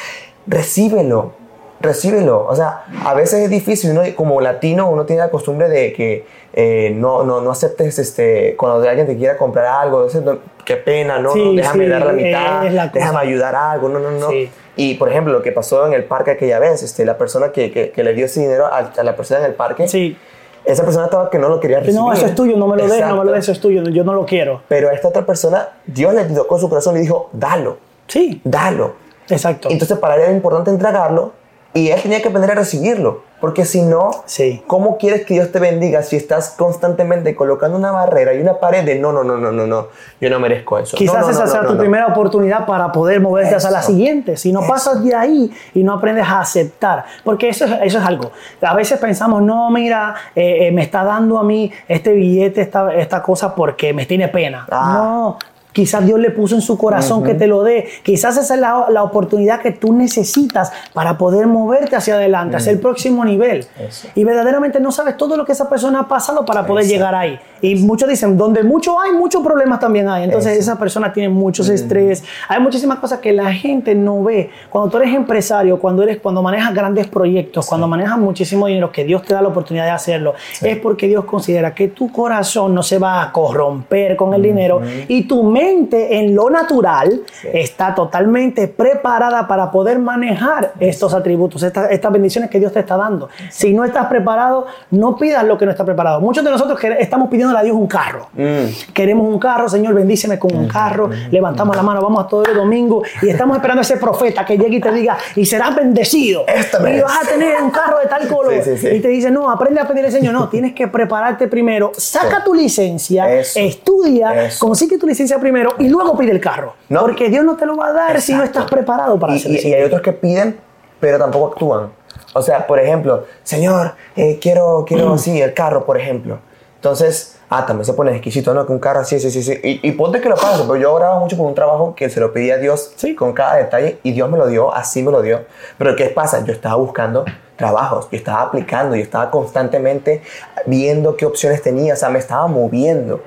Recíbelo, 0.47 1.33
recíbelo. 1.81 2.47
O 2.47 2.55
sea, 2.57 2.85
a 3.05 3.15
veces 3.15 3.41
es 3.45 3.51
difícil, 3.51 3.91
uno, 3.93 4.03
como 4.17 4.41
latino 4.41 4.89
uno 4.91 5.05
tiene 5.05 5.23
la 5.23 5.31
costumbre 5.31 5.69
de 5.69 5.93
que 5.93 6.27
eh, 6.53 6.93
no, 6.95 7.23
no, 7.25 7.41
no 7.41 7.51
aceptes 7.51 7.99
este, 7.99 8.57
cuando 8.57 8.87
alguien 8.89 9.07
te 9.07 9.17
quiera 9.17 9.37
comprar 9.37 9.67
algo, 9.67 9.99
entonces, 9.99 10.23
no, 10.23 10.39
qué 10.65 10.77
pena, 10.77 11.19
no, 11.19 11.33
Sí, 11.33 11.45
no, 11.45 11.53
déjame 11.53 11.85
sí, 11.85 11.91
dar 11.91 12.07
la 12.07 12.13
mitad, 12.13 12.71
la 12.71 12.87
déjame 12.89 13.19
ayudar 13.21 13.55
a 13.55 13.73
algo, 13.73 13.89
no, 13.89 13.99
no, 14.01 14.11
no. 14.11 14.31
Sí. 14.31 14.51
Y 14.77 14.95
por 14.95 15.09
ejemplo, 15.09 15.33
lo 15.33 15.43
que 15.43 15.53
pasó 15.53 15.87
en 15.87 15.93
el 15.93 16.05
parque 16.05 16.33
aquella 16.33 16.59
vez, 16.59 16.83
este, 16.83 17.05
la 17.05 17.19
persona 17.19 17.51
que, 17.53 17.71
que, 17.73 17.91
que 17.91 18.03
le 18.05 18.15
dio 18.15 18.27
ese 18.27 18.41
dinero 18.41 18.67
a, 18.67 18.79
a 18.97 19.03
la 19.03 19.17
persona 19.17 19.41
en 19.41 19.47
el 19.47 19.55
parque, 19.55 19.89
Sí. 19.89 20.17
esa 20.65 20.85
persona 20.85 21.07
estaba 21.07 21.31
que 21.31 21.39
no 21.39 21.49
lo 21.49 21.59
quería 21.61 21.79
Que 21.79 21.87
recibir. 21.87 22.01
no, 22.05 22.13
eso 22.13 22.27
es 22.27 22.35
tuyo, 22.35 22.57
no 22.57 22.67
me 22.67 22.77
lo 22.77 22.87
des, 22.89 23.01
no 23.07 23.17
me 23.17 23.25
lo 23.25 23.33
des, 23.33 23.45
eso 23.45 23.53
es 23.53 23.61
tuyo, 23.61 23.83
yo 23.85 24.05
no 24.05 24.13
lo 24.15 24.25
quiero. 24.27 24.63
Pero 24.69 24.89
a 24.89 24.93
esta 24.93 25.09
otra 25.09 25.25
persona, 25.27 25.69
Dios 25.87 26.15
le 26.15 26.25
tocó 26.25 26.59
su 26.59 26.69
corazón 26.69 26.97
y 26.97 27.01
dijo, 27.01 27.29
dalo, 27.33 27.79
Sí, 28.07 28.41
dalo. 28.45 28.95
exacto. 29.29 29.69
Entonces 29.71 29.99
para 29.99 30.15
él 30.17 30.23
era 30.23 30.33
importante 30.33 30.71
entregarlo 30.71 31.33
y 31.75 31.91
él 31.91 32.01
tenía 32.03 32.21
que 32.23 32.29
aprender 32.29 32.51
a 32.53 32.55
recibirlo. 32.55 33.29
Porque 33.41 33.65
si 33.65 33.83
no, 33.83 34.11
Sí. 34.25 34.65
¿cómo 34.67 34.99
quieres 34.99 35.25
que 35.25 35.35
Dios 35.35 35.53
te 35.53 35.61
bendiga 35.61 36.03
si 36.03 36.17
estás 36.17 36.51
constantemente 36.59 37.37
colocando 37.37 37.79
una 37.79 37.93
barrera 37.93 38.35
y 38.35 38.41
una 38.41 38.55
pared 38.59 38.85
de 38.85 38.97
no, 38.99 39.13
no, 39.13 39.23
no, 39.23 39.37
no, 39.37 39.53
no, 39.53 39.65
no, 39.65 39.87
yo 40.21 40.29
no 40.29 40.41
merezco 40.41 40.77
eso? 40.77 40.97
Quizás 40.97 41.21
No, 41.21 41.27
no, 41.27 41.31
esa 41.31 41.45
no, 41.45 41.51
sea 41.51 41.65
tu 41.65 41.79
primera 41.79 42.09
oportunidad 42.09 42.67
para 42.67 42.91
poder 42.91 43.21
moverte 43.21 43.55
hacia 43.55 43.71
la 43.71 43.79
Eso. 43.79 43.89
siguiente. 43.93 44.37
Si 44.37 44.53
no 44.53 44.59
Eso. 44.61 44.69
pasas 44.69 45.05
de 45.05 45.15
ahí 45.15 45.53
y 45.73 45.85
no 45.85 45.93
aprendes 45.95 46.27
a 46.27 46.41
aceptar, 46.41 47.05
porque 47.23 47.49
eso 47.51 47.65
es, 47.67 47.71
eso 47.85 47.99
es 47.99 48.05
algo. 48.05 48.33
A 48.61 48.75
veces 48.75 48.99
pensamos, 48.99 49.41
no, 49.43 49.71
mira, 49.71 50.17
eh, 50.35 50.67
eh, 50.67 50.73
me 50.73 50.83
está 50.83 51.05
dando 51.05 51.39
a 51.39 51.45
mí 51.45 51.71
este 51.87 52.13
billete, 52.15 52.61
esta, 52.63 52.93
esta 52.93 53.23
cosa 53.23 53.55
porque 53.55 53.93
me 53.93 54.05
tiene 54.05 54.27
pena. 54.27 54.67
Ah. 54.69 54.95
No. 54.97 55.39
Quizás 55.73 56.05
Dios 56.05 56.19
le 56.19 56.31
puso 56.31 56.55
en 56.55 56.61
su 56.61 56.77
corazón 56.77 57.23
que 57.23 57.35
te 57.35 57.47
lo 57.47 57.63
dé. 57.63 57.89
Quizás 58.03 58.37
esa 58.37 58.55
es 58.55 58.61
la, 58.61 58.87
la 58.91 59.03
oportunidad 59.03 59.61
que 59.61 59.71
tú 59.71 59.93
necesitas 59.93 60.73
para 60.93 61.19
poder 61.19 61.47
moverte 61.47 61.95
hacia 61.95 62.15
adelante, 62.15 62.57
hacia 62.57 62.73
el 62.73 62.81
próximo 62.81 63.25
nivel. 63.25 63.67
Eso. 63.79 64.09
Y 64.15 64.25
verdaderamente 64.25 64.81
no 64.81 64.91
sabes 64.91 65.17
todo 65.17 65.37
lo 65.37 65.45
que 65.45 65.53
esa 65.53 65.69
persona 65.69 66.01
ha 66.01 66.09
pasado 66.09 66.45
para 66.45 66.67
poder 66.67 66.85
Exacto. 66.85 66.97
llegar 66.97 67.15
ahí. 67.15 67.39
Y 67.61 67.75
muchos 67.77 68.09
dicen, 68.09 68.37
donde 68.37 68.63
mucho 68.63 69.01
hay, 69.01 69.13
muchos 69.13 69.43
problemas 69.45 69.81
también 69.81 70.09
hay. 70.09 70.25
Entonces 70.25 70.53
Eso. 70.53 70.61
esa 70.73 70.79
persona 70.79 71.13
tiene 71.13 71.29
muchos 71.29 71.69
estrés. 71.69 72.23
Hay 72.49 72.61
muchísimas 72.61 72.99
cosas 72.99 73.19
que 73.21 73.33
la 73.33 73.53
gente 73.53 73.95
no 73.95 74.23
ve. 74.23 74.51
Cuando 74.71 74.91
tú 74.91 74.99
eres 74.99 75.15
empresario, 75.15 75.79
cuando 75.79 76.03
eres, 76.03 76.19
cuando 76.19 76.43
manejas 76.43 76.75
grandes 76.75 77.07
proyectos, 77.09 77.67
cuando 77.67 77.87
manejas 77.89 78.19
muchísimo 78.19 78.67
dinero, 78.67 78.91
que 78.93 79.05
Dios 79.05 79.23
te 79.23 79.35
da 79.35 79.43
la 79.43 79.49
oportunidad 79.49 79.85
de 79.85 79.91
hacerlo, 79.91 80.35
es 80.63 80.77
porque 80.79 81.07
Dios 81.09 81.25
considera 81.25 81.75
que 81.75 81.89
tu 81.89 82.11
corazón 82.13 82.75
no 82.75 82.83
se 82.83 82.99
va 82.99 83.23
a 83.23 83.33
corromper 83.33 84.17
con 84.17 84.35
el 84.35 84.43
dinero 84.43 84.81
y 85.09 85.25
tu 85.27 85.43
mente 85.45 86.19
en 86.19 86.35
lo 86.35 86.51
natural 86.51 87.23
está 87.53 87.95
totalmente 87.95 88.69
preparada 88.69 89.47
para 89.47 89.71
poder 89.71 89.99
manejar 89.99 90.73
estos 90.81 91.15
atributos, 91.15 91.63
estas, 91.63 91.91
estas 91.91 92.13
bendiciones 92.13 92.51
que 92.51 92.59
Dios 92.59 92.73
te 92.73 92.81
está 92.81 92.97
dando. 92.97 93.29
Si 93.51 93.73
no 93.73 93.85
estás 93.85 94.07
preparado, 94.07 94.67
no 94.91 95.17
pidas 95.17 95.45
lo 95.45 95.59
que 95.59 95.65
no 95.65 95.71
está 95.73 95.85
preparado. 95.85 96.21
Muchos 96.21 96.45
de 96.45 96.51
nosotros 96.51 96.79
quere- 96.79 96.97
estamos 97.01 97.29
pidiendo 97.29 97.48
a 97.57 97.63
Dios 97.63 97.77
un 97.77 97.87
carro. 97.87 98.29
Mm. 98.35 98.93
Queremos 98.93 99.27
un 99.27 99.39
carro, 99.39 99.69
Señor, 99.69 99.95
bendíceme 99.95 100.39
con 100.39 100.55
un 100.55 100.69
carro. 100.69 101.11
Levantamos 101.31 101.75
la 101.77 101.83
mano, 101.83 102.01
vamos 102.03 102.25
a 102.25 102.29
todo 102.29 102.45
el 102.45 102.55
domingo 102.55 103.03
y 103.23 103.29
estamos 103.29 103.57
esperando 103.57 103.81
a 103.81 103.83
ese 103.83 103.97
profeta 103.97 104.45
que 104.45 104.57
llegue 104.59 104.77
y 104.77 104.81
te 104.81 104.93
diga, 104.93 105.17
y 105.37 105.45
serás 105.45 105.75
bendecido. 105.75 106.45
Esta 106.47 106.79
y 106.91 107.01
vas 107.01 107.25
a 107.25 107.29
tener 107.29 107.61
un 107.63 107.71
carro 107.71 107.99
de 107.99 108.07
tal 108.07 108.27
color. 108.29 108.55
Sí, 108.63 108.77
sí, 108.77 108.79
sí. 108.79 108.89
Y 108.97 109.01
te 109.01 109.09
dice, 109.09 109.31
no, 109.31 109.51
aprende 109.51 109.81
a 109.81 109.87
pedir 109.89 110.05
al 110.05 110.13
Señor. 110.13 110.33
No, 110.35 110.49
tienes 110.51 110.75
que 110.75 110.89
prepararte 110.89 111.49
primero. 111.49 111.93
Saca 111.97 112.43
tu 112.45 112.55
licencia, 112.55 113.33
Eso. 113.33 113.59
estudia, 113.61 114.47
Eso. 114.47 114.67
consigue 114.67 114.99
tu 114.99 115.07
licencia 115.07 115.39
primero 115.39 115.75
y 115.79 115.89
luego 115.89 116.17
pide 116.17 116.33
el 116.33 116.41
carro. 116.41 116.75
No. 116.89 117.01
Porque 117.01 117.29
Dios 117.29 117.45
no 117.45 117.57
te 117.57 117.67
lo 117.67 117.77
va 117.77 117.89
a 117.89 117.93
dar 117.93 118.21
si 118.21 118.35
no 118.35 118.43
estás 118.43 118.65
preparado 118.71 119.19
para 119.19 119.35
y, 119.35 119.37
hacer 119.37 119.51
y- 119.53 119.57
eso. 119.57 119.69
y 119.69 119.75
hay 119.75 119.83
otros 119.85 120.03
que 120.03 120.13
piden, 120.13 120.59
pero 121.01 121.19
tampoco 121.19 121.53
actúan. 121.53 121.91
O 122.35 122.43
sea, 122.43 122.67
por 122.67 122.79
ejemplo, 122.79 123.25
Señor, 123.43 123.95
eh, 124.15 124.39
quiero, 124.41 124.85
quiero, 124.87 125.15
Mm. 125.15 125.19
sí, 125.19 125.41
el 125.41 125.55
carro, 125.55 125.85
por 125.87 125.97
ejemplo. 125.99 126.39
Entonces, 126.77 127.38
ah, 127.51 127.67
también 127.67 127.85
se 127.85 127.93
pone 127.93 128.13
exquisito, 128.13 128.53
¿no? 128.55 128.67
Que 128.67 128.73
un 128.73 128.79
carro 128.79 129.01
así, 129.01 129.19
sí, 129.21 129.31
sí, 129.31 129.43
sí. 129.43 129.59
Y, 129.63 129.89
y 129.89 129.93
ponte 129.93 130.21
que 130.21 130.29
lo 130.29 130.37
pagas, 130.37 130.61
pero 130.63 130.77
yo 130.77 130.93
oraba 130.93 131.19
mucho 131.19 131.37
por 131.37 131.47
un 131.47 131.55
trabajo 131.55 131.95
que 131.95 132.09
se 132.11 132.21
lo 132.21 132.33
pedí 132.33 132.51
a 132.51 132.59
Dios 132.59 132.93
Sí. 132.97 133.15
con 133.15 133.33
cada 133.33 133.57
detalle 133.57 133.99
y 134.03 134.13
Dios 134.13 134.31
me 134.31 134.39
lo 134.39 134.47
dio, 134.47 134.75
así 134.75 135.03
me 135.03 135.11
lo 135.11 135.23
dio. 135.23 135.43
Pero 135.79 135.97
¿qué 135.97 136.07
pasa? 136.07 136.45
Yo 136.45 136.53
estaba 136.53 136.77
buscando 136.77 137.25
trabajos, 137.57 138.09
yo 138.11 138.17
estaba 138.19 138.43
aplicando, 138.43 138.95
yo 138.95 139.03
estaba 139.03 139.31
constantemente 139.31 140.23
viendo 140.67 141.17
qué 141.17 141.27
opciones 141.27 141.63
tenía, 141.63 141.95
o 141.95 141.97
sea, 141.97 142.09
me 142.09 142.19
estaba 142.19 142.47
moviendo. 142.47 143.21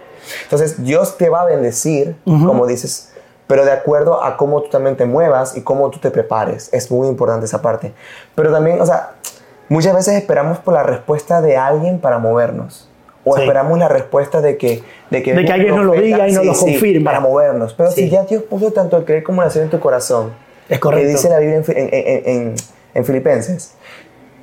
Entonces, 0.43 0.83
Dios 0.83 1.17
te 1.17 1.29
va 1.29 1.41
a 1.41 1.45
bendecir, 1.45 2.15
como 2.25 2.67
dices, 2.67 3.11
pero 3.47 3.65
de 3.65 3.71
acuerdo 3.71 4.23
a 4.23 4.37
cómo 4.37 4.61
tú 4.61 4.69
también 4.69 4.95
te 4.95 5.05
muevas 5.05 5.57
y 5.57 5.61
cómo 5.63 5.89
tú 5.89 5.99
te 5.99 6.11
prepares. 6.11 6.69
Es 6.71 6.89
muy 6.91 7.07
importante 7.09 7.45
esa 7.45 7.61
parte. 7.61 7.91
Pero 8.35 8.51
también, 8.51 8.79
o 8.79 8.85
sea, 8.85 9.15
muchas 9.67 9.93
veces 9.95 10.13
esperamos 10.13 10.59
por 10.59 10.75
la 10.75 10.83
respuesta 10.83 11.41
de 11.41 11.57
alguien 11.57 11.99
para 11.99 12.17
movernos. 12.19 12.87
O 13.23 13.35
Sí. 13.35 13.41
esperamos 13.41 13.77
la 13.77 13.87
respuesta 13.87 14.41
de 14.41 14.57
que, 14.57 14.81
de 15.11 15.21
que, 15.23 15.33
De 15.33 15.45
que 15.45 15.51
alguien 15.51 15.75
nos 15.75 15.85
lo 15.85 15.93
diga 15.93 16.27
y 16.27 16.31
nos 16.33 16.45
lo 16.45 16.53
confirme. 16.53 17.05
para 17.05 17.19
movernos. 17.19 17.73
Pero 17.73 17.91
si 17.91 18.09
ya 18.09 18.23
Dios 18.23 18.43
puso 18.43 18.71
tanto 18.71 18.97
el 18.97 19.05
creer 19.05 19.23
como 19.23 19.41
el 19.43 19.47
hacer 19.47 19.61
en 19.63 19.69
tu 19.69 19.79
corazón, 19.79 20.31
Es 20.67 20.79
correcto. 20.79 21.05
que 21.05 21.11
dice 21.11 21.29
la 21.29 21.37
Biblia 21.39 21.57
en- 21.57 21.63
en- 21.77 22.23
en- 22.25 22.55
en 22.95 23.05
Filipenses, 23.05 23.73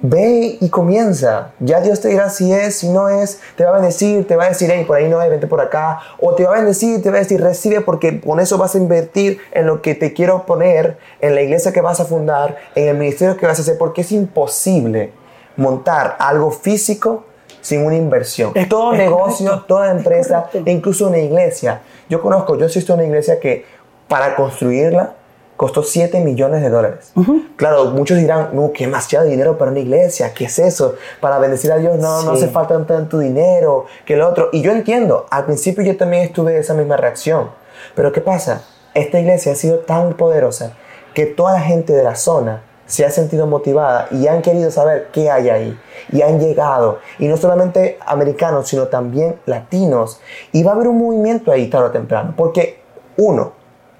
Ve 0.01 0.59
y 0.61 0.69
comienza. 0.69 1.51
Ya 1.59 1.81
Dios 1.81 2.01
te 2.01 2.07
dirá 2.07 2.31
si 2.31 2.53
es, 2.53 2.77
si 2.77 2.89
no 2.89 3.09
es. 3.09 3.41
Te 3.57 3.65
va 3.65 3.71
a 3.71 3.73
bendecir, 3.81 4.29
te 4.29 4.37
va 4.37 4.45
a 4.45 4.49
decir, 4.51 4.71
hey, 4.73 4.85
por 4.87 4.97
ahí 4.97 5.09
no 5.09 5.21
es, 5.21 5.29
vente 5.29 5.49
por 5.49 5.61
acá. 5.61 5.99
O 6.21 6.37
te 6.37 6.45
va 6.45 6.53
a 6.53 6.57
bendecir, 6.59 7.03
te 7.03 7.11
va 7.11 7.17
a 7.17 7.19
decir, 7.19 7.41
recibe 7.43 7.81
porque 7.81 8.21
con 8.21 8.39
eso 8.39 8.59
vas 8.59 8.77
a 8.77 8.79
invertir 8.79 9.41
en 9.51 9.67
lo 9.67 9.83
que 9.83 9.97
te 9.97 10.13
quiero 10.13 10.47
poner, 10.47 10.99
en 11.21 11.35
la 11.35 11.43
iglesia 11.43 11.73
que 11.73 11.81
vas 11.81 11.99
a 11.99 12.05
fundar, 12.05 12.59
en 12.77 12.87
el 12.87 12.97
ministerio 12.97 13.37
que 13.37 13.45
vas 13.49 13.59
a 13.59 13.63
hacer, 13.63 13.77
porque 13.77 14.03
es 14.03 14.13
imposible 14.13 15.11
montar 15.57 16.15
algo 16.21 16.53
físico 16.53 17.25
sin 17.61 17.85
una 17.85 17.97
inversión. 17.97 18.53
Es- 18.55 18.69
todo 18.69 18.93
es 18.93 18.99
negocio, 18.99 19.47
correcto. 19.47 19.67
toda 19.67 19.91
empresa, 19.91 20.49
incluso 20.67 21.09
una 21.09 21.19
iglesia. 21.19 21.81
Yo 22.09 22.21
conozco, 22.23 22.57
yo 22.57 22.67
asisto 22.67 22.93
a 22.93 22.97
una 22.97 23.05
iglesia 23.05 23.39
que 23.41 23.65
para 24.09 24.35
construirla 24.35 25.15
costó 25.57 25.83
7 25.83 26.21
millones 26.21 26.63
de 26.63 26.71
dólares. 26.71 27.13
Claro, 27.57 27.87
muchos 27.87 28.17
dirán, 28.19 28.51
no, 28.53 28.71
qué 28.73 28.85
demasiado 28.85 29.27
dinero 29.27 29.59
para 29.59 29.73
una 29.73 29.81
iglesia, 29.81 30.33
¿qué 30.33 30.45
es 30.45 30.59
eso? 30.61 30.95
Para 31.21 31.39
bendecir 31.41 31.73
a 31.73 31.79
Dios, 31.79 31.99
no, 31.99 32.23
no 32.23 32.37
Sí. 32.37 32.45
hace 32.45 32.53
falta 32.53 32.79
tanto 32.87 33.19
dinero, 33.19 33.87
que 34.07 34.15
el 34.15 34.23
otro. 34.23 34.51
Y 34.53 34.63
yo 34.63 34.71
entiendo, 34.71 35.27
al 35.31 35.47
principio 35.47 35.83
yo 35.83 35.97
también 35.97 36.23
estuve 36.23 36.57
esa 36.59 36.75
misma 36.75 36.97
reacción. 36.97 37.51
Pero 37.97 38.13
¿qué 38.13 38.21
pasa? 38.21 38.63
Esta 38.95 39.19
iglesia 39.19 39.51
ha 39.53 39.57
sido 39.57 39.81
tan 39.81 40.15
poderosa 40.15 40.75
que 41.13 41.27
toda 41.27 41.55
la 41.55 41.61
gente 41.61 41.93
de 41.93 42.05
la 42.05 42.15
zona 42.15 42.63
se 42.89 43.05
ha 43.05 43.11
sentido 43.11 43.47
motivada 43.47 44.09
y 44.11 44.27
han 44.27 44.43
querido 44.43 44.71
saber 44.73 45.09
qué 45.13 45.31
hay 45.31 45.51
ahí. 45.51 45.79
Y 46.11 46.23
han 46.23 46.41
llegado. 46.41 46.99
Y 47.19 47.29
no 47.29 47.37
solamente 47.37 47.99
americanos, 48.05 48.67
sino 48.67 48.89
también 48.89 49.37
latinos. 49.47 50.21
Y 50.53 50.65
va 50.65 50.73
a 50.73 50.75
haber 50.75 50.89
un 50.89 50.99
movimiento 50.99 51.53
ahí 51.53 51.69
tarde 51.69 51.87
o 51.87 51.91
temprano. 51.91 52.35
Porque, 52.37 52.81
uno, 53.19 53.53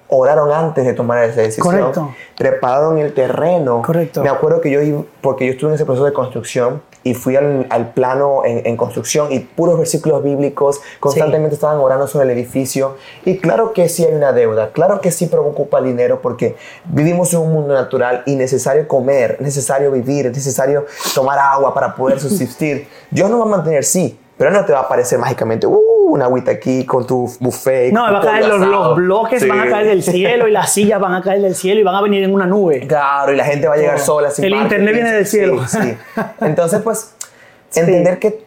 oraron 0.09 0.51
antes 0.51 0.85
de 0.85 0.93
tomar 0.93 1.23
esa 1.23 1.41
decisión. 1.41 1.67
Correcto. 1.67 2.13
Prepararon 2.35 2.97
el 2.97 3.13
terreno. 3.13 3.83
Correcto. 3.83 4.23
Me 4.23 4.29
acuerdo 4.29 4.59
que 4.59 4.71
yo, 4.71 5.05
porque 5.21 5.45
yo 5.45 5.51
estuve 5.51 5.69
en 5.69 5.75
ese 5.75 5.85
proceso 5.85 6.05
de 6.05 6.13
construcción 6.13 6.81
y 7.03 7.13
fui 7.13 7.35
al, 7.35 7.65
al 7.69 7.93
plano 7.93 8.43
en, 8.45 8.65
en 8.65 8.75
construcción 8.75 9.31
y 9.31 9.39
puros 9.39 9.77
versículos 9.77 10.23
bíblicos, 10.23 10.81
constantemente 10.99 11.55
estaban 11.55 11.77
orando 11.77 12.07
sobre 12.07 12.25
el 12.25 12.31
edificio. 12.31 12.97
Y 13.25 13.37
claro 13.37 13.73
que 13.73 13.87
sí 13.89 14.05
hay 14.05 14.13
una 14.13 14.33
deuda, 14.33 14.71
claro 14.71 14.99
que 14.99 15.11
sí 15.11 15.27
preocupa 15.27 15.79
el 15.79 15.85
dinero 15.85 16.21
porque 16.21 16.55
vivimos 16.85 17.33
en 17.33 17.39
un 17.39 17.53
mundo 17.53 17.73
natural 17.73 18.23
y 18.25 18.35
necesario 18.35 18.87
comer, 18.87 19.37
necesario 19.39 19.91
vivir, 19.91 20.25
necesario 20.25 20.85
tomar 21.15 21.39
agua 21.39 21.73
para 21.73 21.95
poder 21.95 22.19
subsistir. 22.19 22.87
Dios 23.09 23.29
nos 23.29 23.39
va 23.39 23.45
a 23.45 23.47
mantener, 23.47 23.83
sí, 23.83 24.19
pero 24.37 24.51
no 24.51 24.65
te 24.65 24.73
va 24.73 24.79
a 24.79 24.83
aparecer 24.83 25.19
mágicamente, 25.19 25.67
uh, 25.67 25.88
una 26.09 26.25
agüita 26.25 26.51
aquí 26.51 26.85
con 26.85 27.05
tu 27.07 27.31
buffet. 27.39 27.91
No, 27.93 28.01
va 28.11 28.19
a 28.19 28.21
caer 28.21 28.45
los, 28.47 28.61
asado". 28.61 28.71
los 28.71 28.95
bloques, 28.97 29.41
Sí. 29.41 29.47
van 29.49 29.59
a 29.61 29.69
caer 29.69 29.87
del 29.87 30.03
cielo 30.03 30.47
y 30.47 30.51
las 30.51 30.71
sillas 30.73 30.99
van 30.99 31.13
a 31.13 31.21
caer 31.21 31.41
del 31.41 31.55
cielo 31.55 31.79
y 31.79 31.83
van 31.83 31.95
a 31.95 32.01
venir 32.01 32.23
en 32.23 32.33
una 32.33 32.45
nube. 32.45 32.85
Claro, 32.87 33.31
y 33.33 33.35
la 33.35 33.45
gente 33.45 33.67
va 33.67 33.75
a 33.75 33.77
llegar 33.77 33.99
sola 33.99 34.31
sin 34.31 34.45
El 34.45 34.51
marketing. 34.55 34.75
internet 34.75 34.93
viene 34.95 35.11
del 35.13 35.25
cielo. 35.27 35.67
Sí, 35.67 35.77
sí. 35.81 35.97
Entonces, 36.41 36.81
pues, 36.81 37.13
entender 37.75 38.19
que 38.19 38.43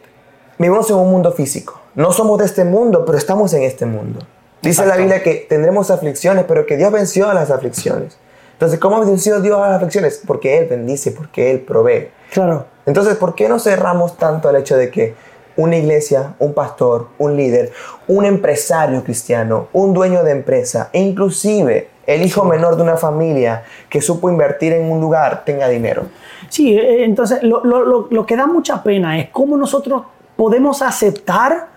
vivimos 0.59 0.89
en 0.91 0.97
un 0.97 1.11
mundo 1.11 1.33
físico. 1.33 1.81
No 1.95 2.13
somos 2.13 2.39
de 2.39 2.47
este 2.47 2.65
mundo, 2.65 3.05
pero 3.05 3.19
estamos 3.19 3.53
en 3.55 3.63
este 3.63 3.87
mundo. 3.87 4.21
Dice 4.63 4.87
la. 4.87 4.97
Biblia 4.97 5.23
que 5.23 5.47
tendremos 5.49 5.91
aflicciones, 5.91 6.45
pero 6.47 6.67
que 6.67 6.77
Dios 6.77 6.93
venció 6.93 7.29
a 7.29 7.35
las 7.35 7.51
aflicciones. 7.51 8.17
Entonces, 8.53 8.79
¿cómo 8.79 9.05
venció 9.05 9.41
Dios 9.41 9.59
a 9.59 9.67
las 9.69 9.77
aflicciones? 9.77 10.23
Porque 10.25 10.59
Él 10.59 10.67
bendice, 10.69 11.11
porque 11.11 11.51
Él 11.51 11.61
provee. 11.61 12.09
Claro. 12.31 12.67
Entonces, 12.87 13.17
¿por 13.17 13.35
qué 13.35 13.49
no 13.49 13.59
cerramos 13.59 14.17
tanto 14.17 14.49
al 14.49 14.57
hecho 14.57 14.77
de 14.77 14.89
que 14.91 15.15
una 15.57 15.77
iglesia, 15.77 16.35
un 16.39 16.55
pastor, 16.55 17.09
un 17.19 17.37
líder, 17.37 17.73
un 18.09 18.25
empresario 18.25 19.03
cristiano, 19.05 19.69
un 19.73 19.93
dueño 19.95 20.23
de 20.25 20.33
empresa, 20.33 20.91
e 20.93 21.01
inclusive 21.01 21.89
el 22.07 22.23
hijo 22.23 22.45
menor 22.45 22.77
de 22.77 22.83
una 22.83 22.97
familia 22.97 23.63
que 23.89 24.01
supo 24.01 24.29
invertir 24.31 24.73
en 24.73 24.91
un 24.91 25.01
lugar 25.01 25.45
tenga 25.45 25.69
dinero? 25.69 26.05
Sí, 26.49 26.77
eh, 26.77 27.05
entonces 27.05 27.43
lo, 27.43 27.65
lo- 27.65 27.85
lo- 27.85 28.09
lo 28.11 28.27
que 28.27 28.37
da 28.37 28.47
mucha 28.47 28.83
pena 28.83 29.19
es 29.19 29.29
cómo 29.31 29.57
nosotros 29.57 30.03
podemos 30.37 30.83
aceptar 30.83 31.69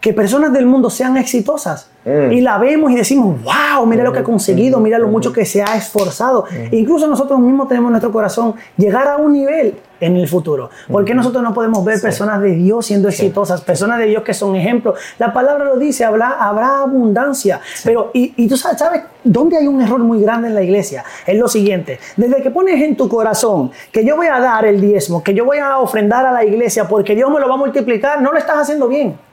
que 0.00 0.12
personas 0.12 0.52
del 0.52 0.66
mundo 0.66 0.90
sean 0.90 1.16
exitosas. 1.16 1.90
Mm. 2.04 2.32
Y 2.32 2.40
la 2.40 2.58
vemos 2.58 2.92
y 2.92 2.96
decimos, 2.96 3.36
wow, 3.42 3.84
mira 3.84 4.04
lo 4.04 4.12
que 4.12 4.20
ha 4.20 4.24
conseguido, 4.24 4.80
mira 4.80 4.98
lo 4.98 5.08
mucho 5.08 5.32
que 5.32 5.44
se 5.44 5.62
ha 5.62 5.76
esforzado. 5.76 6.44
Incluso 6.70 7.06
nosotros 7.06 7.38
mismos 7.40 7.68
tenemos 7.68 7.88
en 7.88 7.92
nuestro 7.92 8.12
corazón 8.12 8.54
llegar 8.76 9.08
a 9.08 9.16
un 9.16 9.32
nivel 9.32 9.74
en 10.00 10.16
el 10.16 10.28
futuro. 10.28 10.70
¿Por 10.90 11.04
qué 11.04 11.12
nosotros 11.12 11.42
no 11.42 11.52
podemos 11.52 11.84
ver 11.84 12.00
personas 12.00 12.40
de 12.40 12.52
Dios 12.52 12.86
siendo 12.86 13.08
exitosas, 13.08 13.60
personas 13.62 13.98
de 13.98 14.06
Dios 14.06 14.22
que 14.22 14.32
son 14.32 14.54
ejemplos? 14.54 14.98
La 15.18 15.32
palabra 15.32 15.64
lo 15.64 15.76
dice, 15.76 16.04
habrá, 16.04 16.30
habrá 16.38 16.82
abundancia. 16.82 17.60
Pero, 17.84 18.12
y, 18.14 18.32
y 18.36 18.48
tú 18.48 18.56
sabes, 18.56 18.78
¿sabes 18.78 19.02
dónde 19.24 19.56
hay 19.56 19.66
un 19.66 19.82
error 19.82 19.98
muy 19.98 20.22
grande 20.22 20.48
en 20.48 20.54
la 20.54 20.62
iglesia? 20.62 21.04
Es 21.26 21.36
lo 21.36 21.48
siguiente, 21.48 21.98
desde 22.16 22.40
que 22.42 22.50
pones 22.50 22.80
en 22.80 22.96
tu 22.96 23.08
corazón 23.08 23.72
que 23.90 24.04
yo 24.04 24.16
voy 24.16 24.28
a 24.28 24.38
dar 24.38 24.64
el 24.64 24.80
diezmo, 24.80 25.22
que 25.22 25.34
yo 25.34 25.44
voy 25.44 25.58
a 25.58 25.78
ofrendar 25.78 26.24
a 26.24 26.32
la 26.32 26.44
iglesia 26.44 26.86
porque 26.86 27.16
Dios 27.16 27.28
me 27.30 27.40
lo 27.40 27.48
va 27.48 27.54
a 27.54 27.58
multiplicar, 27.58 28.22
no 28.22 28.30
lo 28.30 28.38
estás 28.38 28.58
haciendo 28.58 28.86
bien. 28.86 29.27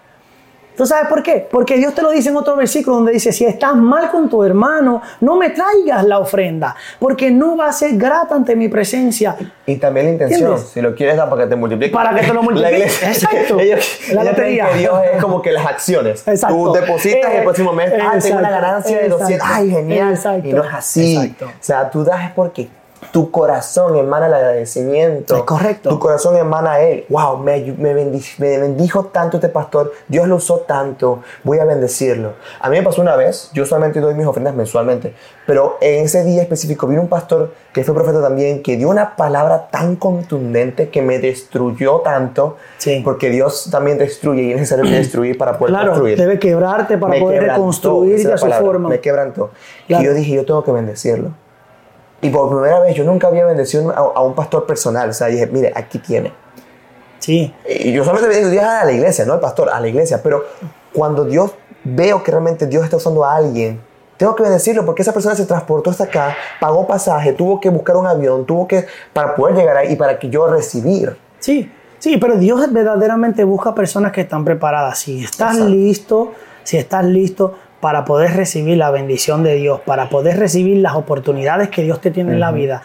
¿Tú 0.76 0.86
sabes 0.86 1.08
por 1.08 1.24
qué? 1.24 1.48
Porque 1.50 1.78
Dios 1.78 1.94
te 1.94 2.02
lo 2.02 2.12
dice 2.12 2.30
en 2.30 2.36
otro 2.38 2.56
versículo 2.56 2.98
donde 2.98 3.12
dice, 3.14 3.32
si 3.32 3.46
estás 3.46 3.76
mal 3.76 4.10
con 4.12 4.30
tu 4.30 4.44
hermano, 4.44 5.02
no 5.22 5.36
me 5.36 5.50
traigas 5.52 6.04
la 6.06 6.20
ofrenda, 6.20 6.76
porque 7.00 7.32
no 7.32 7.56
va 7.56 7.68
a 7.68 7.72
ser 7.74 7.96
grata 7.98 8.36
ante 8.36 8.56
mi 8.56 8.68
presencia. 8.68 9.36
Y 9.66 9.78
también 9.78 10.08
la 10.08 10.12
intención, 10.14 10.42
¿Entiendes? 10.52 10.70
si 10.72 10.82
lo 10.82 10.94
quieres 10.96 11.18
dar 11.18 11.30
para 11.30 11.44
que 11.44 11.50
te 11.50 11.56
multiplique. 11.56 11.94
Para 11.94 12.14
que 12.14 12.26
te 12.28 12.34
lo 12.34 12.44
multiplique. 12.44 12.72
La 12.72 12.78
iglesia, 12.78 13.08
Exacto. 13.10 13.60
ellos, 13.60 14.00
La 14.14 14.22
ellos 14.22 14.26
lotería. 14.34 14.70
que 14.70 14.78
Dios 14.80 15.00
es 15.14 15.22
como 15.22 15.42
que 15.42 15.52
las 15.52 15.66
acciones. 15.66 16.28
Exacto. 16.28 16.56
Tú 16.56 16.74
depositas 16.74 17.32
Eh, 17.32 17.38
el 17.38 17.44
próximo 17.44 17.74
mes, 17.74 17.88
ah, 17.94 17.96
tengo 17.98 18.06
una 18.08 18.16
exacto, 18.18 18.42
ganancia 18.50 18.98
de 19.00 19.10
200. 19.10 19.32
exacto, 19.32 19.54
Ay, 19.56 19.70
genial. 19.72 20.10
exacto, 20.14 20.48
y 20.48 20.54
no 20.54 20.64
es 20.64 20.74
así. 20.74 21.16
exacto. 21.18 21.46
O 21.46 21.52
sea, 21.64 21.90
tú 21.90 22.04
das 22.04 22.24
es 22.26 22.32
porque 22.32 22.68
tu 23.16 23.32
corazón 23.32 23.96
emana 23.96 24.26
el 24.26 24.34
agradecimiento. 24.34 25.38
Es 25.38 25.44
correcto. 25.44 25.88
Tu 25.88 26.00
corazón 26.00 26.36
emana 26.36 26.74
a 26.74 26.82
Él. 26.82 27.06
Wow, 27.08 27.38
me, 27.38 27.62
me, 27.78 27.96
bendi- 27.96 28.38
me 28.40 28.58
bendijo 28.58 29.06
tanto 29.06 29.38
este 29.38 29.48
pastor. 29.48 29.94
Dios 30.10 30.28
lo 30.28 30.36
usó 30.36 30.58
tanto. 30.68 31.22
Voy 31.46 31.60
a 31.60 31.64
bendecirlo. 31.64 32.34
A 32.60 32.70
mí 32.70 32.76
me 32.78 32.84
pasó 32.84 33.02
una 33.02 33.16
vez. 33.16 33.52
Yo 33.54 33.66
solamente 33.66 34.02
doy 34.02 34.16
mis 34.16 34.26
ofrendas 34.26 34.54
mensualmente. 34.54 35.14
Pero 35.48 35.78
en 35.80 36.04
ese 36.04 36.26
día 36.26 36.42
específico 36.42 36.88
vino 36.88 37.04
un 37.04 37.08
pastor 37.08 37.54
que 37.72 37.86
fue 37.86 37.96
profeta 37.96 38.22
también 38.22 38.62
que 38.62 38.76
dio 38.76 38.90
una 38.90 39.16
palabra 39.16 39.70
tan 39.72 39.96
contundente 39.96 40.90
que 40.90 41.02
me 41.02 41.18
destruyó 41.20 42.02
tanto. 42.02 42.58
Sí. 42.80 43.00
Porque 43.02 43.30
Dios 43.30 43.70
también 43.72 43.98
destruye 43.98 44.42
y 44.42 44.52
es 44.52 44.58
necesario 44.60 44.92
destruir 44.92 45.38
para 45.38 45.58
poder 45.58 45.74
Claro, 45.74 45.92
construir. 45.92 46.18
debe 46.18 46.38
quebrarte 46.38 46.98
para 46.98 47.14
Me 47.14 47.22
poder 47.22 47.44
reconstruir 47.44 48.30
a 48.30 48.38
su 48.38 48.44
palabra, 48.44 48.66
forma. 48.66 48.90
Me 48.90 49.00
quebrantó. 49.00 49.52
Claro. 49.88 50.04
Y 50.04 50.06
yo 50.06 50.14
dije, 50.14 50.34
yo 50.34 50.44
tengo 50.46 50.66
que 50.66 50.74
bendecirlo. 50.74 51.30
Y 52.26 52.30
por 52.30 52.50
primera 52.50 52.80
vez, 52.80 52.96
yo 52.96 53.04
nunca 53.04 53.28
había 53.28 53.46
bendecido 53.46 53.92
a, 53.92 54.20
a 54.20 54.22
un 54.22 54.34
pastor 54.34 54.66
personal. 54.66 55.10
O 55.10 55.14
sea, 55.14 55.28
dije, 55.28 55.48
mire, 55.48 55.72
aquí 55.76 56.00
tiene. 56.00 56.34
Sí, 57.20 57.54
Y 57.68 57.92
yo 57.92 58.04
solamente 58.04 58.30
bendigo 58.30 58.52
Dios 58.52 58.64
a 58.64 58.86
la 58.86 58.92
iglesia, 58.92 59.26
no 59.26 59.34
al 59.34 59.40
pastor, 59.40 59.70
a 59.70 59.80
la 59.80 59.88
iglesia. 59.88 60.22
Pero 60.22 60.46
cuando 60.94 61.26
Dios 61.26 61.52
veo 61.84 62.22
que 62.24 62.32
realmente 62.32 62.68
Dios 62.68 62.84
está 62.84 62.98
usando 62.98 63.24
a 63.24 63.36
alguien, 63.36 63.82
tengo 64.18 64.36
que 64.36 64.44
bendecirlo 64.44 64.86
porque 64.86 65.02
esa 65.02 65.12
persona 65.14 65.36
se 65.36 65.46
transportó 65.46 65.90
hasta 65.90 66.06
acá, 66.06 66.36
pagó 66.60 66.88
pasaje, 66.88 67.34
tuvo 67.34 67.60
que 67.60 67.70
buscar 67.70 67.98
un 67.98 68.06
avión, 68.08 68.46
tuvo 68.46 68.68
que, 68.68 68.86
para 69.12 69.36
poder 69.36 69.56
llegar 69.56 69.78
ahí 69.78 69.94
y 69.94 69.96
para 69.96 70.20
que 70.20 70.30
yo 70.30 70.48
recibir. 70.48 71.18
sí, 71.40 71.72
sí, 72.00 72.18
pero 72.18 72.38
Dios 72.38 72.72
verdaderamente 72.72 73.44
busca 73.44 73.74
personas 73.74 74.12
que 74.12 74.22
están 74.22 74.46
preparadas. 74.46 75.00
Si 75.00 75.24
estás 75.24 75.54
Exacto. 75.54 75.70
listo, 75.74 76.32
si 76.64 76.78
estás 76.78 77.06
listo 77.06 77.56
para 77.86 78.04
poder 78.04 78.36
recibir 78.36 78.78
la 78.78 78.90
bendición 78.90 79.44
de 79.44 79.54
Dios, 79.58 79.80
para 79.82 80.10
poder 80.10 80.40
recibir 80.40 80.78
las 80.78 80.96
oportunidades 80.96 81.70
que 81.70 81.84
Dios 81.84 82.02
te 82.02 82.10
tiene 82.10 82.34
en 82.34 82.40
la 82.40 82.52
vida, 82.52 82.82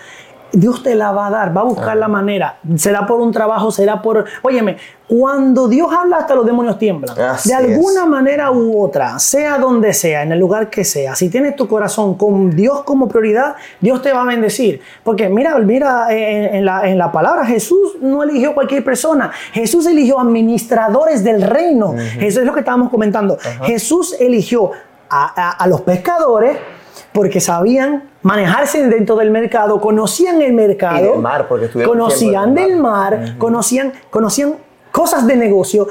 Dios 0.52 0.82
te 0.82 0.94
la 0.94 1.12
va 1.12 1.28
a 1.28 1.30
dar, 1.30 1.56
va 1.56 1.62
a 1.62 1.64
buscar 1.64 1.96
la 1.96 2.08
manera. 2.08 2.58
Será 2.76 3.06
por 3.06 3.20
un 3.20 3.32
trabajo, 3.32 3.70
será 3.70 4.02
por... 4.02 4.24
Óyeme, 4.42 4.76
cuando 5.08 5.68
Dios 5.68 5.88
habla 5.92 6.18
hasta 6.18 6.34
los 6.34 6.44
demonios 6.46 6.78
tiemblan. 6.78 7.18
Así 7.18 7.48
de 7.48 7.54
alguna 7.54 8.06
manera 8.06 8.50
u 8.50 8.82
otra, 8.82 9.18
sea 9.18 9.58
donde 9.58 9.92
sea, 9.92 10.22
en 10.22 10.32
el 10.32 10.38
lugar 10.38 10.70
que 10.70 10.84
sea, 10.84 11.14
si 11.14 11.28
tienes 11.28 11.56
tu 11.56 11.66
corazón 11.66 12.14
con 12.14 12.50
Dios 12.50 12.82
como 12.84 13.08
prioridad, 13.08 13.56
Dios 13.80 14.02
te 14.02 14.12
va 14.12 14.22
a 14.22 14.26
bendecir. 14.26 14.80
Porque 15.02 15.28
mira, 15.28 15.56
mira 15.58 16.06
en, 16.10 16.56
en 16.56 16.64
la, 16.64 16.88
en 16.88 16.98
la 16.98 17.10
palabra, 17.10 17.44
Jesús 17.44 17.96
no 18.00 18.22
eligió 18.22 18.54
cualquier 18.54 18.84
persona. 18.84 19.30
Jesús 19.52 19.86
eligió 19.86 20.20
administradores 20.20 21.24
del 21.24 21.42
reino. 21.42 21.94
Eso 22.20 22.40
es 22.40 22.46
lo 22.46 22.52
que 22.52 22.60
estábamos 22.60 22.90
comentando. 22.90 23.38
Jesús 23.62 24.14
eligió 24.18 24.72
a, 25.10 25.32
a- 25.36 25.50
a 25.50 25.66
los 25.66 25.80
pescadores 25.82 26.56
porque 27.12 27.40
sabían 27.40 28.10
manejarse 28.22 28.86
dentro 28.86 29.16
del 29.16 29.30
mercado, 29.30 29.80
conocían 29.80 30.40
el 30.42 30.52
mercado, 30.52 30.98
Y 30.98 31.02
del 31.08 31.18
mar, 31.18 31.48
porque 31.48 31.68
conocían 31.88 32.54
del 32.54 32.76
mar, 32.76 33.34
conocían, 33.38 33.92
conocían 34.10 34.54
cosas 34.92 35.26
de 35.26 35.36
negocio. 35.36 35.88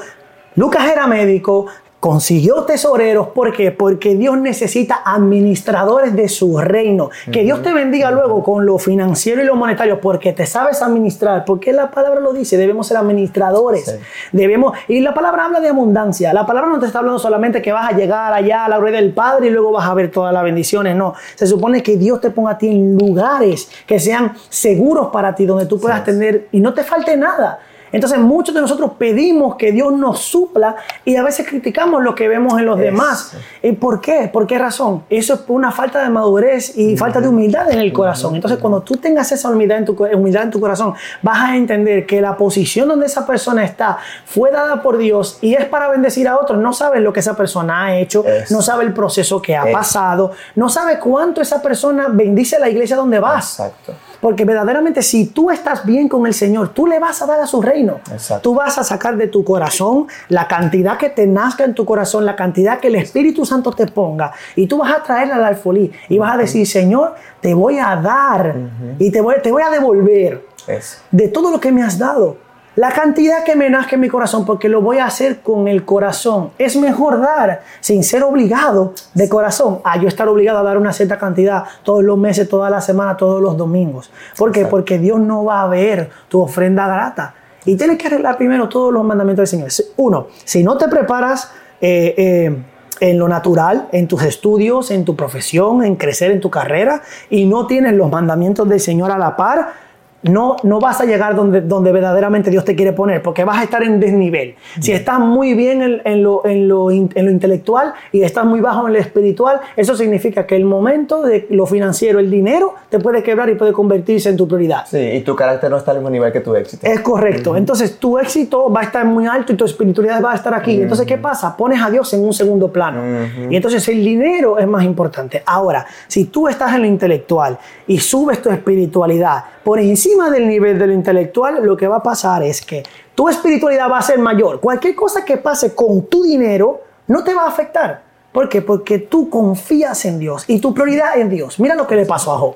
Lucas 0.56 0.88
era 0.90 1.06
médico, 1.06 1.66
consiguió 2.00 2.64
tesoreros. 2.64 3.28
¿Por 3.28 3.52
qué? 3.52 3.70
Porque 3.70 4.16
Dios 4.16 4.38
necesita 4.38 5.02
administradores 5.04 6.16
de 6.16 6.28
su 6.28 6.58
reino. 6.58 7.10
Que 7.30 7.42
Dios 7.42 7.62
te 7.62 7.72
bendiga 7.74 8.10
luego 8.10 8.42
con 8.42 8.64
lo 8.64 8.78
financiero 8.78 9.42
y 9.42 9.44
lo 9.44 9.54
monetario, 9.54 10.00
porque 10.00 10.32
te 10.32 10.46
sabes 10.46 10.80
administrar. 10.82 11.44
Porque 11.44 11.72
la 11.74 11.90
palabra 11.90 12.20
lo 12.20 12.32
dice, 12.32 12.56
debemos 12.56 12.86
ser 12.86 12.96
administradores. 12.96 13.84
Sí. 13.84 13.92
Debemos, 14.32 14.76
y 14.88 15.00
la 15.00 15.12
palabra 15.12 15.44
habla 15.44 15.60
de 15.60 15.68
abundancia. 15.68 16.32
La 16.32 16.46
palabra 16.46 16.70
no 16.70 16.80
te 16.80 16.86
está 16.86 17.00
hablando 17.00 17.18
solamente 17.18 17.60
que 17.60 17.70
vas 17.72 17.92
a 17.92 17.96
llegar 17.96 18.32
allá 18.32 18.64
a 18.64 18.68
la 18.70 18.78
gloria 18.78 18.98
del 19.00 19.12
Padre 19.12 19.48
y 19.48 19.50
luego 19.50 19.70
vas 19.70 19.86
a 19.86 19.92
ver 19.94 20.10
todas 20.10 20.32
las 20.32 20.42
bendiciones. 20.42 20.96
No, 20.96 21.14
se 21.34 21.46
supone 21.46 21.82
que 21.82 21.98
Dios 21.98 22.20
te 22.20 22.30
ponga 22.30 22.52
a 22.52 22.58
ti 22.58 22.68
en 22.68 22.96
lugares 22.96 23.70
que 23.86 24.00
sean 24.00 24.32
seguros 24.48 25.08
para 25.12 25.34
ti, 25.34 25.44
donde 25.44 25.66
tú 25.66 25.78
puedas 25.78 25.98
Sí. 26.00 26.06
tener 26.06 26.48
y 26.50 26.60
no 26.60 26.72
te 26.72 26.82
falte 26.82 27.14
nada. 27.16 27.58
Entonces 27.92 28.18
muchos 28.18 28.54
de 28.54 28.60
nosotros 28.60 28.92
pedimos 28.98 29.56
que 29.56 29.72
Dios 29.72 29.92
nos 29.92 30.20
supla 30.20 30.76
y 31.04 31.16
a 31.16 31.22
veces 31.22 31.46
criticamos 31.48 32.02
lo 32.02 32.14
que 32.14 32.28
vemos 32.28 32.58
en 32.58 32.66
los 32.66 32.76
Eso. 32.78 32.84
demás. 32.84 33.36
¿Y 33.62 33.72
por 33.72 34.00
qué? 34.00 34.28
¿Por 34.32 34.46
qué 34.46 34.58
razón? 34.58 35.04
Eso 35.10 35.34
es 35.34 35.40
por 35.40 35.56
una 35.56 35.72
falta 35.72 36.02
de 36.02 36.10
madurez 36.10 36.76
y 36.76 36.96
falta 36.96 37.20
de 37.20 37.28
humildad 37.28 37.70
en 37.70 37.78
el 37.78 37.92
corazón. 37.92 38.34
Entonces 38.34 38.58
cuando 38.58 38.80
tú 38.82 38.96
tengas 38.96 39.30
esa 39.32 39.48
humildad 39.50 39.78
en, 39.78 39.84
tu, 39.84 39.92
humildad 40.14 40.44
en 40.44 40.50
tu 40.50 40.60
corazón, 40.60 40.94
vas 41.22 41.50
a 41.50 41.56
entender 41.56 42.06
que 42.06 42.20
la 42.20 42.36
posición 42.36 42.88
donde 42.88 43.06
esa 43.06 43.26
persona 43.26 43.64
está 43.64 43.98
fue 44.24 44.50
dada 44.50 44.82
por 44.82 44.98
Dios 44.98 45.38
y 45.40 45.54
es 45.54 45.64
para 45.66 45.88
bendecir 45.88 46.28
a 46.28 46.38
otros. 46.38 46.58
No 46.60 46.72
sabes 46.72 47.02
lo 47.02 47.12
que 47.12 47.20
esa 47.20 47.36
persona 47.36 47.84
ha 47.86 47.96
hecho, 47.96 48.24
Eso. 48.24 48.54
no 48.54 48.62
sabe 48.62 48.84
el 48.84 48.92
proceso 48.92 49.40
que 49.42 49.56
ha 49.56 49.64
Eso. 49.64 49.72
pasado, 49.72 50.32
no 50.54 50.68
sabe 50.68 50.98
cuánto 50.98 51.40
esa 51.40 51.60
persona 51.62 52.08
bendice 52.08 52.56
a 52.56 52.60
la 52.60 52.68
iglesia 52.68 52.96
donde 52.96 53.18
vas. 53.18 53.58
Exacto. 53.60 53.94
Porque 54.20 54.44
verdaderamente 54.44 55.02
si 55.02 55.26
tú 55.26 55.50
estás 55.50 55.84
bien 55.84 56.08
con 56.08 56.26
el 56.26 56.34
Señor, 56.34 56.70
tú 56.70 56.86
le 56.86 56.98
vas 56.98 57.22
a 57.22 57.26
dar 57.26 57.40
a 57.40 57.46
su 57.46 57.62
reino. 57.62 58.00
Exacto. 58.12 58.50
Tú 58.50 58.54
vas 58.54 58.76
a 58.78 58.84
sacar 58.84 59.16
de 59.16 59.28
tu 59.28 59.44
corazón 59.44 60.06
la 60.28 60.46
cantidad 60.46 60.98
que 60.98 61.08
te 61.08 61.26
nazca 61.26 61.64
en 61.64 61.74
tu 61.74 61.84
corazón, 61.84 62.26
la 62.26 62.36
cantidad 62.36 62.80
que 62.80 62.88
el 62.88 62.96
Espíritu 62.96 63.46
Santo 63.46 63.72
te 63.72 63.86
ponga. 63.86 64.32
Y 64.56 64.66
tú 64.66 64.78
vas 64.78 64.92
a 64.92 65.02
traerla 65.02 65.36
al 65.36 65.44
alfolí 65.44 65.90
y 66.08 66.18
vas 66.18 66.34
a 66.34 66.36
decir, 66.36 66.66
Señor, 66.66 67.14
te 67.40 67.54
voy 67.54 67.78
a 67.78 67.96
dar 67.96 68.56
y 68.98 69.10
te 69.10 69.20
voy, 69.20 69.36
te 69.42 69.50
voy 69.50 69.62
a 69.62 69.70
devolver 69.70 70.46
Eso. 70.66 70.98
de 71.10 71.28
todo 71.28 71.50
lo 71.50 71.58
que 71.60 71.72
me 71.72 71.82
has 71.82 71.98
dado. 71.98 72.49
La 72.80 72.92
cantidad 72.92 73.44
que 73.44 73.56
me 73.56 73.68
nazca 73.68 73.96
en 73.96 74.00
mi 74.00 74.08
corazón, 74.08 74.46
porque 74.46 74.66
lo 74.70 74.80
voy 74.80 74.96
a 74.96 75.04
hacer 75.04 75.40
con 75.40 75.68
el 75.68 75.84
corazón. 75.84 76.52
Es 76.56 76.76
mejor 76.76 77.20
dar 77.20 77.60
sin 77.80 78.02
ser 78.02 78.22
obligado 78.22 78.94
de 79.12 79.28
corazón 79.28 79.80
a 79.84 80.00
yo 80.00 80.08
estar 80.08 80.26
obligado 80.28 80.60
a 80.60 80.62
dar 80.62 80.78
una 80.78 80.94
cierta 80.94 81.18
cantidad 81.18 81.64
todos 81.82 82.02
los 82.02 82.16
meses, 82.16 82.48
toda 82.48 82.70
la 82.70 82.80
semana, 82.80 83.18
todos 83.18 83.42
los 83.42 83.54
domingos. 83.58 84.10
¿Por 84.34 84.50
qué? 84.50 84.60
Exacto. 84.60 84.76
Porque 84.76 84.98
Dios 84.98 85.20
no 85.20 85.44
va 85.44 85.60
a 85.60 85.68
ver 85.68 86.08
tu 86.30 86.40
ofrenda 86.40 86.86
grata. 86.86 87.34
Y 87.66 87.76
tienes 87.76 87.98
que 87.98 88.06
arreglar 88.06 88.38
primero 88.38 88.66
todos 88.66 88.94
los 88.94 89.04
mandamientos 89.04 89.42
del 89.50 89.68
Señor. 89.68 89.92
Uno, 89.98 90.28
si 90.46 90.64
no 90.64 90.78
te 90.78 90.88
preparas 90.88 91.52
eh, 91.82 92.14
eh, 92.16 92.62
en 93.00 93.18
lo 93.18 93.28
natural, 93.28 93.88
en 93.92 94.08
tus 94.08 94.22
estudios, 94.22 94.90
en 94.90 95.04
tu 95.04 95.14
profesión, 95.14 95.84
en 95.84 95.96
crecer 95.96 96.30
en 96.30 96.40
tu 96.40 96.48
carrera, 96.48 97.02
y 97.28 97.44
no 97.44 97.66
tienes 97.66 97.92
los 97.92 98.10
mandamientos 98.10 98.66
del 98.66 98.80
Señor 98.80 99.10
a 99.10 99.18
la 99.18 99.36
par, 99.36 99.89
no, 100.22 100.56
no 100.64 100.80
vas 100.80 101.00
a 101.00 101.04
llegar 101.04 101.34
donde, 101.34 101.62
donde 101.62 101.92
verdaderamente 101.92 102.50
Dios 102.50 102.64
te 102.64 102.76
quiere 102.76 102.92
poner, 102.92 103.22
porque 103.22 103.44
vas 103.44 103.58
a 103.58 103.64
estar 103.64 103.82
en 103.82 103.98
desnivel. 104.00 104.54
Si 104.80 104.92
estás 104.92 105.18
muy 105.18 105.54
bien 105.54 105.82
en, 105.82 106.02
en 106.04 106.22
lo, 106.22 106.44
en, 106.44 106.68
lo, 106.68 106.90
in- 106.90 107.10
en 107.14 107.24
lo 107.24 107.30
intelectual 107.30 107.94
y 108.12 108.22
estás 108.22 108.44
muy 108.44 108.60
bajo 108.60 108.86
en 108.86 108.92
lo 108.92 108.98
espiritual, 108.98 109.60
eso 109.76 109.96
significa 109.96 110.46
que 110.46 110.56
el 110.56 110.64
momento 110.66 111.22
de 111.22 111.46
lo 111.50 111.64
financiero, 111.64 112.18
el 112.18 112.30
dinero, 112.30 112.74
te 112.90 112.98
puede 112.98 113.22
quebrar 113.22 113.48
y 113.48 113.54
puede 113.54 113.72
convertirse 113.72 114.28
en 114.28 114.36
tu 114.36 114.46
prioridad. 114.46 114.84
Sí, 114.86 114.98
y 114.98 115.20
tu 115.20 115.34
carácter 115.34 115.70
no 115.70 115.78
está 115.78 115.92
al 115.92 115.98
mismo 115.98 116.10
nivel 116.10 116.30
que 116.32 116.40
tu 116.40 116.54
éxito. 116.54 116.86
Es 116.86 117.00
correcto. 117.00 117.56
Entonces 117.56 117.96
tu 117.98 118.18
éxito 118.18 118.70
va 118.70 118.80
a 118.80 118.84
estar 118.84 119.04
muy 119.06 119.26
alto 119.26 119.52
y 119.54 119.56
tu 119.56 119.64
espiritualidad 119.64 120.22
va 120.22 120.32
a 120.32 120.34
estar 120.36 120.52
aquí. 120.52 120.82
Entonces, 120.82 121.06
¿qué 121.06 121.16
pasa? 121.16 121.56
Pones 121.56 121.80
a 121.82 121.88
Dios 121.90 122.12
en 122.12 122.24
un 122.24 122.34
segundo 122.34 122.68
plano. 122.68 123.00
Y 123.48 123.56
entonces 123.56 123.86
el 123.88 124.04
dinero 124.04 124.58
es 124.58 124.66
más 124.66 124.84
importante. 124.84 125.42
Ahora, 125.46 125.86
si 126.06 126.26
tú 126.26 126.46
estás 126.46 126.74
en 126.74 126.82
lo 126.82 126.86
intelectual 126.86 127.58
y 127.86 127.98
subes 127.98 128.42
tu 128.42 128.50
espiritualidad 128.50 129.44
por 129.64 129.78
encima 129.78 130.09
del 130.30 130.48
nivel 130.48 130.78
de 130.78 130.86
lo 130.88 130.92
intelectual, 130.92 131.62
lo 131.64 131.76
que 131.76 131.86
va 131.86 131.96
a 131.96 132.02
pasar 132.02 132.42
es 132.42 132.60
que 132.60 132.82
tu 133.14 133.28
espiritualidad 133.28 133.90
va 133.90 133.98
a 133.98 134.02
ser 134.02 134.18
mayor. 134.18 134.60
Cualquier 134.60 134.94
cosa 134.94 135.24
que 135.24 135.36
pase 135.36 135.74
con 135.74 136.06
tu 136.06 136.22
dinero 136.24 136.80
no 137.06 137.22
te 137.22 137.34
va 137.34 137.44
a 137.44 137.48
afectar. 137.48 138.02
¿Por 138.32 138.48
qué? 138.48 138.62
Porque 138.62 138.98
tú 138.98 139.28
confías 139.30 140.04
en 140.04 140.18
Dios 140.18 140.44
y 140.48 140.60
tu 140.60 140.72
prioridad 140.74 141.18
en 141.18 141.28
Dios. 141.30 141.58
Mira 141.60 141.74
lo 141.74 141.86
que 141.86 141.96
le 141.96 142.06
pasó 142.06 142.32
a 142.32 142.38
Job. 142.38 142.54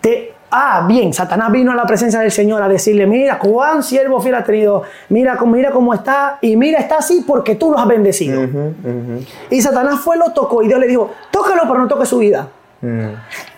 Te- 0.00 0.34
Ah, 0.50 0.86
bien, 0.88 1.12
Satanás 1.12 1.52
vino 1.52 1.72
a 1.72 1.74
la 1.74 1.84
presencia 1.84 2.20
del 2.20 2.30
Señor 2.32 2.62
a 2.62 2.68
decirle, 2.68 3.06
mira, 3.06 3.38
cuán 3.38 3.82
siervo 3.82 4.18
fiel 4.18 4.34
ha 4.34 4.42
tenido, 4.44 4.82
mira, 5.10 5.36
cómo- 5.36 5.52
mira 5.54 5.70
cómo 5.72 5.92
está, 5.92 6.38
y 6.40 6.56
mira, 6.56 6.78
está 6.80 6.96
así 6.96 7.22
porque 7.26 7.54
tú 7.56 7.70
lo 7.70 7.78
has 7.78 7.86
bendecido. 7.86 8.40
Y 9.50 9.60
Satanás 9.60 10.00
fue, 10.00 10.16
lo 10.16 10.30
tocó, 10.32 10.62
y 10.62 10.68
Dios 10.68 10.80
le 10.80 10.86
dijo, 10.86 11.10
tócalo, 11.30 11.64
pero 11.68 11.80
no 11.80 11.86
toque 11.86 12.06
su 12.06 12.16
vida. 12.16 12.48
Mm. 12.80 13.08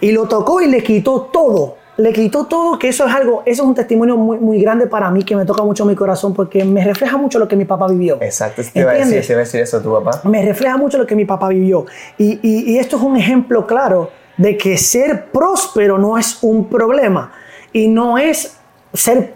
Y 0.00 0.10
lo 0.10 0.26
tocó 0.26 0.60
y 0.62 0.66
le 0.66 0.82
quitó 0.82 1.28
todo. 1.32 1.76
Le 2.00 2.12
quitó 2.12 2.46
todo, 2.46 2.78
que 2.78 2.88
eso 2.88 3.06
es 3.06 3.14
algo, 3.14 3.42
eso 3.44 3.62
es 3.62 3.68
un 3.68 3.74
testimonio 3.74 4.16
muy, 4.16 4.38
muy 4.38 4.60
grande 4.60 4.86
para 4.86 5.10
mí, 5.10 5.22
que 5.22 5.36
me 5.36 5.44
toca 5.44 5.62
mucho 5.62 5.84
mi 5.84 5.94
corazón, 5.94 6.32
porque 6.34 6.64
me 6.64 6.82
refleja 6.84 7.16
mucho 7.18 7.38
lo 7.38 7.46
que 7.46 7.56
mi 7.56 7.64
papá 7.66 7.86
vivió. 7.88 8.16
Exacto, 8.20 8.62
te 8.72 8.80
iba 8.80 8.90
a 8.92 8.94
decir, 8.94 9.20
te 9.26 9.32
iba 9.32 9.40
a 9.42 9.44
decir 9.44 9.60
eso 9.60 9.80
tu 9.80 9.92
papá. 9.92 10.20
me 10.28 10.42
refleja 10.44 10.76
mucho 10.76 10.96
lo 10.98 11.06
que 11.06 11.14
mi 11.14 11.24
papá 11.26 11.48
vivió. 11.48 11.84
Y, 12.18 12.38
y- 12.42 12.72
y 12.72 12.78
esto 12.78 12.96
es 12.96 13.02
un 13.02 13.16
ejemplo 13.16 13.66
claro 13.66 14.10
de 14.36 14.56
que 14.56 14.78
ser 14.78 15.26
próspero 15.26 15.98
no 15.98 16.16
es 16.16 16.38
un 16.42 16.66
problema 16.68 17.32
y 17.72 17.88
no 17.88 18.16
es 18.18 18.56
ser 18.94 19.34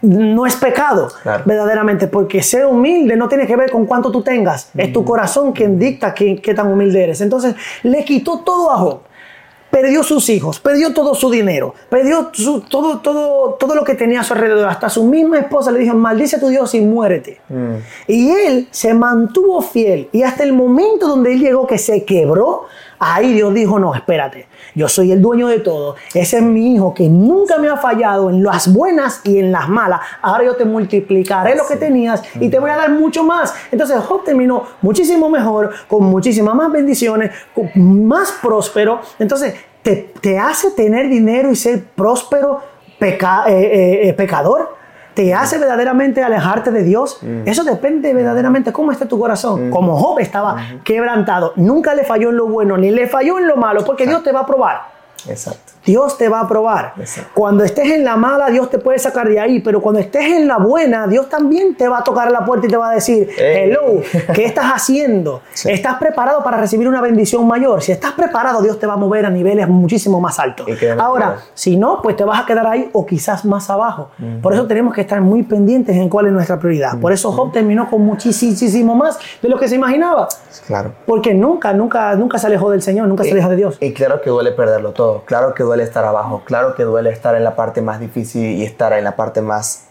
no 0.00 0.44
es 0.46 0.54
pecado 0.56 1.08
Claro. 1.22 1.44
verdaderamente 1.46 2.06
porque 2.08 2.42
ser 2.42 2.66
humilde 2.66 3.16
no 3.16 3.26
tiene 3.26 3.46
que 3.46 3.56
ver 3.56 3.70
con 3.70 3.86
cuánto 3.86 4.10
tú 4.12 4.22
tengas 4.22 4.68
es 4.76 4.92
tu 4.92 5.02
corazón 5.02 5.52
quien 5.52 5.78
dicta 5.78 6.12
qué, 6.12 6.36
qué 6.42 6.52
tan 6.52 6.70
humilde 6.70 7.02
eres 7.02 7.22
entonces 7.22 7.54
le 7.82 8.04
quitó 8.04 8.40
todo 8.40 8.70
a 8.70 8.76
Job 8.76 9.00
perdió 9.74 10.04
sus 10.04 10.28
hijos, 10.28 10.60
perdió 10.60 10.94
todo 10.94 11.16
su 11.16 11.28
dinero, 11.30 11.74
perdió 11.88 12.30
su- 12.32 12.60
todo, 12.60 12.98
todo, 13.00 13.54
todo 13.54 13.74
lo 13.74 13.82
que 13.82 13.94
tenía 13.96 14.20
a 14.20 14.22
su 14.22 14.32
alrededor. 14.32 14.68
Hasta 14.68 14.88
su 14.88 15.02
misma 15.02 15.40
esposa 15.40 15.72
le 15.72 15.80
dijo, 15.80 15.96
maldice 15.96 16.36
a 16.36 16.40
tu 16.40 16.46
Dios 16.48 16.72
y 16.76 16.80
muérete. 16.80 17.40
Y 18.06 18.30
él 18.30 18.68
se 18.70 18.94
mantuvo 18.94 19.60
fiel. 19.62 20.08
Y 20.12 20.22
hasta 20.22 20.44
el 20.44 20.52
momento 20.52 21.08
donde 21.08 21.32
él 21.32 21.40
llegó 21.40 21.66
que 21.66 21.78
se 21.78 22.04
quebró, 22.04 22.66
ahí 22.98 23.32
Dios 23.32 23.52
dijo, 23.54 23.78
no, 23.78 23.94
espérate, 23.94 24.46
yo 24.74 24.88
soy 24.88 25.12
el 25.12 25.20
dueño 25.22 25.48
de 25.48 25.60
todo. 25.60 25.96
Ese 26.14 26.38
es 26.38 26.42
mi 26.42 26.74
hijo 26.74 26.94
que 26.94 27.08
nunca 27.08 27.58
me 27.58 27.68
ha 27.68 27.76
fallado 27.76 28.30
en 28.30 28.42
las 28.42 28.72
buenas 28.72 29.20
y 29.24 29.38
en 29.38 29.52
las 29.52 29.68
malas. 29.68 30.00
Ahora 30.22 30.44
yo 30.44 30.56
te 30.56 30.64
multiplicaré 30.64 31.54
lo 31.56 31.66
que 31.66 31.76
tenías 31.76 32.22
y 32.40 32.48
te 32.48 32.58
voy 32.58 32.70
a 32.70 32.76
dar 32.76 32.90
mucho 32.90 33.24
más. 33.24 33.54
Entonces 33.70 33.98
Job 33.98 34.24
terminó 34.24 34.64
muchísimo 34.82 35.28
mejor, 35.30 35.70
con 35.88 36.04
muchísimas 36.04 36.54
más 36.54 36.70
bendiciones, 36.72 37.30
más 37.74 38.32
próspero. 38.42 39.00
Entonces 39.18 39.54
te, 39.82 40.12
te 40.20 40.38
hace 40.38 40.70
tener 40.72 41.08
dinero 41.08 41.50
y 41.50 41.56
ser 41.56 41.84
próspero 41.84 42.60
peca- 42.98 43.44
eh, 43.48 43.52
eh, 44.04 44.08
eh, 44.08 44.12
pecador. 44.14 44.76
Te 45.14 45.32
hace 45.32 45.58
verdaderamente 45.58 46.22
alejarte 46.22 46.70
de 46.70 46.82
Dios. 46.82 47.20
Eso 47.44 47.64
depende 47.64 48.12
verdaderamente 48.12 48.72
cómo 48.72 48.92
está 48.92 49.06
tu 49.06 49.18
corazón. 49.18 49.70
Como 49.70 49.96
Job 49.96 50.18
estaba 50.18 50.56
quebrantado, 50.82 51.52
nunca 51.56 51.94
le 51.94 52.04
falló 52.04 52.30
en 52.30 52.36
lo 52.36 52.46
bueno 52.46 52.76
ni 52.76 52.90
le 52.90 53.06
falló 53.06 53.38
en 53.38 53.46
lo 53.46 53.56
malo, 53.56 53.84
porque 53.84 54.06
Dios 54.06 54.22
te 54.22 54.32
va 54.32 54.40
a 54.40 54.46
probar. 54.46 54.93
Exacto. 55.28 55.72
Dios 55.84 56.16
te 56.16 56.28
va 56.28 56.40
a 56.40 56.48
probar. 56.48 56.94
Exacto. 56.98 57.30
Cuando 57.34 57.62
estés 57.62 57.90
en 57.90 58.04
la 58.04 58.16
mala, 58.16 58.48
Dios 58.48 58.70
te 58.70 58.78
puede 58.78 58.98
sacar 58.98 59.28
de 59.28 59.38
ahí, 59.38 59.60
pero 59.60 59.82
cuando 59.82 60.00
estés 60.00 60.24
en 60.24 60.48
la 60.48 60.56
buena, 60.56 61.06
Dios 61.06 61.28
también 61.28 61.74
te 61.74 61.88
va 61.88 61.98
a 61.98 62.04
tocar 62.04 62.30
la 62.30 62.44
puerta 62.44 62.66
y 62.66 62.70
te 62.70 62.76
va 62.76 62.90
a 62.90 62.94
decir, 62.94 63.28
hello, 63.36 64.00
¿qué 64.34 64.44
estás 64.46 64.66
haciendo? 64.66 65.42
Sí. 65.52 65.70
¿Estás 65.70 65.96
preparado 65.96 66.42
para 66.42 66.56
recibir 66.56 66.88
una 66.88 67.00
bendición 67.00 67.46
mayor? 67.46 67.82
Si 67.82 67.92
estás 67.92 68.12
preparado, 68.12 68.62
Dios 68.62 68.78
te 68.78 68.86
va 68.86 68.94
a 68.94 68.96
mover 68.96 69.26
a 69.26 69.30
niveles 69.30 69.68
muchísimo 69.68 70.20
más 70.20 70.38
altos. 70.38 70.66
Ahora, 70.98 71.38
si 71.52 71.76
no, 71.76 72.00
pues 72.02 72.16
te 72.16 72.24
vas 72.24 72.42
a 72.42 72.46
quedar 72.46 72.66
ahí 72.66 72.88
o 72.92 73.04
quizás 73.04 73.44
más 73.44 73.68
abajo. 73.70 74.10
Por 74.42 74.54
eso 74.54 74.66
tenemos 74.66 74.94
que 74.94 75.02
estar 75.02 75.20
muy 75.20 75.42
pendientes 75.42 75.96
en 75.96 76.08
cuál 76.08 76.26
es 76.26 76.32
nuestra 76.32 76.58
prioridad. 76.58 76.98
Por 76.98 77.12
eso 77.12 77.30
Job 77.32 77.52
terminó 77.52 77.90
con 77.90 78.02
muchísimo 78.02 78.94
más 78.94 79.18
de 79.42 79.48
lo 79.48 79.58
que 79.58 79.68
se 79.68 79.74
imaginaba. 79.76 80.28
Claro. 80.66 80.92
Porque 81.06 81.34
nunca, 81.34 81.72
nunca, 81.72 82.14
nunca 82.14 82.38
se 82.38 82.46
alejó 82.46 82.70
del 82.70 82.82
Señor, 82.82 83.06
nunca 83.08 83.24
se 83.24 83.32
alejó 83.32 83.50
de 83.50 83.56
Dios. 83.56 83.76
Y 83.80 83.92
claro 83.92 84.20
que 84.20 84.30
duele 84.30 84.52
perderlo 84.52 84.92
todo, 84.92 85.13
claro 85.22 85.54
que 85.54 85.62
duele 85.62 85.84
estar 85.84 86.04
abajo, 86.04 86.42
claro 86.44 86.74
que 86.74 86.82
duele 86.82 87.10
estar 87.10 87.34
en 87.34 87.44
la 87.44 87.54
parte 87.54 87.80
más 87.80 88.00
difícil 88.00 88.42
y 88.58 88.64
estar 88.64 88.92
en 88.92 89.04
la 89.04 89.16
parte 89.16 89.40
más 89.40 89.84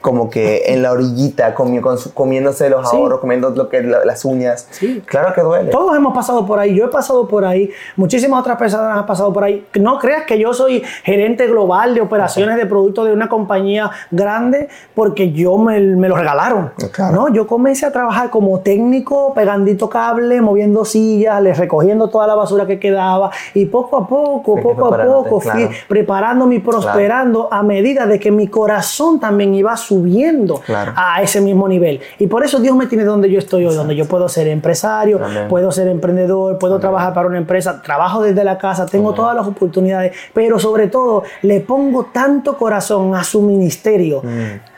como 0.00 0.30
que 0.30 0.64
en 0.72 0.82
la 0.82 0.92
orillita, 0.92 1.54
comi- 1.54 1.82
comiéndose 2.14 2.68
los 2.70 2.88
Sí. 2.90 2.96
ahorros, 2.96 3.20
comiendo 3.20 3.50
lo 3.50 3.68
que, 3.68 3.82
la- 3.82 4.04
las 4.04 4.24
uñas. 4.24 4.66
Sí. 4.70 5.02
Claro 5.06 5.32
que 5.34 5.40
duele. 5.40 5.70
Todos 5.70 5.96
hemos 5.96 6.14
pasado 6.14 6.46
por 6.46 6.58
ahí, 6.58 6.74
yo 6.74 6.86
he 6.86 6.88
pasado 6.88 7.26
por 7.28 7.44
ahí, 7.44 7.70
muchísimas 7.96 8.40
otras 8.40 8.56
personas 8.58 8.96
han 8.98 9.06
pasado 9.06 9.32
por 9.32 9.44
ahí. 9.44 9.66
No 9.78 9.98
creas 9.98 10.24
que 10.24 10.38
yo 10.38 10.52
soy 10.54 10.82
gerente 11.04 11.46
global 11.46 11.94
de 11.94 12.00
operaciones 12.00 12.56
de 12.56 12.66
productos 12.66 13.06
de 13.06 13.12
una 13.12 13.28
compañía 13.28 13.90
grande 14.10 14.68
porque 14.94 15.32
yo 15.32 15.56
me, 15.58 15.78
me 15.80 16.08
lo 16.08 16.16
regalaron. 16.16 16.72
Claro. 16.92 17.14
No, 17.14 17.28
yo 17.34 17.46
comencé 17.46 17.86
a 17.86 17.92
trabajar 17.92 18.30
como 18.30 18.60
técnico, 18.60 19.32
pegandito 19.34 19.88
cable, 19.88 20.40
moviendo 20.40 20.84
sillas, 20.84 21.42
les 21.42 21.58
recogiendo 21.58 22.08
toda 22.08 22.26
la 22.26 22.34
basura 22.34 22.66
que 22.66 22.78
quedaba 22.78 23.30
y 23.54 23.66
poco 23.66 23.96
a 23.96 24.06
poco, 24.06 24.56
poco 24.60 24.94
a 24.94 25.04
poco 25.04 25.40
fui 25.40 25.50
claro. 25.50 25.70
preparándome 25.88 26.56
y 26.56 26.58
prosperando 26.60 27.48
a 27.50 27.62
medida 27.62 28.06
de 28.06 28.18
que 28.18 28.30
mi 28.30 28.48
corazón 28.48 29.20
también 29.20 29.54
iba 29.54 29.76
subiendo 29.88 30.60
Claro. 30.66 30.92
a 30.96 31.22
ese 31.22 31.40
mismo 31.40 31.66
nivel. 31.66 32.00
Y 32.18 32.26
por 32.26 32.44
eso 32.44 32.58
Dios 32.60 32.76
me 32.76 32.86
tiene 32.86 33.04
donde 33.04 33.30
yo 33.30 33.38
estoy 33.38 33.64
hoy, 33.64 33.74
donde 33.74 33.96
yo 33.96 34.04
puedo 34.06 34.28
ser 34.28 34.46
empresario, 34.48 35.18
puedo 35.48 35.72
ser 35.72 35.88
emprendedor, 35.88 36.58
puedo 36.58 36.78
trabajar 36.78 37.14
para 37.14 37.26
una 37.28 37.38
empresa, 37.38 37.80
trabajo 37.82 38.22
desde 38.22 38.44
la 38.44 38.58
casa, 38.58 38.86
tengo 38.86 39.14
todas 39.14 39.34
las 39.34 39.46
oportunidades, 39.46 40.12
pero 40.34 40.58
sobre 40.58 40.88
todo 40.88 41.22
le 41.42 41.60
pongo 41.60 42.06
tanto 42.12 42.56
corazón 42.56 43.14
a 43.14 43.24
su 43.24 43.42
ministerio. 43.42 44.22
Adoro 44.22 44.77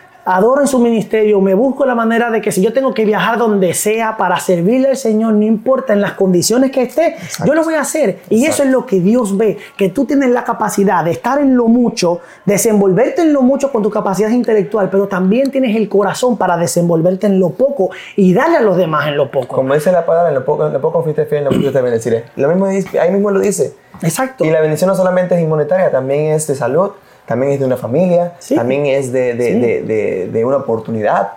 en 0.61 0.67
su 0.67 0.79
ministerio, 0.79 1.41
me 1.41 1.55
busco 1.55 1.85
la 1.85 1.95
manera 1.95 2.31
de 2.31 2.41
que 2.41 2.53
si 2.53 2.63
yo 2.63 2.73
tengo 2.73 2.95
que 2.95 3.05
viajar 3.05 3.39
donde 3.39 3.75
sea 3.75 4.17
para 4.17 4.39
servirle 4.39 4.89
al 4.89 4.97
Señor, 4.97 5.35
no 5.35 5.45
importa 5.45 5.93
en 5.93 6.01
las 6.01 6.13
condiciones 6.13 6.71
que 6.71 6.83
esté, 6.83 7.17
yo 7.45 7.55
lo 7.55 7.65
voy 7.65 7.75
a 7.75 7.81
hacer. 7.81 8.21
Y 8.29 8.45
eso 8.47 8.63
es 8.63 8.71
lo 8.71 8.87
que 8.87 9.01
Dios 9.01 9.37
ve, 9.37 9.59
que 9.77 9.89
tú 9.89 10.05
tienes 10.05 10.31
la 10.31 10.45
capacidad 10.45 11.05
de 11.05 11.13
estar 11.13 11.41
en 11.41 11.57
lo 11.57 11.67
mucho, 11.67 12.21
desenvolverte 12.45 13.23
en 13.23 13.33
lo 13.33 13.43
mucho 13.43 13.73
con 13.73 13.83
tu 13.83 13.91
capacidad 13.91 14.31
intelectual, 14.31 14.89
pero 14.91 15.09
también 15.09 15.51
tienes 15.51 15.77
el 15.77 15.89
corazón 15.89 16.37
para 16.37 16.57
desenvolverte 16.57 17.27
en 17.27 17.39
lo 17.39 17.51
poco 17.51 17.91
y 18.17 18.33
darle 18.33 18.59
a 18.59 18.63
los 18.63 18.77
demás 18.77 19.09
en 19.09 19.17
lo 19.17 19.31
poco. 19.31 19.57
Como 19.57 19.75
dice 19.75 19.91
la 19.93 20.07
palabra, 20.07 20.29
en 20.29 20.35
lo 20.35 20.45
poco, 20.45 20.67
en 20.67 20.73
lo 20.73 20.81
poco 20.81 21.03
fuiste 21.03 21.27
fiel, 21.27 21.39
en 21.39 21.45
lo 21.47 21.51
mucho 21.53 21.73
te 21.73 21.81
bendeciré. 21.81 22.25
Lo 22.37 22.49
mismo 22.49 22.67
ahí 22.67 23.11
mismo 23.11 23.31
lo 23.31 23.41
dice. 23.41 23.75
Exacto. 24.03 24.45
Y 24.45 24.51
la 24.51 24.61
bendición 24.61 24.89
no 24.89 24.95
solamente 24.95 25.41
es 25.41 25.49
monetaria, 25.49 25.91
también 25.91 26.33
es 26.33 26.47
de 26.47 26.55
salud, 26.55 26.93
también 27.31 27.53
es 27.53 27.61
de 27.61 27.65
una 27.67 27.77
familia, 27.77 28.33
Sí. 28.41 28.57
también 28.57 28.87
es 28.87 29.13
de, 29.13 29.35
de, 29.35 29.45
Sí. 29.47 29.61
de, 29.61 30.29
de- 30.33 30.45
una 30.45 30.57
oportunidad. 30.57 31.29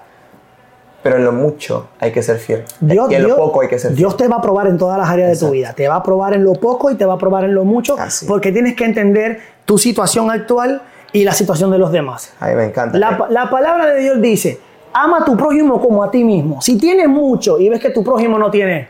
Pero 1.03 1.17
en 1.17 1.23
lo 1.23 1.31
mucho 1.31 1.89
hay 1.99 2.11
que 2.11 2.23
ser 2.23 2.37
fiel. 2.39 2.63
Dios, 2.79 3.11
y 3.11 3.13
en 3.13 3.25
Dios- 3.25 3.37
lo 3.37 3.45
poco 3.45 3.61
hay 3.61 3.67
que 3.67 3.77
ser 3.77 3.89
fiel. 3.91 3.97
Dios 3.99 4.17
te 4.17 4.27
va 4.27 4.37
a 4.37 4.41
probar 4.41 4.65
en 4.65 4.79
todas 4.79 4.97
las 4.97 5.07
áreas 5.07 5.27
de 5.29 5.33
tu 5.35 5.45
Exacto. 5.45 5.51
vida. 5.53 5.73
Te 5.73 5.87
va 5.87 5.95
a 5.97 6.01
probar 6.03 6.33
en 6.33 6.43
lo 6.43 6.53
poco 6.53 6.89
y 6.89 6.95
te 6.95 7.05
va 7.05 7.13
a 7.13 7.17
probar 7.19 7.43
en 7.43 7.53
lo 7.53 7.63
mucho, 7.63 7.95
Así. 7.99 8.25
porque 8.25 8.51
tienes 8.51 8.75
que 8.75 8.85
entender 8.85 9.37
tu 9.65 9.77
situación 9.77 10.31
actual 10.31 10.81
y 11.11 11.23
la 11.25 11.33
situación 11.33 11.69
de 11.69 11.77
los 11.77 11.91
demás. 11.91 12.33
A 12.39 12.47
mí 12.47 12.55
me 12.55 12.63
encanta. 12.63 12.97
La, 12.97 13.27
la 13.29 13.51
palabra 13.51 13.93
de 13.93 13.99
Dios 14.01 14.19
dice, 14.19 14.59
ama 14.93 15.19
a 15.19 15.25
tu 15.25 15.37
prójimo 15.37 15.79
como 15.79 16.03
a 16.03 16.09
ti 16.09 16.23
mismo. 16.23 16.59
Si 16.59 16.75
tienes 16.79 17.07
mucho 17.07 17.59
y 17.59 17.69
ves 17.69 17.79
que 17.79 17.91
tu 17.91 18.03
prójimo 18.03 18.39
no 18.39 18.49
tiene 18.49 18.87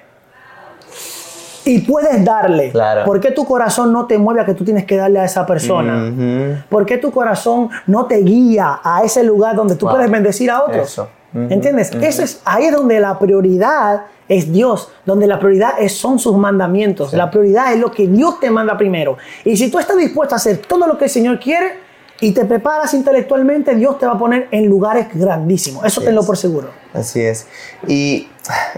y 1.66 1.80
puedes 1.80 2.24
darle, 2.26 2.72
Claro. 2.72 3.06
¿por 3.06 3.20
qué 3.20 3.32
tu 3.32 3.46
corazón 3.46 3.92
no 3.94 4.06
te 4.06 4.18
mueve 4.18 4.42
a 4.42 4.46
que 4.46 4.54
tú 4.54 4.64
tienes 4.66 4.86
que 4.86 4.98
darle 4.98 5.20
a 5.20 5.26
esa 5.26 5.46
persona? 5.46 6.10
Ujú. 6.10 6.64
¿Por 6.70 6.86
qué 6.86 6.98
tu 6.98 7.12
corazón 7.12 7.70
no 7.88 8.06
te 8.06 8.18
guía 8.18 8.80
a 8.84 9.04
ese 9.04 9.24
lugar 9.24 9.56
donde 9.56 9.76
tú 9.76 9.86
Wow. 9.86 9.96
puedes 9.96 10.12
bendecir 10.12 10.50
a 10.52 10.64
otros? 10.64 10.92
Eso. 10.92 11.08
¿Entiendes? 11.34 11.92
Eso 11.96 12.22
es, 12.22 12.42
ahí 12.46 12.66
es 12.66 12.72
donde 12.76 13.00
la 13.00 13.18
prioridad 13.18 14.04
es 14.30 14.52
Dios, 14.54 14.92
donde 15.04 15.26
la 15.26 15.40
prioridad 15.40 15.72
es- 15.80 15.98
son 15.98 16.20
sus 16.20 16.38
mandamientos. 16.38 17.12
La 17.14 17.32
prioridad 17.32 17.74
es 17.74 17.80
lo 17.80 17.90
que 17.92 18.08
Dios 18.08 18.40
te 18.40 18.52
manda 18.52 18.78
primero. 18.78 19.18
Y 19.44 19.58
si 19.58 19.72
tú 19.72 19.80
estás 19.80 19.98
dispuesto 19.98 20.36
a 20.36 20.38
hacer 20.38 20.58
todo 20.58 20.86
lo 20.86 20.98
que 20.98 21.06
el 21.06 21.10
Señor 21.10 21.40
quiere 21.40 21.80
y 22.22 22.32
te 22.32 22.46
preparas 22.46 22.94
intelectualmente, 22.94 23.76
Dios 23.76 23.98
te 24.00 24.06
va 24.06 24.14
a 24.14 24.18
poner 24.18 24.48
en 24.52 24.68
lugares 24.68 25.08
grandísimos. 25.14 25.84
Eso 25.86 26.00
Así 26.00 26.06
tenlo 26.06 26.22
es. 26.22 26.28
por 26.28 26.38
seguro. 26.38 26.70
Así 26.94 27.22
es. 27.22 27.48
Y 27.88 28.30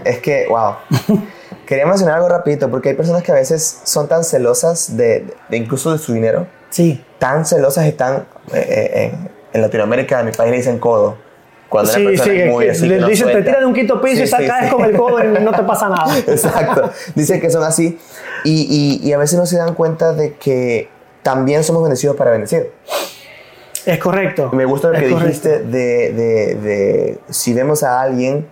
es 0.04 0.18
que, 0.20 0.46
wow. 0.48 0.74
Quería 1.66 1.84
mencionar 1.86 2.16
algo 2.16 2.28
rapidito, 2.28 2.70
porque 2.70 2.90
hay 2.90 2.94
personas 2.94 3.22
que 3.24 3.32
a 3.32 3.34
veces 3.34 3.80
son 3.84 4.06
tan 4.08 4.22
celosas 4.22 4.96
de, 4.96 5.26
de 5.48 5.56
incluso 5.56 5.90
de 5.92 5.98
su 5.98 6.12
dinero, 6.12 6.46
Sí. 6.70 7.04
tan 7.18 7.44
celosas 7.44 7.86
y 7.86 7.92
tan... 7.92 8.18
eh, 8.52 8.66
eh, 8.68 9.12
en, 9.12 9.30
en 9.52 9.62
Latinoamérica, 9.62 10.20
en 10.20 10.26
mi 10.26 10.32
país 10.32 10.50
le 10.52 10.56
dicen 10.58 10.78
codo. 10.78 11.16
Cuando 11.68 11.90
Sí, 11.92 12.04
persona 12.04 12.30
sí, 12.32 12.38
es 12.40 12.52
muy 12.52 12.68
así, 12.68 12.86
le 12.86 13.00
no 13.00 13.08
dicen, 13.08 13.26
te 13.26 13.32
suelta. 13.32 13.48
tiras 13.50 13.60
de 13.62 13.66
un 13.66 13.74
quinto 13.74 14.00
piso 14.00 14.16
Sí, 14.18 14.22
y 14.22 14.46
sí. 14.46 14.70
con 14.70 14.84
el 14.84 14.96
codo 14.96 15.24
y 15.24 15.26
no 15.42 15.50
te 15.50 15.62
pasa 15.64 15.88
nada. 15.88 16.16
Exacto. 16.18 16.90
Dicen 17.16 17.40
que 17.40 17.50
son 17.50 17.64
así. 17.64 17.98
Y, 18.44 19.00
y- 19.02 19.08
y 19.08 19.12
a 19.12 19.18
veces 19.18 19.36
no 19.36 19.44
se 19.46 19.56
dan 19.58 19.74
cuenta 19.74 20.12
de 20.12 20.34
que 20.34 20.88
también 21.24 21.64
somos 21.64 21.82
bendecidos 21.82 22.14
para 22.14 22.30
bendecir. 22.30 22.70
Es 23.86 23.98
correcto. 23.98 24.50
Me 24.52 24.64
gusta 24.64 24.88
lo 24.88 24.94
Es 24.94 25.02
que 25.04 25.10
correcto. 25.10 25.26
dijiste 25.28 25.58
de, 25.64 26.12
de- 26.12 26.54
de 26.56 27.18
si 27.30 27.54
vemos 27.54 27.82
a 27.82 28.00
alguien 28.00 28.48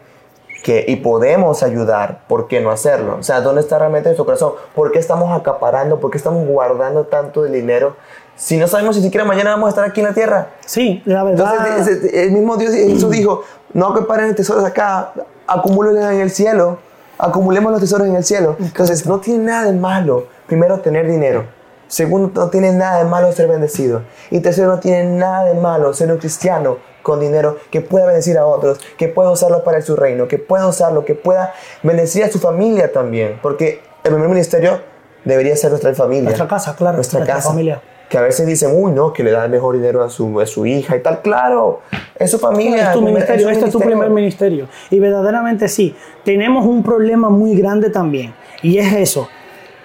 que, 0.62 0.84
y 0.88 0.96
podemos 0.96 1.62
ayudar, 1.62 2.20
¿por 2.26 2.48
qué 2.48 2.60
no 2.60 2.70
hacerlo? 2.70 3.16
O 3.20 3.22
sea, 3.22 3.40
¿dónde 3.42 3.60
está 3.60 3.78
realmente 3.78 4.08
nuestro 4.08 4.24
corazón? 4.24 4.52
¿Por 4.74 4.92
qué 4.92 4.98
estamos 4.98 5.38
acaparando? 5.38 6.00
¿Por 6.00 6.10
qué 6.10 6.16
estamos 6.16 6.46
guardando 6.46 7.04
tanto 7.04 7.42
dinero? 7.44 7.96
Si 8.36 8.56
no 8.56 8.66
sabemos 8.66 8.96
si 8.96 9.02
siquiera 9.02 9.24
mañana 9.26 9.50
vamos 9.50 9.66
a 9.66 9.70
estar 9.70 9.84
aquí 9.84 10.00
en 10.00 10.06
la 10.06 10.14
tierra. 10.14 10.46
Sí, 10.64 11.02
la 11.04 11.22
verdad. 11.22 11.54
Entonces, 11.68 12.14
el 12.14 12.32
mismo 12.32 12.56
Dios 12.56 12.72
Jesús 12.72 13.10
dijo, 13.10 13.42
no 13.74 13.88
acaparen 13.88 14.34
tesoros 14.34 14.64
acá, 14.64 15.12
acumúlenlos 15.46 16.04
en 16.12 16.20
el 16.20 16.30
cielo, 16.30 16.78
acumulemos 17.18 17.70
los 17.70 17.80
tesoros 17.80 18.08
en 18.08 18.16
el 18.16 18.24
cielo. 18.24 18.56
Entonces, 18.58 19.04
no 19.06 19.20
tiene 19.20 19.44
nada 19.44 19.64
de 19.70 19.72
malo, 19.78 20.26
primero, 20.46 20.80
tener 20.80 21.06
dinero. 21.06 21.44
Segundo, 21.88 22.30
no 22.34 22.50
tiene 22.50 22.72
nada 22.72 22.98
de 22.98 23.04
malo 23.04 23.32
ser 23.32 23.48
bendecido. 23.48 24.02
Y 24.30 24.40
tercero, 24.40 24.68
no 24.68 24.80
tiene 24.80 25.04
nada 25.04 25.44
de 25.44 25.54
malo 25.54 25.92
ser 25.94 26.10
un 26.10 26.18
cristiano 26.18 26.78
con 27.02 27.20
dinero 27.20 27.58
que 27.70 27.80
pueda 27.80 28.06
bendecir 28.06 28.38
a 28.38 28.46
otros, 28.46 28.80
que 28.96 29.08
pueda 29.08 29.30
usarlo 29.30 29.62
para 29.62 29.80
su 29.82 29.94
reino, 29.94 30.26
que 30.26 30.38
pueda 30.38 30.66
usarlo, 30.66 31.04
que 31.04 31.14
pueda 31.14 31.52
bendecir 31.82 32.24
a 32.24 32.30
su 32.30 32.38
familia 32.38 32.92
también. 32.92 33.38
Porque 33.42 33.80
el 34.02 34.10
primer 34.10 34.28
ministerio 34.28 34.80
debería 35.24 35.56
ser 35.56 35.70
nuestra 35.70 35.94
familia. 35.94 36.24
Nuestra 36.24 36.48
casa, 36.48 36.74
claro. 36.74 36.96
Nuestra, 36.96 37.24
casa. 37.24 37.50
familia. 37.50 37.80
Que 38.08 38.18
a 38.18 38.22
veces 38.22 38.46
dicen, 38.46 38.70
uy, 38.74 38.92
no, 38.92 39.12
que 39.12 39.22
le 39.22 39.30
da 39.30 39.44
el 39.44 39.50
mejor 39.50 39.74
dinero 39.76 40.02
a 40.02 40.10
su, 40.10 40.40
a 40.40 40.46
su 40.46 40.66
hija 40.66 40.96
y 40.96 41.02
tal. 41.02 41.20
Claro, 41.22 41.80
es 42.16 42.30
su 42.30 42.38
familia. 42.38 42.88
Es 42.88 42.92
tu 42.92 43.02
ministerio, 43.02 43.48
este 43.48 43.66
es 43.66 43.72
tu 43.72 43.80
primer 43.80 44.10
ministerio. 44.10 44.68
Y 44.90 44.98
verdaderamente 44.98 45.68
sí, 45.68 45.94
tenemos 46.24 46.64
un 46.66 46.82
problema 46.82 47.28
muy 47.28 47.56
grande 47.56 47.90
también. 47.90 48.34
Y 48.62 48.78
es 48.78 48.92
eso. 48.92 49.28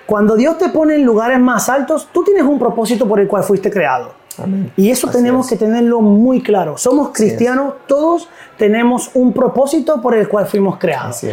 Cuando 0.10 0.36
Dios 0.36 0.58
te 0.58 0.70
pone 0.70 0.96
en 0.96 1.06
lugares 1.06 1.40
más 1.40 1.70
altos, 1.70 2.08
tú 2.12 2.24
tienes 2.24 2.42
un 2.42 2.58
propósito 2.58 3.08
por 3.08 3.20
el 3.20 3.28
cual 3.28 3.44
fuiste 3.44 3.70
creado. 3.70 4.14
Y 4.76 4.90
eso 4.90 5.08
tenemos 5.12 5.48
que 5.48 5.56
tenerlo 5.56 6.02
muy 6.02 6.42
claro. 6.42 6.80
Somos 6.80 7.10
cristianos, 7.10 7.76
todos 7.86 8.28
tenemos 8.58 9.12
un 9.14 9.34
propósito 9.34 10.02
por 10.02 10.16
el 10.16 10.28
cual 10.28 10.48
fuimos 10.48 10.80
creados. 10.80 11.24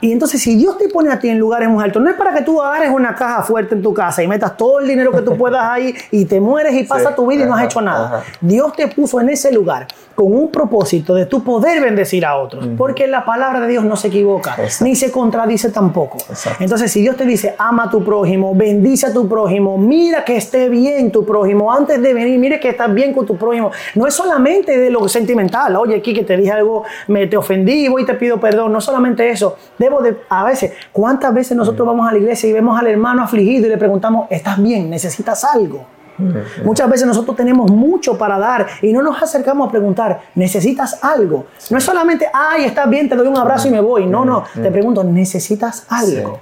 Y 0.00 0.12
entonces 0.12 0.42
si 0.42 0.56
Dios 0.56 0.76
te 0.78 0.88
pone 0.88 1.10
a 1.10 1.18
ti 1.18 1.28
en 1.28 1.38
lugares 1.38 1.68
muy 1.68 1.82
altos, 1.82 2.02
no 2.02 2.10
es 2.10 2.16
para 2.16 2.34
que 2.34 2.42
tú 2.42 2.60
agarres 2.60 2.90
una 2.90 3.14
caja 3.14 3.42
fuerte 3.42 3.74
en 3.74 3.82
tu 3.82 3.94
casa 3.94 4.22
y 4.22 4.28
metas 4.28 4.56
todo 4.56 4.80
el 4.80 4.88
dinero 4.88 5.12
que 5.12 5.22
tú 5.22 5.36
puedas 5.38 5.62
ahí 5.62 5.94
y 6.10 6.24
te 6.24 6.40
mueres 6.40 6.74
y 6.74 6.84
pasa 6.84 7.14
tu 7.14 7.26
vida 7.26 7.44
y 7.44 7.46
no 7.46 7.54
has 7.54 7.64
hecho 7.64 7.80
nada. 7.80 8.24
Dios 8.40 8.72
te 8.74 8.88
puso 8.88 9.20
en 9.20 9.30
ese 9.30 9.52
lugar 9.52 9.86
con 10.14 10.32
un 10.32 10.50
propósito 10.50 11.14
de 11.14 11.26
tu 11.26 11.44
poder 11.44 11.82
bendecir 11.82 12.24
a 12.24 12.36
otros, 12.36 12.66
porque 12.78 13.06
la 13.06 13.24
palabra 13.24 13.60
de 13.60 13.68
Dios 13.68 13.84
no 13.84 13.96
se 13.96 14.08
equivoca, 14.08 14.56
ni 14.80 14.96
se 14.96 15.12
contradice 15.12 15.70
tampoco. 15.70 16.16
Entonces 16.58 16.90
si 16.90 17.02
Dios 17.02 17.16
te 17.16 17.26
dice, 17.26 17.54
ama 17.58 17.84
a 17.84 17.90
tu 17.90 18.02
prójimo, 18.02 18.54
bendice 18.54 19.06
a 19.06 19.12
tu 19.12 19.28
prójimo, 19.28 19.76
mira 19.76 20.24
que 20.24 20.36
esté 20.36 20.70
bien 20.70 21.12
tu 21.12 21.26
prójimo, 21.26 21.70
antes 21.70 22.00
de 22.00 22.14
venir, 22.14 22.38
mire 22.38 22.58
que 22.58 22.70
estás 22.70 22.92
bien 22.94 23.12
con 23.12 23.26
tu 23.26 23.36
prójimo, 23.36 23.70
no 23.94 24.06
es 24.06 24.14
solamente 24.14 24.78
de 24.78 24.88
lo 24.88 25.06
sentimental, 25.06 25.76
oye, 25.76 25.96
aquí 25.96 26.14
que 26.14 26.24
te 26.24 26.36
dije 26.36 26.52
algo 26.52 26.84
me 27.08 27.26
te 27.26 27.36
ofendí, 27.36 27.88
voy 27.88 28.02
y 28.02 28.06
te 28.06 28.14
pido 28.14 28.38
perdón. 28.38 28.72
No 28.72 28.80
solamente 28.80 29.28
eso, 29.30 29.56
debo 29.86 30.02
de, 30.02 30.16
a 30.28 30.44
veces, 30.44 30.72
¿cuántas 30.92 31.32
veces 31.32 31.56
nosotros 31.56 31.86
vamos 31.86 32.08
a 32.08 32.12
la 32.12 32.18
iglesia 32.18 32.48
y 32.48 32.52
vemos 32.52 32.78
al 32.78 32.86
hermano 32.88 33.22
afligido 33.22 33.66
y 33.66 33.70
le 33.70 33.78
preguntamos, 33.78 34.26
¿estás 34.30 34.60
bien? 34.62 34.90
¿Necesitas 34.90 35.44
algo? 35.44 35.86
Muchas 36.64 36.88
veces 36.88 37.06
nosotros 37.06 37.36
tenemos 37.36 37.70
mucho 37.70 38.16
para 38.16 38.38
dar 38.38 38.66
y 38.80 38.92
no 38.92 39.02
nos 39.02 39.22
acercamos 39.22 39.68
a 39.68 39.70
preguntar, 39.70 40.20
¿necesitas 40.34 40.98
algo? 41.02 41.46
No 41.70 41.78
es 41.78 41.84
solamente, 41.84 42.26
ay, 42.32 42.64
estás 42.64 42.88
bien, 42.88 43.08
te 43.08 43.16
doy 43.16 43.26
un 43.26 43.36
abrazo 43.36 43.68
y 43.68 43.70
me 43.70 43.80
voy. 43.80 44.06
No, 44.06 44.24
no, 44.24 44.44
te 44.54 44.70
pregunto, 44.70 45.04
¿necesitas 45.04 45.86
algo? 45.88 46.40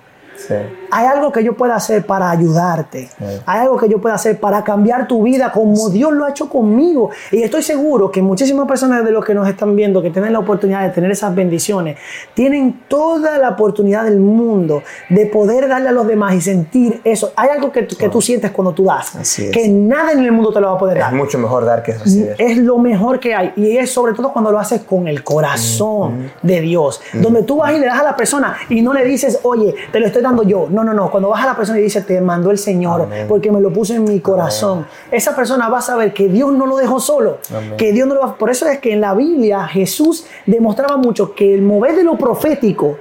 Hay 0.91 1.07
algo 1.07 1.33
que 1.33 1.43
yo 1.43 1.57
pueda 1.57 1.77
hacer 1.77 2.05
para 2.07 2.31
ayudarte. 2.31 3.09
Hay 3.47 3.61
algo 3.61 3.77
que 3.77 3.89
yo 3.89 4.01
pueda 4.01 4.15
hacer 4.15 4.39
para 4.39 4.63
cambiar 4.65 5.07
tu 5.07 5.23
vida 5.23 5.51
como 5.53 5.89
Dios 5.91 6.13
lo 6.13 6.25
ha 6.25 6.31
hecho 6.31 6.49
conmigo. 6.49 7.11
Y 7.33 7.43
estoy 7.43 7.63
seguro 7.63 8.11
que 8.11 8.23
muchísimas 8.23 8.67
personas 8.67 9.05
de 9.05 9.11
los 9.11 9.25
que 9.25 9.35
nos 9.35 9.49
están 9.49 9.75
viendo, 9.77 10.03
que 10.03 10.11
tienen 10.11 10.33
la 10.33 10.39
oportunidad 10.39 10.83
de 10.83 10.91
tener 10.91 11.11
esas 11.11 11.35
bendiciones, 11.35 11.99
tienen 12.35 12.83
toda 12.89 13.39
la 13.39 13.51
oportunidad 13.51 14.05
del 14.05 14.21
mundo 14.21 14.83
de 15.09 15.27
poder 15.27 15.69
darle 15.69 15.89
a 15.89 15.93
los 15.93 16.07
demás 16.07 16.35
y 16.35 16.41
sentir 16.41 17.01
eso. 17.05 17.33
Hay 17.37 17.51
algo 17.51 17.73
que, 17.73 17.87
que 17.87 18.09
tú 18.09 18.21
sientes 18.21 18.51
cuando 18.51 18.73
tú 18.73 18.85
das, 18.85 19.39
que 19.53 19.69
nada 19.69 20.13
en 20.13 20.21
el 20.21 20.33
mundo 20.33 20.53
te 20.53 20.61
lo 20.61 20.69
va 20.69 20.75
a 20.75 20.79
poder 20.79 20.99
dar. 20.99 21.13
Es 21.13 21.19
mucho 21.19 21.39
mejor 21.39 21.65
dar 21.65 21.83
que 21.83 21.95
recibir. 21.95 22.35
Es 22.39 22.59
lo 22.59 22.79
mejor 22.79 23.21
que 23.21 23.35
hay. 23.35 23.53
Y 23.57 23.77
es 23.77 23.91
sobre 23.91 24.15
todo 24.15 24.33
cuando 24.33 24.51
lo 24.51 24.59
haces 24.59 24.83
con 24.83 25.09
el 25.09 25.23
corazón 25.23 26.31
de 26.43 26.61
Dios, 26.61 27.01
donde 27.13 27.43
tú 27.43 27.59
vas 27.59 27.73
y 27.75 27.79
le 27.79 27.87
das 27.87 28.01
a 28.01 28.05
la 28.05 28.17
persona 28.17 28.57
y 28.69 28.83
no 28.83 28.93
le 28.93 29.05
dices, 29.05 29.41
oye, 29.43 29.75
te 29.93 30.01
lo 30.01 30.07
estoy 30.07 30.23
dando 30.25 30.43
yo. 30.43 30.67
No, 30.69 30.83
no, 30.83 30.93
no. 30.93 31.11
Cuando 31.11 31.29
vas 31.29 31.45
a 31.45 31.47
la 31.47 31.57
persona 31.57 31.79
y 31.79 31.83
dice, 31.83 32.01
te 32.01 32.21
mandó 32.21 32.51
el 32.51 32.59
Señor 32.59 33.09
porque 33.29 33.53
me 33.53 33.61
lo 33.61 33.73
puso 33.73 33.95
en 33.95 34.05
mi 34.05 34.19
corazón. 34.21 34.87
Esa 35.11 35.37
persona 35.37 35.69
va 35.69 35.79
a 35.79 35.83
saber 35.83 36.13
que 36.13 36.29
Dios 36.29 36.53
no 36.53 36.67
lo 36.67 36.77
dejó 36.77 36.99
solo. 36.99 37.39
Que 37.79 37.93
Dios 37.93 38.09
no 38.09 38.15
lo 38.15 38.21
va... 38.21 38.35
Por 38.35 38.51
eso 38.51 38.67
es 38.67 38.81
que 38.81 38.93
en 38.93 39.01
la 39.01 39.15
Biblia 39.15 39.67
Jesús 39.69 40.27
demostraba 40.47 40.97
mucho 40.97 41.35
que 41.35 41.55
el 41.55 41.63
mover 41.63 41.95
de 41.95 42.03
lo 42.03 42.19
profético 42.19 42.97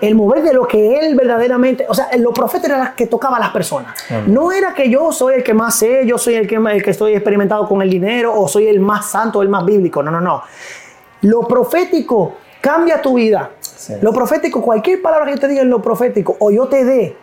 el 0.00 0.14
mover 0.14 0.42
de 0.42 0.52
lo 0.52 0.66
que 0.66 0.98
él 0.98 1.14
verdaderamente, 1.14 1.86
o 1.88 1.94
sea, 1.94 2.08
lo 2.18 2.32
profeta 2.32 2.66
era 2.66 2.94
que 2.94 3.06
tocaba 3.06 3.38
a 3.38 3.40
las 3.40 3.50
personas. 3.50 3.94
No 4.26 4.52
era 4.52 4.74
que 4.74 4.90
yo 4.90 5.12
soy 5.12 5.36
el 5.36 5.42
que 5.42 5.54
más 5.54 5.78
sé, 5.78 6.06
yo 6.06 6.18
soy 6.18 6.34
el 6.34 6.46
que, 6.46 6.56
el 6.56 6.82
que 6.82 6.90
estoy 6.90 7.14
experimentado 7.14 7.66
con 7.66 7.80
el 7.82 7.88
dinero 7.88 8.38
o 8.38 8.46
soy 8.48 8.66
el 8.66 8.80
más 8.80 9.10
santo, 9.10 9.42
el 9.42 9.48
más 9.48 9.64
bíblico. 9.64 10.02
No, 10.02 10.10
no, 10.10 10.20
no. 10.20 10.42
Lo 11.22 11.42
profético 11.42 12.34
cambia 12.60 13.00
tu 13.00 13.14
vida. 13.14 13.50
Lo 14.00 14.12
profético, 14.12 14.62
cualquier 14.62 15.02
palabra 15.02 15.26
que 15.26 15.32
yo 15.32 15.40
te 15.40 15.48
diga 15.48 15.62
en 15.62 15.70
lo 15.70 15.82
profético 15.82 16.36
o 16.38 16.50
yo 16.50 16.66
te 16.68 16.84
dé 16.84 17.16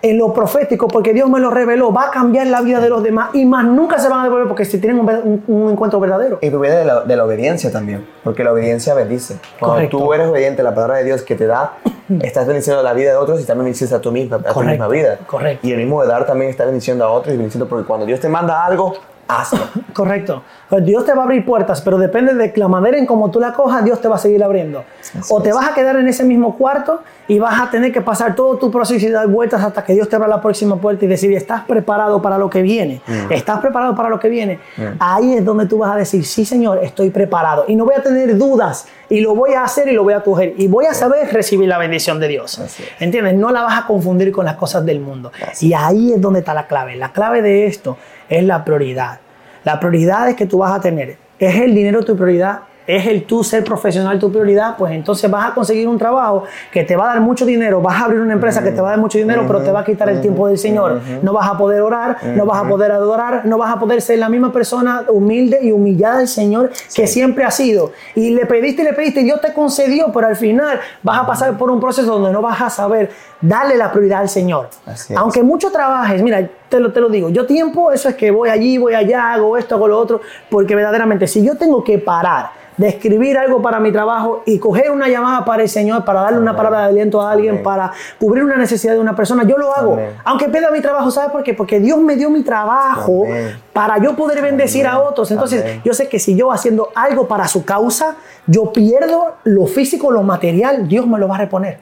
en 0.00 0.16
lo 0.16 0.32
profético, 0.32 0.86
porque 0.86 1.12
Dios 1.12 1.28
me 1.28 1.40
lo 1.40 1.50
reveló, 1.50 1.92
va 1.92 2.06
a 2.06 2.10
cambiar 2.10 2.46
la 2.46 2.60
vida 2.60 2.78
de 2.80 2.88
los 2.88 3.02
demás 3.02 3.30
y 3.32 3.44
más 3.44 3.64
nunca 3.64 3.98
se 3.98 4.08
van 4.08 4.20
a 4.20 4.24
devolver 4.24 4.46
porque 4.46 4.64
si 4.64 4.78
tienen 4.78 5.00
un, 5.00 5.70
encuentro 5.70 5.98
verdadero. 5.98 6.38
Y 6.40 6.50
tu 6.50 6.60
vida 6.60 6.78
de 6.78 6.84
la, 6.84 7.00
de 7.00 7.16
la, 7.16 7.24
obediencia 7.24 7.72
también, 7.72 8.06
porque 8.22 8.44
la 8.44 8.52
obediencia 8.52 8.94
bendice. 8.94 9.38
Cuando 9.58 9.88
tú 9.88 10.14
eres 10.14 10.28
obediente 10.28 10.60
a 10.60 10.64
la 10.64 10.74
palabra 10.74 10.98
de 10.98 11.04
Dios 11.04 11.22
que 11.22 11.34
te 11.34 11.46
da, 11.46 11.78
estás 12.22 12.46
bendiciendo 12.46 12.82
la 12.82 12.92
vida 12.92 13.10
de 13.10 13.16
otros 13.16 13.40
y 13.40 13.44
también 13.44 13.64
bendices 13.64 13.92
a 13.92 14.00
tu 14.00 14.12
misma, 14.12 14.36
a 14.36 14.52
tu 14.52 14.60
misma 14.60 14.86
vida. 14.86 15.18
Correcto. 15.26 15.66
Y 15.66 15.72
el 15.72 15.78
mismo 15.78 16.00
de 16.02 16.08
dar 16.08 16.26
también 16.26 16.50
está 16.50 16.64
bendiciendo 16.64 17.04
a 17.04 17.10
otros 17.10 17.34
y 17.34 17.36
bendiciendo 17.36 17.68
porque 17.68 17.86
cuando 17.86 18.06
Dios 18.06 18.20
te 18.20 18.28
manda 18.28 18.64
algo, 18.64 18.94
hazlo. 19.28 19.60
Correcto. 19.92 20.42
Pues 20.68 20.84
Dios 20.84 21.04
te 21.04 21.12
va 21.12 21.22
a 21.22 21.24
abrir 21.24 21.44
puertas, 21.44 21.80
pero 21.82 21.98
depende 21.98 22.34
de 22.34 22.52
la 22.56 22.68
manera 22.68 22.98
en 22.98 23.06
cómo 23.06 23.30
tú 23.30 23.38
la 23.38 23.52
cojas, 23.52 23.84
Dios 23.84 24.00
te 24.00 24.08
va 24.08 24.16
a 24.16 24.18
seguir 24.18 24.42
abriendo. 24.42 24.84
o 25.28 25.42
te 25.42 25.52
vas 25.52 25.68
a 25.68 25.74
quedar 25.74 25.96
en 25.96 26.08
ese 26.08 26.24
mismo 26.24 26.56
cuarto 26.56 27.02
y 27.28 27.38
vas 27.38 27.60
a 27.60 27.70
tener 27.70 27.92
que 27.92 28.00
pasar 28.00 28.34
todo 28.34 28.56
tu 28.56 28.70
proceso 28.70 29.06
y 29.06 29.10
dar 29.10 29.28
vueltas 29.28 29.62
hasta 29.62 29.84
que 29.84 29.92
Dios 29.92 30.08
te 30.08 30.16
abra 30.16 30.26
la 30.26 30.40
próxima 30.40 30.76
puerta 30.76 31.04
y 31.04 31.08
decir, 31.08 31.30
¿estás 31.34 31.62
preparado 31.64 32.20
para 32.22 32.38
lo 32.38 32.48
que 32.48 32.62
viene? 32.62 33.02
Mm. 33.06 33.32
¿Estás 33.32 33.60
preparado 33.60 33.94
para 33.94 34.08
lo 34.08 34.18
que 34.18 34.30
viene? 34.30 34.58
Mm. 34.76 34.82
Ahí 34.98 35.34
es 35.34 35.44
donde 35.44 35.66
tú 35.66 35.78
vas 35.78 35.92
a 35.92 35.96
decir, 35.96 36.24
sí, 36.24 36.46
Señor, 36.46 36.82
estoy 36.82 37.10
preparado. 37.10 37.66
Y 37.68 37.76
no 37.76 37.84
voy 37.84 37.94
a 37.94 38.02
tener 38.02 38.36
dudas 38.38 38.88
y 39.10 39.20
lo 39.20 39.34
voy 39.34 39.52
a 39.52 39.62
hacer 39.62 39.88
y 39.88 39.92
lo 39.92 40.04
voy 40.04 40.14
a 40.14 40.22
coger. 40.22 40.54
Y 40.56 40.68
voy 40.68 40.86
a 40.86 40.94
saber 40.94 41.30
recibir 41.32 41.68
la 41.68 41.76
bendición 41.76 42.18
de 42.18 42.28
Dios. 42.28 42.60
¿Entiendes? 42.98 43.34
No 43.34 43.50
la 43.50 43.62
vas 43.62 43.78
a 43.78 43.86
confundir 43.86 44.32
con 44.32 44.46
las 44.46 44.56
cosas 44.56 44.84
del 44.86 45.00
mundo. 45.00 45.30
Y 45.60 45.74
ahí 45.74 46.14
es 46.14 46.20
donde 46.20 46.40
está 46.40 46.54
la 46.54 46.66
clave. 46.66 46.96
La 46.96 47.12
clave 47.12 47.42
de 47.42 47.66
esto 47.66 47.98
es 48.28 48.42
la 48.42 48.64
prioridad. 48.64 49.20
La 49.64 49.78
prioridad 49.78 50.30
es 50.30 50.34
que 50.34 50.46
tú 50.46 50.58
vas 50.58 50.72
a 50.72 50.80
tener. 50.80 51.18
¿Es 51.38 51.56
el 51.56 51.74
dinero 51.74 52.02
tu 52.02 52.16
prioridad? 52.16 52.60
¿Es 52.88 53.06
el 53.06 53.24
tú 53.24 53.44
ser 53.44 53.62
profesional 53.64 54.18
tu 54.18 54.32
prioridad? 54.32 54.74
Pues 54.78 54.94
entonces 54.94 55.30
vas 55.30 55.50
a 55.50 55.54
conseguir 55.54 55.86
un 55.86 55.98
trabajo 55.98 56.44
que 56.72 56.84
te 56.84 56.96
va 56.96 57.04
a 57.04 57.08
dar 57.08 57.20
mucho 57.20 57.44
dinero. 57.44 57.82
Vas 57.82 58.00
a 58.00 58.06
abrir 58.06 58.18
una 58.18 58.32
empresa 58.32 58.62
que 58.62 58.70
te 58.70 58.80
va 58.80 58.88
a 58.88 58.90
dar 58.92 58.98
mucho 58.98 59.18
dinero, 59.18 59.44
pero 59.46 59.60
te 59.60 59.70
va 59.70 59.80
a 59.80 59.84
quitar 59.84 60.08
el 60.08 60.22
tiempo 60.22 60.48
del 60.48 60.56
Señor. 60.56 61.02
No 61.22 61.34
vas 61.34 61.50
a 61.50 61.58
poder 61.58 61.82
orar, 61.82 62.16
no 62.34 62.46
vas 62.46 62.64
a 62.64 62.66
poder 62.66 62.90
adorar, 62.90 63.44
no 63.44 63.58
vas 63.58 63.76
a 63.76 63.78
poder 63.78 64.00
ser 64.00 64.18
la 64.18 64.30
misma 64.30 64.50
persona 64.54 65.04
humilde 65.08 65.58
y 65.60 65.70
humillada 65.70 66.16
del 66.16 66.28
Señor 66.28 66.70
que 66.94 67.06
siempre 67.06 67.44
ha 67.44 67.50
sido. 67.50 67.92
Y 68.14 68.30
le 68.30 68.46
pediste 68.46 68.80
y 68.80 68.84
le 68.86 68.94
pediste 68.94 69.20
y 69.20 69.24
Dios 69.24 69.42
te 69.42 69.52
concedió, 69.52 70.10
pero 70.10 70.26
al 70.26 70.36
final 70.36 70.80
vas 71.02 71.18
a 71.18 71.26
pasar 71.26 71.58
por 71.58 71.70
un 71.70 71.80
proceso 71.80 72.10
donde 72.10 72.32
no 72.32 72.40
vas 72.40 72.58
a 72.62 72.70
saber 72.70 73.10
darle 73.42 73.76
la 73.76 73.92
prioridad 73.92 74.20
al 74.20 74.30
Señor. 74.30 74.70
Aunque 75.14 75.42
mucho 75.42 75.70
trabajes, 75.70 76.22
mira, 76.22 76.48
te 76.70 76.80
lo, 76.80 76.90
te 76.90 77.00
lo 77.00 77.10
digo, 77.10 77.28
yo 77.28 77.44
tiempo, 77.44 77.92
eso 77.92 78.08
es 78.08 78.14
que 78.14 78.30
voy 78.30 78.48
allí, 78.48 78.78
voy 78.78 78.94
allá, 78.94 79.34
hago 79.34 79.58
esto, 79.58 79.74
hago 79.74 79.88
lo 79.88 79.98
otro, 79.98 80.22
porque 80.48 80.74
verdaderamente 80.74 81.26
si 81.26 81.44
yo 81.44 81.56
tengo 81.56 81.84
que 81.84 81.98
parar 81.98 82.57
de 82.78 82.88
escribir 82.88 83.36
algo 83.36 83.60
para 83.60 83.78
mi 83.80 83.92
trabajo 83.92 84.42
y 84.46 84.58
coger 84.58 84.90
una 84.90 85.08
llamada 85.08 85.44
para 85.44 85.62
el 85.62 85.68
Señor, 85.68 86.04
para 86.04 86.22
darle 86.22 86.38
una 86.38 86.56
palabra 86.56 86.80
de 86.80 86.84
aliento 86.86 87.20
a 87.20 87.32
alguien, 87.32 87.62
para 87.62 87.92
cubrir 88.18 88.44
una 88.44 88.56
necesidad 88.56 88.94
de 88.94 89.00
una 89.00 89.14
persona, 89.14 89.44
yo 89.44 89.58
lo 89.58 89.74
hago. 89.76 89.98
Aunque 90.24 90.48
pierda 90.48 90.70
mi 90.70 90.80
trabajo, 90.80 91.10
¿sabes 91.10 91.30
por 91.30 91.42
qué? 91.42 91.54
Porque 91.54 91.80
Dios 91.80 91.98
me 91.98 92.16
dio 92.16 92.30
mi 92.30 92.42
trabajo 92.42 93.24
para 93.72 93.98
yo 93.98 94.16
poder 94.16 94.40
bendecir 94.40 94.86
a 94.86 94.98
otros. 95.00 95.30
Entonces, 95.30 95.82
yo 95.84 95.92
sé 95.92 96.08
que 96.08 96.18
si 96.18 96.34
yo 96.34 96.50
haciendo 96.50 96.90
algo 96.94 97.28
para 97.28 97.48
su 97.48 97.64
causa, 97.64 98.16
yo 98.46 98.72
pierdo 98.72 99.34
lo 99.44 99.66
físico, 99.66 100.10
lo 100.10 100.22
material, 100.22 100.88
Dios 100.88 101.06
me 101.06 101.18
lo 101.18 101.28
va 101.28 101.34
a 101.34 101.38
reponer. 101.38 101.78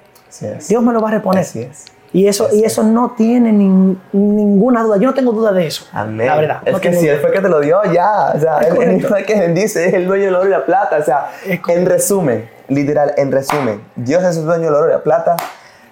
Dios 0.68 0.82
me 0.82 0.92
lo 0.92 1.00
va 1.00 1.08
a 1.08 1.12
reponer. 1.12 1.42
Así 1.42 1.60
es. 1.60 1.95
Y 2.16 2.28
eso, 2.28 2.48
y 2.50 2.64
eso 2.64 2.82
no 2.82 3.12
tiene 3.14 3.52
ninguna 3.52 4.82
duda. 4.82 4.96
Yo 4.96 5.08
no 5.08 5.12
tengo 5.12 5.32
duda 5.32 5.52
de 5.52 5.66
eso. 5.66 5.84
Amén. 5.92 6.26
La 6.26 6.36
verdad. 6.36 6.62
Es 6.64 6.80
que 6.80 6.94
si 6.94 7.06
Él 7.06 7.20
fue 7.20 7.30
que 7.30 7.42
te 7.42 7.48
lo 7.50 7.60
dio, 7.60 7.78
ya. 7.92 8.32
O 8.34 8.40
sea, 8.40 8.56
Él, 8.60 8.80
él 8.80 9.06
fue 9.06 9.24
que 9.24 9.38
bendice, 9.38 9.86
es 9.86 9.92
el 9.92 10.06
dueño 10.06 10.24
del 10.24 10.34
oro 10.36 10.46
y 10.46 10.50
la 10.50 10.64
plata. 10.64 10.96
O 10.96 11.04
sea, 11.04 11.32
en 11.44 11.84
resumen, 11.84 12.48
literal, 12.68 13.12
en 13.18 13.30
resumen, 13.32 13.82
Dios 13.96 14.24
es 14.24 14.38
el 14.38 14.46
dueño 14.46 14.64
del 14.64 14.74
oro 14.76 14.88
y 14.88 14.92
la 14.92 15.02
plata. 15.02 15.36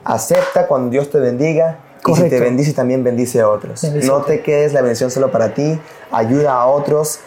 Acepta 0.03 0.67
cuando 0.67 0.89
Dios 0.89 1.11
te 1.11 1.19
bendiga. 1.19 1.77
Y 2.07 2.15
si 2.15 2.31
te 2.31 2.41
bendice, 2.41 2.73
también 2.73 3.05
bendice 3.05 3.43
a 3.43 3.49
otros. 3.51 3.85
No 3.85 4.23
te 4.23 4.41
quedes 4.41 4.73
la 4.73 4.81
bendición 4.81 5.11
solo 5.11 5.31
para 5.31 5.53
ti. 5.53 5.79
Ayuda 6.11 6.55
a 6.55 6.65
otros. 6.65 7.21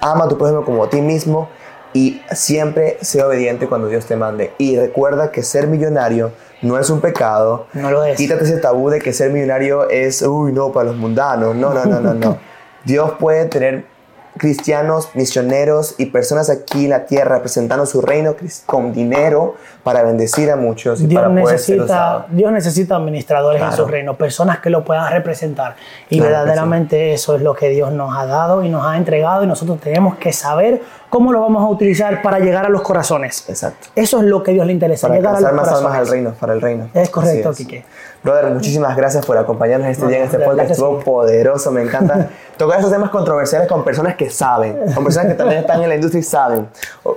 Ama 0.00 0.24
a 0.24 0.28
tu 0.28 0.36
prójimo 0.36 0.64
como 0.64 0.82
a 0.82 0.90
ti 0.90 1.00
mismo. 1.00 1.48
Y 1.92 2.20
siempre 2.32 2.98
sé 3.00 3.22
obediente 3.22 3.66
cuando 3.66 3.88
Dios 3.88 4.06
te 4.06 4.16
mande. 4.16 4.52
Y 4.58 4.76
recuerda 4.78 5.30
que 5.30 5.42
ser 5.42 5.66
millonario 5.66 6.32
no 6.62 6.78
es 6.78 6.90
un 6.90 7.00
pecado. 7.00 7.66
No 7.72 7.90
lo 7.90 8.04
es. 8.04 8.16
Quítate 8.16 8.44
ese 8.44 8.58
tabú 8.58 8.90
de 8.90 9.00
que 9.00 9.12
ser 9.12 9.30
millonario 9.30 9.88
es, 9.88 10.22
uy, 10.22 10.52
no, 10.52 10.72
para 10.72 10.86
los 10.90 10.96
mundanos. 10.96 11.56
No, 11.56 11.74
no, 11.74 11.84
no, 11.84 12.00
no, 12.00 12.14
no. 12.14 12.38
Dios 12.84 13.12
puede 13.18 13.46
tener 13.46 13.84
cristianos, 14.36 15.08
misioneros 15.14 15.94
y 15.98 16.06
personas 16.06 16.50
aquí 16.50 16.84
en 16.84 16.90
la 16.90 17.04
tierra 17.04 17.36
representando 17.36 17.86
su 17.86 18.00
reino 18.00 18.36
con 18.66 18.92
dinero 18.92 19.56
para 19.82 20.02
bendecir 20.02 20.50
a 20.50 20.56
muchos 20.56 21.00
y 21.00 21.06
Dios 21.06 21.22
para 21.22 21.34
poder 21.34 21.58
ser 21.58 21.76
necesita, 21.76 21.84
usado. 21.84 22.24
Dios 22.30 22.52
necesita 22.52 22.96
administradores 22.96 23.62
en 23.62 23.72
su 23.72 23.86
reino, 23.86 24.16
personas 24.16 24.60
que 24.60 24.70
lo 24.70 24.84
puedan 24.84 25.10
representar. 25.12 25.76
Y 26.08 26.18
Claro 26.18 26.30
verdaderamente 26.30 27.12
eso 27.12 27.34
es 27.36 27.42
lo 27.42 27.54
que 27.54 27.68
Dios 27.68 27.92
nos 27.92 28.16
ha 28.16 28.26
dado 28.26 28.62
y 28.62 28.68
nos 28.68 28.86
ha 28.86 28.96
entregado 28.96 29.44
y 29.44 29.46
nosotros 29.46 29.80
tenemos 29.80 30.16
que 30.16 30.32
saber 30.32 30.80
cómo 31.08 31.32
lo 31.32 31.40
vamos 31.40 31.62
a 31.62 31.68
utilizar 31.68 32.22
para 32.22 32.38
llegar 32.38 32.64
a 32.66 32.68
los 32.68 32.82
corazones. 32.82 33.44
Exacto. 33.48 33.88
Eso 33.96 34.18
es 34.18 34.24
lo 34.24 34.42
que 34.42 34.52
Dios 34.52 34.66
le 34.66 34.72
interesa, 34.72 35.08
Para 35.08 35.18
llegar 35.18 35.36
a 35.36 35.40
los 35.40 35.52
más 35.52 35.68
almas 35.68 35.68
corazones. 35.68 35.98
al 35.98 36.08
reino, 36.08 36.34
para 36.38 36.52
el 36.52 36.60
reino. 36.60 36.88
Es 36.94 37.10
correcto, 37.10 37.52
Quique. 37.52 37.84
Brother, 38.22 38.52
muchísimas 38.52 38.96
gracias 38.96 39.24
por 39.24 39.38
acompañarnos 39.38 39.88
este 39.88 40.06
día 40.06 40.18
en 40.18 40.24
este 40.24 40.38
podcast. 40.38 40.72
Estuvo 40.72 41.00
poderoso, 41.00 41.70
me 41.70 41.82
encanta 41.82 42.28
tocar 42.58 42.80
esos 42.80 42.90
temas 42.90 43.10
controversiales 43.10 43.66
con 43.66 43.82
personas 43.82 44.16
que 44.16 44.28
saben, 44.28 44.92
con 44.94 45.04
personas 45.04 45.28
que 45.28 45.34
también 45.34 45.60
están 45.60 45.82
en 45.82 45.88
la 45.88 45.94
industria 45.94 46.20
y 46.20 46.24
saben. 46.24 46.68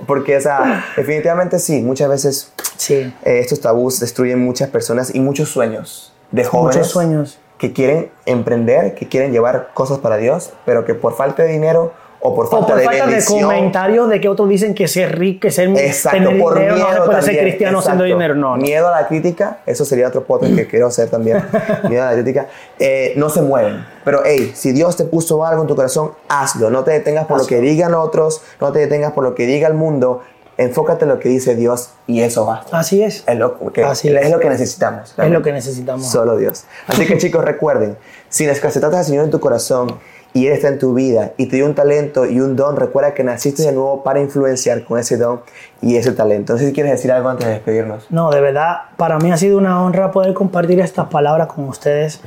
Porque, 0.06 0.36
o 0.36 0.40
sea, 0.40 0.84
definitivamente 0.96 1.58
sí, 1.58 1.82
muchas 1.82 2.08
veces 2.08 2.52
Sí, 2.76 3.14
eh, 3.24 3.38
estos 3.38 3.60
tabús 3.60 4.00
destruyen 4.00 4.44
muchas 4.44 4.68
personas 4.68 5.14
y 5.14 5.20
muchos 5.20 5.48
sueños 5.48 6.12
de 6.30 6.44
jóvenes 6.44 6.76
muchos 6.76 6.90
sueños. 6.90 7.38
que 7.58 7.72
quieren 7.72 8.10
emprender, 8.26 8.94
que 8.94 9.08
quieren 9.08 9.32
llevar 9.32 9.70
cosas 9.74 9.98
para 9.98 10.16
Dios, 10.16 10.52
pero 10.64 10.84
que 10.84 10.94
por 10.94 11.14
falta 11.14 11.44
de 11.44 11.50
dinero 11.50 11.92
o 12.26 12.34
por 12.34 12.46
O 12.46 12.48
falta 12.48 12.68
por 12.68 12.76
de 12.78 12.84
falta 12.84 13.06
de 13.06 13.22
comentarios 13.22 14.08
de 14.08 14.18
que 14.18 14.30
otros 14.30 14.48
dicen 14.48 14.74
que 14.74 14.88
ser 14.88 15.18
rico, 15.18 15.40
que 15.42 15.50
ser 15.50 15.68
Exacto, 15.76 16.18
tener 16.18 16.40
por 16.40 16.54
dinero, 16.54 16.74
miedo 16.76 16.98
no 17.00 17.04
puede 17.04 17.20
ser 17.20 17.38
cristiano 17.38 17.82
siendo 17.82 18.04
dinero. 18.04 18.34
No, 18.34 18.56
no. 18.56 18.62
Miedo 18.62 18.88
a 18.88 19.02
la 19.02 19.08
crítica, 19.08 19.58
eso 19.66 19.84
sería 19.84 20.08
otro 20.08 20.24
podcast 20.24 20.54
que 20.54 20.66
quiero 20.70 20.86
hacer 20.86 21.10
también. 21.10 21.44
miedo 21.86 22.02
a 22.02 22.06
la 22.06 22.12
crítica. 22.14 22.46
Eh, 22.78 23.12
no 23.16 23.28
se 23.28 23.42
mueven. 23.42 23.84
Pero, 24.06 24.22
hey, 24.24 24.52
si 24.54 24.72
Dios 24.72 24.96
te 24.96 25.04
puso 25.04 25.44
algo 25.44 25.60
en 25.60 25.68
tu 25.68 25.76
corazón, 25.76 26.12
hazlo. 26.28 26.70
No 26.70 26.82
te 26.82 26.92
detengas 26.92 27.26
por 27.26 27.38
lo 27.38 27.46
que 27.46 27.60
digan 27.60 27.92
otros, 27.92 28.40
no 28.58 28.72
te 28.72 28.78
detengas 28.78 29.12
por 29.12 29.22
lo 29.22 29.34
que 29.34 29.44
diga 29.44 29.68
el 29.68 29.74
mundo. 29.74 30.22
Enfócate 30.56 31.04
en 31.04 31.10
lo 31.10 31.18
que 31.18 31.28
dice 31.28 31.56
Dios 31.56 31.90
y 32.06 32.22
eso 32.22 32.46
basta. 32.46 32.78
Así 32.78 33.02
es. 33.02 33.24
Es 33.26 33.36
lo 33.36 33.58
que, 33.70 33.84
Así 33.84 34.08
es 34.08 34.24
es. 34.24 34.30
lo 34.30 34.40
que 34.40 34.48
necesitamos. 34.48 35.14
Es 35.18 35.30
lo 35.30 35.42
que 35.42 35.52
necesitamos. 35.52 36.10
Solo 36.10 36.38
Dios. 36.38 36.64
Así 36.86 37.06
que 37.06 37.18
chicos, 37.18 37.44
recuerden, 37.44 37.98
si 38.30 38.46
necesitas 38.46 38.94
al 38.94 39.04
Señor 39.04 39.24
en 39.24 39.30
tu 39.30 39.40
corazón 39.40 39.98
y 40.34 40.48
Él 40.48 40.52
está 40.52 40.68
en 40.68 40.80
tu 40.80 40.92
vida 40.94 41.32
y 41.38 41.46
te 41.46 41.56
dio 41.56 41.64
un 41.64 41.74
talento 41.74 42.26
y 42.26 42.40
un 42.40 42.56
don, 42.56 42.76
recuerda 42.76 43.14
que 43.14 43.22
naciste 43.22 43.62
de 43.62 43.72
nuevo 43.72 44.02
para 44.02 44.20
influenciar 44.20 44.84
con 44.84 44.98
ese 44.98 45.16
don 45.16 45.40
y 45.80 45.94
ese 45.96 46.12
talento. 46.12 46.52
No 46.52 46.58
sé 46.58 46.66
si 46.66 46.72
quieres 46.72 46.92
decir 46.92 47.12
algo 47.12 47.28
antes 47.28 47.46
de 47.46 47.54
despedirnos. 47.54 48.08
No, 48.10 48.30
de 48.32 48.40
verdad, 48.40 48.78
para 48.96 49.18
mí 49.18 49.30
ha 49.30 49.36
sido 49.36 49.56
una 49.56 49.82
honra 49.82 50.10
poder 50.10 50.34
compartir 50.34 50.80
estas 50.80 51.06
palabras 51.06 51.46
con 51.46 51.68
ustedes. 51.68 52.20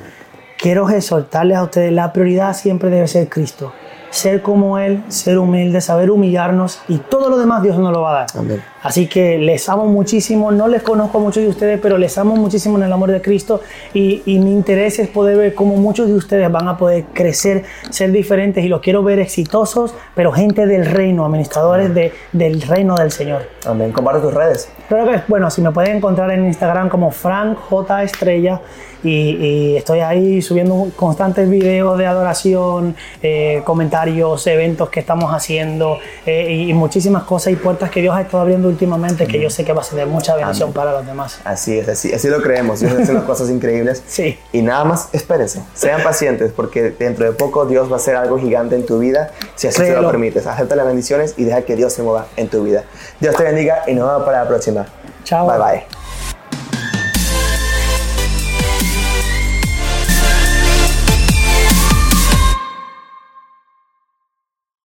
Quiero 0.58 0.90
exhortarles 0.90 1.58
a 1.58 1.64
ustedes, 1.64 1.92
la 1.92 2.14
prioridad 2.14 2.56
siempre 2.56 2.90
debe 2.90 3.08
ser 3.10 3.28
Cristo. 3.28 3.74
Ser 4.18 4.42
como 4.42 4.80
Él, 4.80 5.04
ser 5.10 5.38
humilde, 5.38 5.80
saber 5.80 6.10
humillarnos 6.10 6.80
y 6.88 6.98
todo 6.98 7.30
lo 7.30 7.38
demás 7.38 7.62
Dios 7.62 7.78
nos 7.78 7.92
lo 7.94 8.02
va 8.02 8.12
a 8.12 8.14
dar. 8.22 8.28
Amén. 8.36 8.64
Así 8.82 9.08
que 9.08 9.38
les 9.38 9.68
amo 9.70 9.86
muchísimo, 9.86 10.52
no 10.52 10.68
les 10.68 10.82
conozco 10.82 11.18
a 11.18 11.22
muchos 11.22 11.44
de 11.44 11.50
ustedes, 11.50 11.80
pero 11.82 11.98
les 11.98 12.18
amo 12.18 12.36
muchísimo 12.36 12.78
en 12.78 12.84
el 12.86 12.94
amor 12.94 13.12
de 13.12 13.22
Cristo 13.22 13.60
y, 13.94 14.24
y 14.26 14.40
mi 14.40 14.52
interés 14.54 14.98
es 15.00 15.10
poder 15.10 15.38
ver 15.38 15.54
cómo 15.54 15.76
muchos 15.76 16.08
de 16.08 16.14
ustedes 16.16 16.50
van 16.52 16.68
a 16.68 16.78
poder 16.78 17.04
crecer, 17.14 17.64
ser 17.90 18.12
diferentes 18.12 18.64
y 18.64 18.70
los 18.70 18.80
quiero 18.82 19.04
ver 19.04 19.20
exitosos, 19.20 19.94
pero 20.16 20.32
gente 20.32 20.66
del 20.66 20.86
reino, 20.86 21.26
administradores 21.26 21.94
de- 21.94 22.14
del 22.32 22.62
reino 22.62 22.96
del 22.96 23.12
Señor. 23.12 23.42
Amén. 23.66 23.92
Comparte 23.92 24.22
tus 24.22 24.34
redes. 24.34 24.70
Creo 24.88 25.06
que, 25.06 25.20
bueno, 25.28 25.52
si 25.52 25.62
me 25.62 25.72
pueden 25.72 25.98
encontrar 25.98 26.32
en 26.32 26.46
Instagram 26.46 26.88
como 26.88 27.12
Frank 27.12 27.58
J. 27.70 28.04
Estrella 28.04 28.62
y, 29.04 29.10
y 29.12 29.76
estoy 29.76 30.00
ahí 30.00 30.42
subiendo 30.42 30.88
constantes 30.96 31.50
videos 31.50 31.98
de 31.98 32.06
adoración, 32.08 32.96
eh, 33.22 33.62
comentarios, 33.66 34.07
eventos 34.48 34.90
que 34.90 35.00
estamos 35.00 35.34
haciendo 35.34 36.00
eh, 36.26 36.52
y, 36.52 36.74
muchísimas 36.74 37.24
cosas 37.24 37.54
y 37.54 37.56
puertas 37.56 37.90
que 37.90 38.02
Dios 38.02 38.16
ha 38.16 38.22
estado 38.22 38.42
abriendo 38.42 38.68
últimamente 38.68 39.28
que 39.28 39.42
yo 39.42 39.50
sé 39.50 39.66
que 39.66 39.74
va 39.74 39.82
a 39.82 39.84
ser 39.84 40.00
de 40.00 40.06
mucha 40.06 40.36
bendición 40.36 40.74
para 40.74 40.92
los 40.94 41.06
demás. 41.06 41.40
Así 41.44 41.78
es, 41.80 41.88
así, 41.88 42.14
así 42.14 42.28
lo 42.28 42.42
creemos. 42.42 42.80
Dios 42.80 42.94
hace 42.94 43.12
unas 43.12 43.24
cosas 43.24 43.50
increíbles. 43.50 44.04
Sí. 44.08 44.38
Y 44.52 44.62
nada 44.62 44.84
más, 44.84 45.10
espérense, 45.14 45.62
sean 45.74 46.04
pacientes, 46.04 46.52
porque 46.56 46.92
dentro 46.92 47.26
de 47.26 47.32
poco 47.32 47.66
Dios 47.66 47.90
va 47.90 47.94
a 47.94 47.98
hacer 47.98 48.16
algo 48.16 48.38
gigante 48.38 48.76
en 48.76 48.86
tu 48.86 49.00
vida, 49.00 49.32
si 49.56 49.68
así 49.68 49.78
te 49.78 49.88
lo 49.88 49.94
Créelo. 49.94 50.12
permites. 50.12 50.48
Acepta 50.48 50.76
las 50.76 50.86
bendiciones 50.86 51.34
y 51.38 51.44
deja 51.44 51.62
que 51.64 51.76
Dios 51.76 51.94
se 51.94 52.04
mueva 52.04 52.28
en 52.38 52.48
tu 52.48 52.64
vida. 52.64 52.84
Dios 53.20 53.36
te 53.36 53.44
bendiga 53.44 53.84
y 53.88 53.94
nos 53.94 54.08
vemos 54.08 54.24
para 54.24 54.44
la 54.44 54.48
próxima. 54.48 54.86
Chao. 55.24 55.48
Bye 55.48 55.58
bye. 55.58 56.07